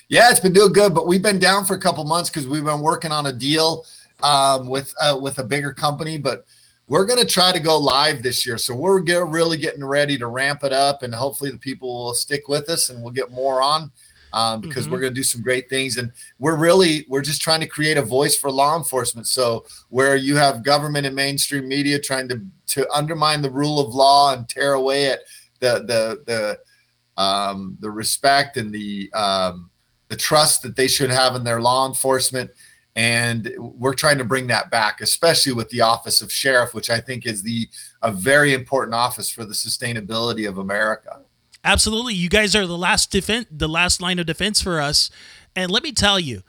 Yeah, 0.08 0.30
it's 0.30 0.40
been 0.40 0.54
doing 0.54 0.72
good, 0.72 0.94
but 0.94 1.08
we've 1.08 1.24
been 1.24 1.40
down 1.40 1.66
for 1.66 1.74
a 1.74 1.80
couple 1.80 2.04
months 2.04 2.30
because 2.30 2.48
we've 2.48 2.64
been 2.64 2.82
working 2.82 3.12
on 3.12 3.26
a 3.26 3.34
deal 3.34 3.88
um, 4.22 4.68
with 4.68 4.94
uh, 5.02 5.18
with 5.20 5.40
a 5.40 5.44
bigger 5.44 5.74
company. 5.74 6.20
But 6.20 6.46
we're 6.88 7.06
going 7.06 7.20
to 7.20 7.26
try 7.26 7.52
to 7.52 7.60
go 7.60 7.78
live 7.78 8.22
this 8.22 8.46
year, 8.46 8.58
so 8.58 8.76
we're 8.76 9.00
get, 9.00 9.26
really 9.28 9.58
getting 9.58 9.84
ready 9.84 10.18
to 10.18 10.28
ramp 10.28 10.64
it 10.64 10.74
up, 10.74 11.04
and 11.04 11.14
hopefully 11.16 11.50
the 11.52 11.58
people 11.58 12.06
will 12.06 12.14
stick 12.14 12.48
with 12.48 12.70
us, 12.70 12.90
and 12.90 13.02
we'll 13.02 13.14
get 13.14 13.32
more 13.32 13.62
on 13.62 13.92
um, 14.34 14.62
because 14.62 14.88
Mhm. 14.88 14.92
we're 14.92 15.00
going 15.00 15.14
to 15.14 15.20
do 15.20 15.24
some 15.24 15.42
great 15.42 15.70
things. 15.70 15.98
And 15.98 16.12
we're 16.40 16.56
really 16.58 17.06
we're 17.08 17.22
just 17.22 17.42
trying 17.42 17.60
to 17.62 17.68
create 17.68 17.98
a 17.98 18.02
voice 18.02 18.36
for 18.36 18.52
law 18.52 18.76
enforcement. 18.78 19.28
So 19.28 19.66
where 19.90 20.16
you 20.16 20.36
have 20.36 20.64
government 20.64 21.06
and 21.06 21.16
mainstream 21.16 21.68
media 21.68 22.00
trying 22.00 22.28
to 22.30 22.42
to 22.68 22.90
undermine 22.92 23.42
the 23.44 23.52
rule 23.52 23.80
of 23.80 23.94
law 23.94 24.34
and 24.34 24.50
tear 24.50 24.74
away 24.74 25.12
at 25.12 25.20
the 25.60 25.84
the 25.86 26.24
the 26.26 27.22
um, 27.22 27.78
the 27.80 27.92
respect 27.92 28.58
and 28.58 28.74
the 28.74 29.12
um, 29.14 29.70
the 30.10 30.16
trust 30.18 30.64
that 30.64 30.76
they 30.76 30.88
should 30.88 31.12
have 31.12 31.36
in 31.36 31.44
their 31.44 31.62
law 31.62 31.88
enforcement. 31.88 32.50
And 32.96 33.52
we're 33.58 33.96
trying 33.96 34.20
to 34.20 34.24
bring 34.24 34.48
that 34.48 34.70
back, 34.70 35.02
especially 35.02 35.54
with 35.54 35.70
the 35.70 35.82
office 35.82 36.22
of 36.22 36.32
sheriff, 36.32 36.74
which 36.76 36.90
I 36.90 37.00
think 37.00 37.26
is 37.26 37.42
the 37.42 37.68
a 38.02 38.12
very 38.12 38.54
important 38.54 38.94
office 38.94 39.30
for 39.30 39.46
the 39.46 39.54
sustainability 39.54 40.48
of 40.48 40.58
America. 40.58 41.22
Absolutely. 41.64 42.14
You 42.14 42.30
guys 42.30 42.56
are 42.56 42.68
the 42.68 42.78
last 42.78 43.10
defense, 43.10 43.48
the 43.50 43.70
last 43.70 44.02
line 44.02 44.20
of 44.20 44.26
defense 44.26 44.62
for 44.62 44.80
us. 44.80 45.10
And 45.56 45.72
let 45.72 45.82
me 45.82 45.92
tell 45.92 46.20
you, 46.20 46.44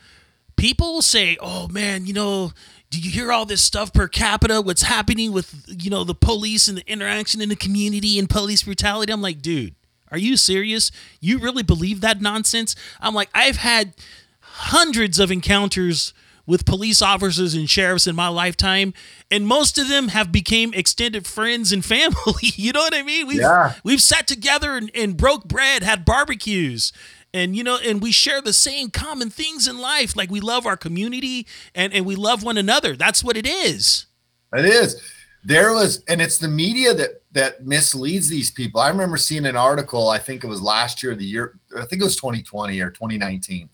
people 0.57 1.01
say, 1.03 1.39
"Oh 1.41 1.69
man, 1.69 2.07
you 2.07 2.13
know, 2.13 2.53
do 2.91 3.01
you 3.01 3.11
hear 3.11 3.33
all 3.33 3.47
this 3.47 3.63
stuff 3.63 3.93
per 3.93 4.09
capita? 4.09 4.61
What's 4.61 4.83
happening 4.83 5.33
with 5.33 5.65
you 5.69 5.89
know 5.89 6.05
the 6.05 6.15
police 6.15 6.69
and 6.69 6.77
the 6.77 6.87
interaction 6.91 7.41
in 7.41 7.49
the 7.49 7.57
community 7.57 8.19
and 8.19 8.29
police 8.29 8.65
brutality?" 8.65 9.13
I'm 9.13 9.23
like, 9.23 9.41
dude, 9.41 9.77
are 10.11 10.19
you 10.19 10.37
serious? 10.37 10.91
You 11.21 11.39
really 11.39 11.63
believe 11.63 12.01
that 12.01 12.21
nonsense? 12.21 12.77
I'm 13.01 13.15
like, 13.15 13.31
I've 13.35 13.57
had 13.57 13.95
hundreds 14.41 15.19
of 15.19 15.31
encounters 15.31 16.13
with 16.47 16.65
police 16.67 17.01
officers 17.01 17.55
and 17.55 17.69
sheriffs 17.71 18.07
in 18.07 18.15
my 18.15 18.29
lifetime 18.29 18.93
and 19.31 19.47
most 19.47 19.79
of 19.79 19.89
them 19.89 20.09
have 20.09 20.31
became 20.31 20.75
extended 20.75 21.27
friends 21.27 21.73
and 21.73 21.85
family 21.95 22.35
you 22.55 22.73
know 22.73 22.81
what 22.81 22.95
i 22.95 23.03
mean 23.03 23.27
we've, 23.27 23.41
Yeah. 23.41 23.75
we've 23.85 24.03
sat 24.03 24.27
together 24.27 24.77
and, 24.77 24.91
and 24.95 25.17
broke 25.17 25.45
bread 25.47 25.83
had 25.83 26.05
barbecues 26.05 26.93
and 27.33 27.57
you 27.57 27.65
know 27.65 27.79
and 27.85 28.03
we 28.03 28.13
share 28.13 28.41
the 28.41 28.53
same 28.53 28.91
common 28.91 29.31
things 29.31 29.67
in 29.67 29.79
life 29.79 30.15
like 30.17 30.31
we 30.31 30.41
love 30.41 30.67
our 30.67 30.77
community 30.77 31.47
and, 31.75 31.93
and 31.93 32.05
we 32.07 32.15
love 32.17 32.43
one 32.43 32.59
another 32.59 32.95
that's 32.97 33.25
what 33.25 33.37
it 33.37 33.47
is 33.47 34.07
It 34.53 34.65
is. 34.67 35.01
There 35.47 35.75
was, 35.75 36.03
and 36.09 36.23
it's 36.23 36.39
the 36.39 36.49
media 36.49 36.95
that 36.95 37.21
that 37.33 37.67
misleads 37.67 38.29
these 38.31 38.51
people. 38.51 38.81
I 38.81 38.89
remember 38.89 39.19
seeing 39.19 39.45
an 39.45 39.57
article. 39.57 40.09
I 40.09 40.17
think 40.19 40.43
it 40.43 40.47
was 40.47 40.63
last 40.63 41.03
year, 41.03 41.15
the 41.15 41.25
year. 41.27 41.59
I 41.77 41.85
think 41.85 42.01
it 42.01 42.05
was 42.05 42.17
2020 42.17 42.81
or 42.81 42.89
2019. 42.89 43.69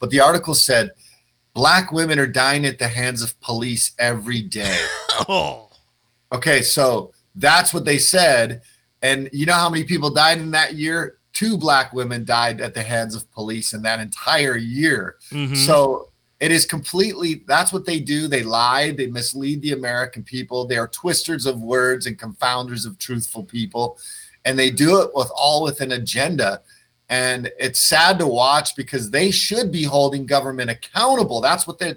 But 0.00 0.10
the 0.10 0.20
article 0.20 0.54
said, 0.54 0.90
"Black 1.54 1.92
women 1.92 2.18
are 2.18 2.26
dying 2.26 2.66
at 2.66 2.78
the 2.78 2.88
hands 2.88 3.22
of 3.22 3.40
police 3.40 3.92
every 3.98 4.42
day." 4.42 4.84
oh 5.28 5.64
Okay, 6.34 6.62
so 6.62 7.12
that's 7.36 7.72
what 7.72 7.84
they 7.84 7.98
said. 7.98 8.62
And 9.02 9.28
you 9.32 9.46
know 9.46 9.54
how 9.54 9.70
many 9.70 9.84
people 9.84 10.10
died 10.10 10.38
in 10.38 10.50
that 10.50 10.74
year? 10.74 11.18
Two 11.32 11.56
black 11.56 11.92
women 11.92 12.24
died 12.24 12.60
at 12.60 12.74
the 12.74 12.82
hands 12.82 13.14
of 13.14 13.30
police 13.32 13.72
in 13.72 13.82
that 13.82 14.00
entire 14.00 14.56
year. 14.56 15.16
mhm. 15.30 15.56
So 15.56 16.10
It 16.40 16.50
is 16.50 16.66
completely 16.66 17.44
that's 17.46 17.72
what 17.72 17.86
they 17.86 18.00
do. 18.00 18.26
They 18.28 18.42
lie, 18.42 18.90
they 18.90 19.06
mislead 19.06 19.62
the 19.62 19.72
American 19.72 20.24
people. 20.24 20.66
They 20.66 20.76
are 20.76 20.88
twisters 20.88 21.46
of 21.46 21.62
words 21.62 22.06
and 22.06 22.18
confounders 22.18 22.84
of 22.84 22.98
truthful 22.98 23.44
people. 23.44 23.96
And 24.44 24.58
they 24.58 24.70
do 24.70 25.00
it 25.00 25.10
with 25.14 25.30
all 25.34 25.62
with 25.62 25.80
an 25.80 25.92
agenda. 25.92 26.60
And 27.14 27.48
it's 27.60 27.78
sad 27.78 28.18
to 28.18 28.26
watch 28.26 28.74
because 28.74 29.08
they 29.08 29.30
should 29.30 29.70
be 29.70 29.84
holding 29.84 30.26
government 30.26 30.68
accountable. 30.68 31.40
That's 31.40 31.64
what 31.64 31.78
the 31.78 31.96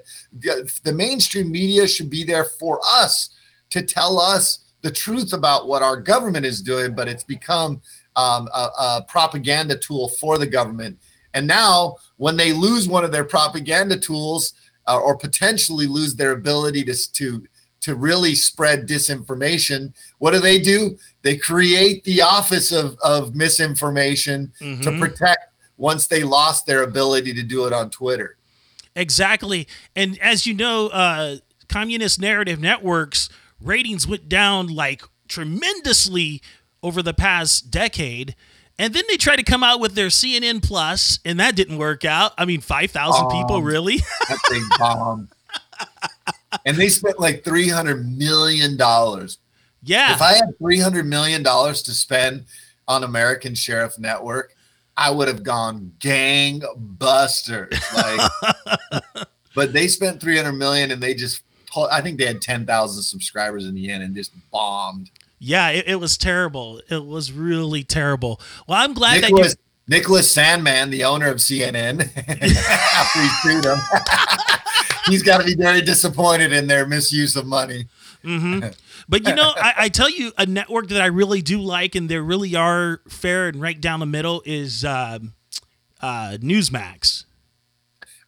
the 0.84 0.94
mainstream 0.94 1.52
media 1.52 1.88
should 1.88 2.12
be 2.12 2.24
there 2.24 2.46
for 2.46 2.80
us 2.86 3.32
to 3.72 3.82
tell 3.82 4.20
us 4.20 4.60
the 4.84 4.92
truth 4.92 5.34
about 5.34 5.68
what 5.68 5.82
our 5.82 6.00
government 6.00 6.46
is 6.46 6.62
doing, 6.62 6.94
but 6.94 7.08
it's 7.08 7.24
become 7.24 7.82
um, 8.16 8.48
a, 8.54 8.70
a 8.80 9.06
propaganda 9.08 9.76
tool 9.76 10.08
for 10.08 10.38
the 10.38 10.46
government. 10.46 11.00
And 11.34 11.48
now, 11.48 11.96
when 12.18 12.38
they 12.38 12.54
lose 12.54 12.88
one 12.88 13.04
of 13.04 13.12
their 13.12 13.26
propaganda 13.26 13.98
tools, 13.98 14.54
uh, 14.86 15.00
or 15.00 15.18
potentially 15.18 15.88
lose 15.88 16.14
their 16.14 16.34
ability 16.34 16.84
to, 16.84 17.12
to 17.14 17.44
to 17.88 17.96
really 17.96 18.36
spread 18.36 18.88
disinformation, 18.88 19.94
what 20.20 20.32
do 20.32 20.40
they 20.40 20.60
do? 20.60 20.98
They 21.28 21.36
create 21.36 22.06
the 22.06 22.22
office 22.22 22.72
of, 22.72 22.98
of 23.04 23.36
misinformation 23.36 24.54
Mhm. 24.62 24.82
to 24.84 24.98
protect 24.98 25.52
once 25.76 26.08
they 26.08 26.24
lost 26.24 26.66
their 26.66 26.84
ability 26.84 27.34
to 27.34 27.44
do 27.44 27.66
it 27.66 27.74
on 27.74 27.90
Twitter. 27.90 28.38
Exactly. 28.96 29.68
And 29.94 30.18
as 30.20 30.48
you 30.48 30.54
know, 30.54 30.88
uh, 30.88 31.40
communist 31.68 32.22
narrative 32.22 32.62
networks 32.62 33.28
ratings 33.60 34.08
went 34.08 34.30
down 34.30 34.68
like 34.68 35.04
tremendously 35.28 36.42
over 36.82 37.02
the 37.04 37.14
past 37.14 37.70
decade. 37.70 38.34
And 38.80 38.94
then 38.94 39.04
they 39.10 39.18
tried 39.18 39.36
to 39.36 39.44
come 39.44 39.64
out 39.64 39.82
with 39.82 39.96
their 39.96 40.08
CNN 40.08 40.62
Plus, 40.64 41.20
and 41.26 41.38
that 41.42 41.58
didn't 41.58 41.78
work 41.78 42.06
out. 42.06 42.32
I 42.38 42.46
mean, 42.46 42.62
5,000 42.62 43.28
people, 43.32 43.62
really? 43.62 43.98
That 44.30 44.40
thing 44.50 44.64
bombed. 44.80 45.28
and 46.66 46.78
they 46.78 46.88
spent 46.88 47.20
like 47.20 47.44
$300 47.44 48.16
million. 48.18 48.78
Yeah. 49.84 50.14
If 50.14 50.22
I 50.22 50.34
had 50.34 50.58
$300 50.62 51.06
million 51.06 51.44
to 51.44 51.74
spend 51.94 52.46
on 52.88 53.04
American 53.04 53.56
Sheriff 53.56 53.98
Network, 54.00 54.54
I 54.96 55.12
would 55.12 55.28
have 55.28 55.44
gone 55.44 55.92
gangbusters. 56.00 57.72
Like, 57.94 59.28
but 59.56 59.74
they 59.74 59.88
spent 59.88 60.22
300 60.22 60.52
million 60.54 60.92
and 60.92 61.02
they 61.02 61.14
just, 61.14 61.44
I 61.92 62.02
think 62.02 62.18
they 62.18 62.26
had 62.26 62.42
10,000 62.42 63.04
subscribers 63.04 63.66
in 63.66 63.76
the 63.76 63.90
end 63.92 64.04
and 64.04 64.16
just 64.16 64.32
bombed. 64.52 65.12
yeah, 65.40 65.70
it, 65.70 65.88
it 65.88 65.96
was 65.98 66.18
terrible. 66.18 66.82
It 66.90 67.06
was 67.06 67.32
really 67.32 67.84
terrible. 67.84 68.42
Well, 68.68 68.80
I'm 68.84 68.94
glad 68.94 69.22
that 69.24 69.32
Nicholas, 69.32 69.56
you. 69.88 69.96
Nicholas 69.96 70.36
Sandmann, 70.36 70.90
the 70.90 71.04
owner 71.04 71.28
of 71.28 71.38
CNN, 71.38 72.02
after 72.18 73.22
he 73.22 73.28
sued 73.44 73.66
him, 73.66 73.78
he's 75.06 75.22
got 75.24 75.38
to 75.40 75.44
be 75.46 75.56
very 75.56 75.82
disappointed 75.82 76.52
in 76.52 76.68
their 76.68 76.86
misuse 76.88 77.36
of 77.36 77.46
money. 77.46 77.86
Mhm. 78.24 78.76
But 79.10 79.28
you 79.28 79.36
know, 79.36 79.54
I, 79.56 79.74
I 79.78 79.90
tell 79.90 80.10
you, 80.10 80.34
a 80.38 80.46
network 80.46 80.90
that 80.90 81.02
I 81.02 81.06
really 81.06 81.42
do 81.42 81.62
like, 81.62 81.96
and 81.96 82.10
they 82.10 82.18
really 82.18 82.56
are 82.56 83.02
fair 83.08 83.48
and 83.48 83.62
right 83.62 83.80
down 83.80 84.00
the 84.00 84.06
middle, 84.06 84.42
is 84.46 84.84
um 84.84 85.34
uh, 86.02 86.38
Newsmax. 86.42 87.26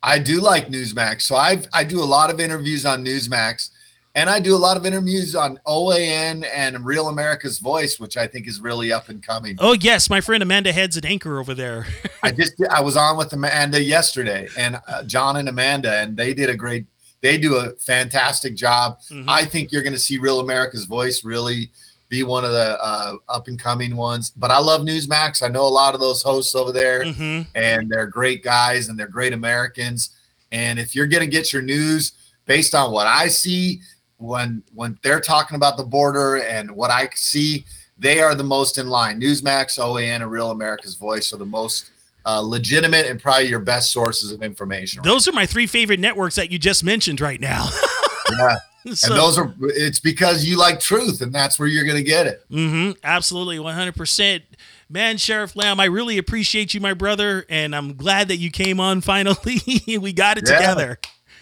I 0.01 0.19
do 0.19 0.39
like 0.39 0.67
Newsmax. 0.69 1.21
So 1.23 1.35
I 1.35 1.61
I 1.73 1.83
do 1.83 2.01
a 2.01 2.05
lot 2.05 2.29
of 2.29 2.39
interviews 2.39 2.85
on 2.85 3.03
Newsmax 3.03 3.69
and 4.15 4.29
I 4.29 4.39
do 4.39 4.55
a 4.55 4.57
lot 4.57 4.77
of 4.77 4.85
interviews 4.85 5.35
on 5.35 5.59
OAN 5.67 6.47
and 6.53 6.85
Real 6.85 7.09
America's 7.09 7.59
Voice, 7.59 7.99
which 7.99 8.17
I 8.17 8.25
think 8.25 8.47
is 8.47 8.59
really 8.59 8.91
up 8.91 9.09
and 9.09 9.21
coming. 9.21 9.55
Oh 9.59 9.73
yes, 9.73 10.09
my 10.09 10.21
friend 10.21 10.41
Amanda 10.41 10.71
Head's 10.71 10.97
an 10.97 11.05
anchor 11.05 11.39
over 11.39 11.53
there. 11.53 11.85
I 12.23 12.31
just 12.31 12.53
I 12.69 12.81
was 12.81 12.95
on 12.95 13.17
with 13.17 13.33
Amanda 13.33 13.81
yesterday 13.81 14.47
and 14.57 14.79
uh, 14.87 15.03
John 15.03 15.35
and 15.35 15.49
Amanda 15.49 15.93
and 15.97 16.15
they 16.15 16.33
did 16.33 16.49
a 16.49 16.55
great 16.55 16.85
they 17.21 17.37
do 17.37 17.55
a 17.57 17.71
fantastic 17.73 18.55
job. 18.55 18.99
Mhm. 19.09 19.25
I 19.27 19.45
think 19.45 19.71
you're 19.71 19.81
going 19.83 19.93
to 19.93 19.99
see 19.99 20.17
Real 20.17 20.39
America's 20.39 20.85
Voice 20.85 21.23
really 21.23 21.69
be 22.07 22.23
one 22.23 22.43
of 22.43 22.51
the 22.51 22.77
uh, 22.83 23.13
up 23.27 23.47
and 23.47 23.59
coming 23.59 23.95
ones. 23.95 24.31
But 24.35 24.49
I 24.51 24.57
love 24.59 24.81
Newsmax. 24.81 25.43
I 25.43 25.47
know 25.49 25.63
a 25.63 25.67
lot 25.67 25.93
of 25.93 25.99
those 25.99 26.23
hosts 26.23 26.55
over 26.55 26.71
there 26.71 27.03
Mhm. 27.03 27.45
and 27.53 27.89
they're 27.89 28.07
great 28.07 28.43
guys 28.43 28.87
and 28.89 28.97
they're 28.97 29.07
great 29.07 29.33
Americans. 29.33 30.09
And 30.51 30.79
if 30.79 30.95
you're 30.95 31.05
going 31.07 31.21
to 31.21 31.29
get 31.29 31.53
your 31.53 31.61
news 31.61 32.13
based 32.47 32.73
on 32.73 32.91
what 32.91 33.05
I 33.05 33.27
see 33.27 33.81
when 34.17 34.63
when 34.73 34.97
they're 35.03 35.19
talking 35.21 35.55
about 35.55 35.77
the 35.77 35.83
border 35.83 36.37
and 36.37 36.71
what 36.71 36.89
I 36.89 37.09
see, 37.15 37.63
they 37.97 38.21
are 38.21 38.33
the 38.33 38.43
most 38.43 38.77
in 38.79 38.87
line. 38.89 39.21
Newsmax, 39.21 39.77
OAN, 39.77 40.21
and 40.23 40.31
Real 40.31 40.49
America's 40.51 40.95
Voice 40.95 41.31
are 41.31 41.37
the 41.37 41.45
most 41.45 41.91
uh, 42.25 42.39
legitimate 42.41 43.05
and 43.07 43.21
probably 43.21 43.47
your 43.47 43.59
best 43.59 43.91
sources 43.91 44.31
of 44.31 44.41
information. 44.43 45.01
Those 45.03 45.27
are 45.27 45.31
my 45.31 45.45
three 45.45 45.67
favorite 45.67 45.99
networks 45.99 46.35
that 46.35 46.51
you 46.51 46.59
just 46.59 46.83
mentioned 46.83 47.21
right 47.21 47.39
now. 47.41 47.67
Yeah. 48.37 48.57
so, 48.93 49.11
and 49.11 49.19
those 49.19 49.39
are 49.39 49.55
it's 49.59 49.99
because 49.99 50.45
you 50.45 50.55
like 50.55 50.79
truth 50.79 51.21
and 51.21 51.33
that's 51.33 51.57
where 51.57 51.67
you're 51.67 51.83
going 51.83 51.97
to 51.97 52.03
get 52.03 52.27
it. 52.27 52.43
hmm 52.51 52.91
absolutely, 53.03 53.57
one 53.57 53.73
hundred 53.73 53.95
percent. 53.95 54.43
Man, 54.87 55.17
Sheriff 55.17 55.55
Lamb, 55.55 55.79
I 55.79 55.85
really 55.85 56.19
appreciate 56.19 56.75
you, 56.75 56.79
my 56.79 56.93
brother, 56.93 57.45
and 57.49 57.75
I'm 57.75 57.95
glad 57.95 58.27
that 58.27 58.37
you 58.37 58.51
came 58.51 58.79
on 58.79 59.01
finally. 59.01 59.61
we 59.99 60.13
got 60.13 60.37
it 60.37 60.47
Yeah. 60.47 60.57
together. 60.57 60.99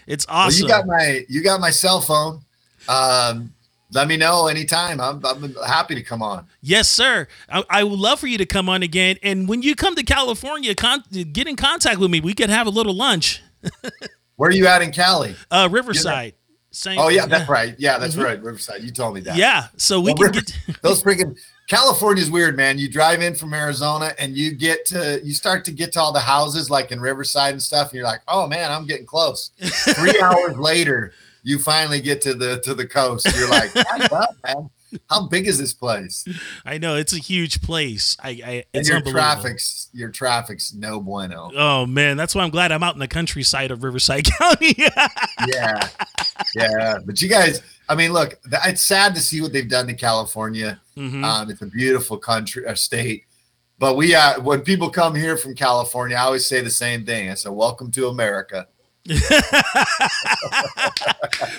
It's 0.08 0.26
awesome. 0.30 0.66
Well, 0.66 0.78
you 0.80 0.86
got 0.86 0.88
my 0.88 1.26
you 1.28 1.44
got 1.44 1.60
my 1.60 1.72
cell 1.72 2.00
phone. 2.00 2.40
Um, 2.88 3.54
let 3.92 4.08
me 4.08 4.18
know 4.18 4.48
anytime. 4.48 5.00
I'm, 5.00 5.24
I'm 5.26 5.56
happy 5.66 5.96
to 5.96 6.02
come 6.04 6.22
on. 6.22 6.46
Yes, 6.62 6.90
sir. 6.90 7.28
I, 7.50 7.64
I 7.70 7.84
would 7.84 8.00
love 8.00 8.20
for 8.20 8.28
you 8.28 8.38
to 8.38 8.46
come 8.46 8.68
on 8.70 8.84
again. 8.84 9.18
And 9.24 9.48
when 9.48 9.62
you 9.62 9.76
come 9.76 9.96
to 9.96 10.04
California, 10.04 10.76
con- 10.76 11.04
get 11.12 11.48
in 11.48 11.56
contact 11.56 12.00
with 12.00 12.12
me. 12.12 12.20
We 12.20 12.34
could 12.34 12.50
have 12.50 12.68
a 12.68 12.72
little 12.72 12.94
lunch. 12.96 13.42
Where 14.36 14.50
are 14.50 14.54
you 14.54 14.68
at 14.68 14.82
in 14.82 14.92
Cali? 14.92 15.36
Uh, 15.50 15.68
Riverside. 15.72 16.34
Same- 16.72 17.00
Oh 17.00 17.08
yeah, 17.08 17.26
that's 17.26 17.50
right. 17.50 17.76
Yeah, 17.80 17.98
that's 17.98 18.16
Mhm. 18.16 18.24
right. 18.24 18.44
Riverside. 18.44 18.84
You 18.84 18.92
told 18.92 19.16
me 19.16 19.22
that. 19.22 19.36
Yeah. 19.36 19.68
So 19.78 20.00
we 20.00 20.14
Well, 20.14 20.32
can 20.32 20.44
get. 20.44 20.52
Those 20.84 21.02
freaking 21.02 21.36
California's 21.68 22.30
weird, 22.30 22.56
man. 22.56 22.78
You 22.78 22.88
drive 22.90 23.22
in 23.22 23.34
from 23.34 23.54
Arizona 23.54 24.14
and 24.20 24.38
you 24.38 24.54
get 24.54 24.86
to 24.88 25.20
you 25.24 25.34
start 25.34 25.66
to 25.66 25.72
get 25.72 25.92
to 25.94 26.02
all 26.02 26.12
the 26.12 26.20
houses 26.20 26.70
like 26.70 26.92
in 26.92 27.00
Riverside 27.00 27.54
and 27.54 27.62
stuff, 27.64 27.88
and 27.90 27.96
you're 27.96 28.04
like, 28.06 28.22
oh 28.28 28.48
man, 28.48 28.72
I'm 28.72 28.86
getting 28.86 29.08
close. 29.08 29.52
Three 29.96 30.22
hours 30.22 30.56
later, 30.58 31.14
you 31.48 31.58
finally 31.58 32.02
get 32.02 32.22
to 32.24 32.34
the 32.34 32.60
to 32.60 32.74
the 32.74 32.86
coast. 32.86 33.26
You're 33.38 33.50
like, 33.50 33.72
up, 34.12 34.36
man? 34.46 34.70
How 35.10 35.28
big 35.28 35.48
is 35.48 35.58
this 35.58 35.74
place? 35.74 36.26
I 36.66 36.78
know 36.78 36.96
it's 36.96 37.14
a 37.14 37.18
huge 37.18 37.62
place. 37.62 38.18
I, 38.22 38.30
I 38.30 38.64
And 38.74 38.86
your 38.86 39.00
traffic's 39.02 39.90
your 39.94 40.10
traffic's 40.10 40.74
no 40.74 41.00
bueno. 41.00 41.50
Oh 41.56 41.86
man, 41.86 42.18
that's 42.18 42.36
why 42.36 42.44
I'm 42.44 42.50
glad 42.50 42.74
I'm 42.74 42.84
out 42.84 42.96
in 42.96 43.00
the 43.00 43.08
countryside 43.08 43.72
of 43.72 43.84
Riverside 43.84 44.26
County. 44.40 44.76
yeah, 45.48 45.90
yeah. 46.54 46.98
But 47.06 47.22
you 47.22 47.30
guys, 47.30 47.62
I 47.88 47.96
mean, 47.96 48.12
look, 48.12 48.40
it's 48.66 48.82
sad 48.82 49.16
to 49.16 49.22
see 49.22 49.40
what 49.42 49.54
they've 49.54 49.70
done 49.70 49.88
to 49.88 49.94
California. 49.94 50.82
Mhm. 50.98 51.24
Um, 51.24 51.50
it's 51.50 51.62
a 51.62 51.68
beautiful 51.68 52.18
country 52.18 52.66
or 52.66 52.76
state. 52.76 53.24
But 53.80 53.96
we, 53.96 54.16
uh, 54.16 54.42
when 54.42 54.62
people 54.62 54.90
come 54.90 55.16
here 55.16 55.38
from 55.38 55.54
California, 55.56 56.18
I 56.18 56.22
always 56.22 56.46
say 56.46 56.62
the 56.62 56.70
same 56.70 57.06
thing. 57.06 57.30
I 57.30 57.36
said, 57.36 57.52
"Welcome 57.54 57.90
to 57.92 58.08
America." 58.08 58.68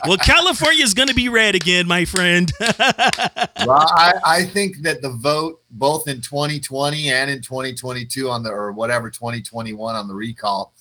Well, 0.07 0.18
California 0.18 0.84
is 0.84 0.94
going 0.94 1.09
to 1.09 1.14
be 1.14 1.28
red 1.28 1.55
again, 1.55 1.86
my 1.86 2.05
friend. 2.05 2.53
well, 2.61 3.86
I, 3.96 4.12
I 4.24 4.44
think 4.44 4.82
that 4.82 5.01
the 5.03 5.11
vote, 5.11 5.62
both 5.70 6.09
in 6.09 6.20
2020 6.20 7.11
and 7.11 7.30
in 7.30 7.40
2022 7.40 8.28
on 8.28 8.42
the 8.42 8.51
or 8.51 8.72
whatever 8.72 9.11
2021 9.11 9.94
on 9.94 10.09
the 10.09 10.14
recall, 10.14 10.72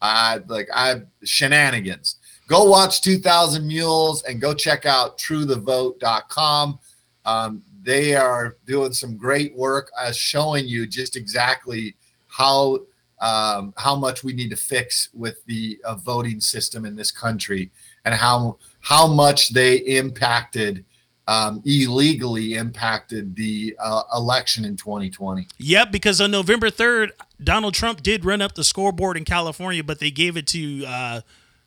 I 0.00 0.40
like 0.48 0.68
I 0.74 1.02
shenanigans. 1.24 2.16
Go 2.48 2.64
watch 2.64 3.02
2000 3.02 3.66
Mules 3.66 4.22
and 4.24 4.40
go 4.40 4.52
check 4.52 4.84
out 4.84 5.16
truethevote.com. 5.18 6.78
Um, 7.24 7.62
they 7.82 8.14
are 8.14 8.56
doing 8.66 8.92
some 8.92 9.16
great 9.16 9.56
work 9.56 9.90
as 10.00 10.16
showing 10.16 10.66
you 10.66 10.86
just 10.86 11.16
exactly 11.16 11.96
how 12.28 12.80
um, 13.22 13.72
how 13.78 13.94
much 13.94 14.22
we 14.24 14.32
need 14.32 14.50
to 14.50 14.56
fix 14.56 15.08
with 15.14 15.42
the 15.46 15.80
uh, 15.84 15.94
voting 15.94 16.40
system 16.40 16.84
in 16.84 16.96
this 16.96 17.10
country 17.10 17.70
and 18.04 18.14
how 18.14 18.58
how 18.80 19.06
much 19.06 19.50
they 19.50 19.76
impacted 19.76 20.84
um, 21.28 21.62
illegally 21.64 22.54
impacted 22.54 23.36
the 23.36 23.76
uh, 23.78 24.02
election 24.14 24.64
in 24.64 24.76
2020. 24.76 25.46
yep, 25.58 25.92
because 25.92 26.20
on 26.20 26.32
November 26.32 26.68
3rd, 26.68 27.10
Donald 27.42 27.74
Trump 27.74 28.02
did 28.02 28.24
run 28.24 28.42
up 28.42 28.56
the 28.56 28.64
scoreboard 28.64 29.16
in 29.16 29.24
California, 29.24 29.84
but 29.84 30.00
they 30.00 30.10
gave 30.10 30.36
it 30.36 30.48
to, 30.48 30.84
uh, 30.84 31.20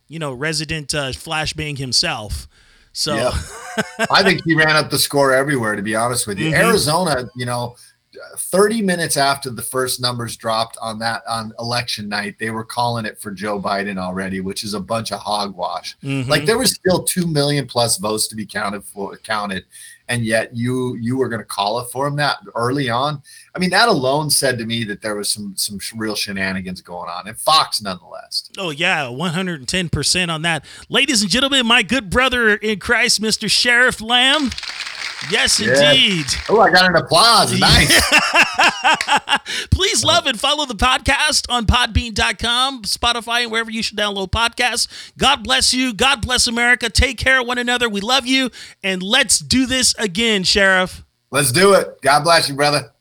you 0.10 0.20
know, 0.20 0.34
resident 0.34 0.94
uh, 0.94 1.12
Flashbang 1.12 1.78
himself. 1.78 2.50
So, 2.92 3.16
Yeah. 3.16 3.32
I 4.12 4.24
think 4.24 4.42
he 4.46 4.56
ran 4.56 4.76
up 4.76 4.90
the 4.90 5.00
score 5.00 5.34
everywhere, 5.34 5.78
to 5.78 5.82
be 5.82 5.96
honest 5.96 6.28
with 6.28 6.38
you. 6.38 6.52
Mhm. 6.52 6.66
Arizona, 6.66 7.30
you 7.36 7.46
know, 7.46 7.78
30 8.38 8.82
minutes 8.82 9.18
after 9.18 9.50
the 9.50 9.62
first 9.62 10.02
numbers 10.02 10.36
dropped 10.38 10.78
on 10.82 11.00
that 11.00 11.24
on 11.28 11.54
election 11.60 12.08
night, 12.10 12.36
they 12.40 12.50
were 12.50 12.64
calling 12.64 13.06
it 13.06 13.20
for 13.20 13.32
Joe 13.32 13.62
Biden 13.62 13.98
already, 13.98 14.40
which 14.42 14.64
is 14.64 14.74
a 14.74 14.80
bunch 14.80 15.12
of 15.12 15.20
hogwash. 15.20 15.98
mhm. 16.04 16.28
Like 16.28 16.46
there 16.46 16.58
was 16.58 16.72
still 16.72 17.04
2 17.04 17.28
million 17.28 17.66
plus 17.68 17.98
votes 17.98 18.28
to 18.28 18.36
be 18.36 18.46
counted 18.46 18.84
for 18.84 19.16
counted. 19.18 19.66
and 20.08 20.24
yet 20.24 20.56
you 20.56 20.96
you 21.02 21.18
were 21.18 21.28
going 21.28 21.42
to 21.42 21.46
call 21.46 21.80
it 21.80 21.90
for 21.92 22.06
him 22.06 22.16
that 22.16 22.38
early 22.54 22.92
on. 22.92 23.24
I 23.56 23.60
mean, 23.60 23.72
that 23.72 23.90
alone 23.90 24.30
said 24.30 24.60
to 24.60 24.66
me 24.66 24.84
that 24.84 25.02
there 25.02 25.16
was 25.16 25.30
some 25.30 25.54
some 25.58 25.80
real 25.96 26.14
shenanigans 26.16 26.82
going 26.82 27.10
on, 27.10 27.28
and 27.28 27.36
Fox 27.36 27.82
nonetheless. 27.82 28.52
Oh 28.56 28.70
yeah, 28.70 29.10
one 29.10 29.34
hundred 29.34 29.62
and 29.62 29.68
ten 29.68 29.90
percent 29.90 30.30
on 30.30 30.44
that, 30.44 30.64
ladies 30.90 31.24
and 31.24 31.32
gentlemen. 31.32 31.66
My 31.66 31.82
good 31.82 32.12
brother 32.12 32.54
in 32.56 32.78
Christ, 32.80 33.20
Mister 33.20 33.50
Sheriff 33.50 34.00
Lamb. 34.00 34.52
Yes, 35.30 35.60
Yeah. 35.60 35.92
indeed. 35.92 36.26
Oh, 36.50 36.60
I 36.62 36.70
got 36.72 36.90
an 36.90 36.96
applause. 36.96 37.58
Nice. 37.60 38.02
Please 39.72 40.04
love 40.04 40.26
and 40.26 40.40
follow 40.40 40.66
the 40.66 40.76
podcast 40.76 41.46
on 41.50 41.66
podbean.com, 41.66 42.84
Spotify, 42.84 43.44
and 43.44 43.52
wherever 43.52 43.72
you 43.72 43.84
should 43.84 43.98
download 43.98 44.32
podcasts. 44.32 44.88
God 45.18 45.44
bless 45.44 45.74
you. 45.74 45.94
God 45.94 46.22
bless 46.22 46.48
America. 46.48 46.90
Take 46.90 47.18
care 47.18 47.42
of 47.42 47.48
one 47.48 47.58
another. 47.58 47.90
We 47.90 48.02
love 48.02 48.26
you. 48.26 48.50
And 48.84 49.02
let's 49.04 49.40
do 49.40 49.66
this 49.66 49.94
again, 49.98 50.44
Sheriff. 50.44 51.04
Let's 51.32 51.52
do 51.52 51.74
it. 51.74 52.02
God 52.02 52.24
bless 52.24 52.48
you, 52.50 52.56
brother. 52.56 52.92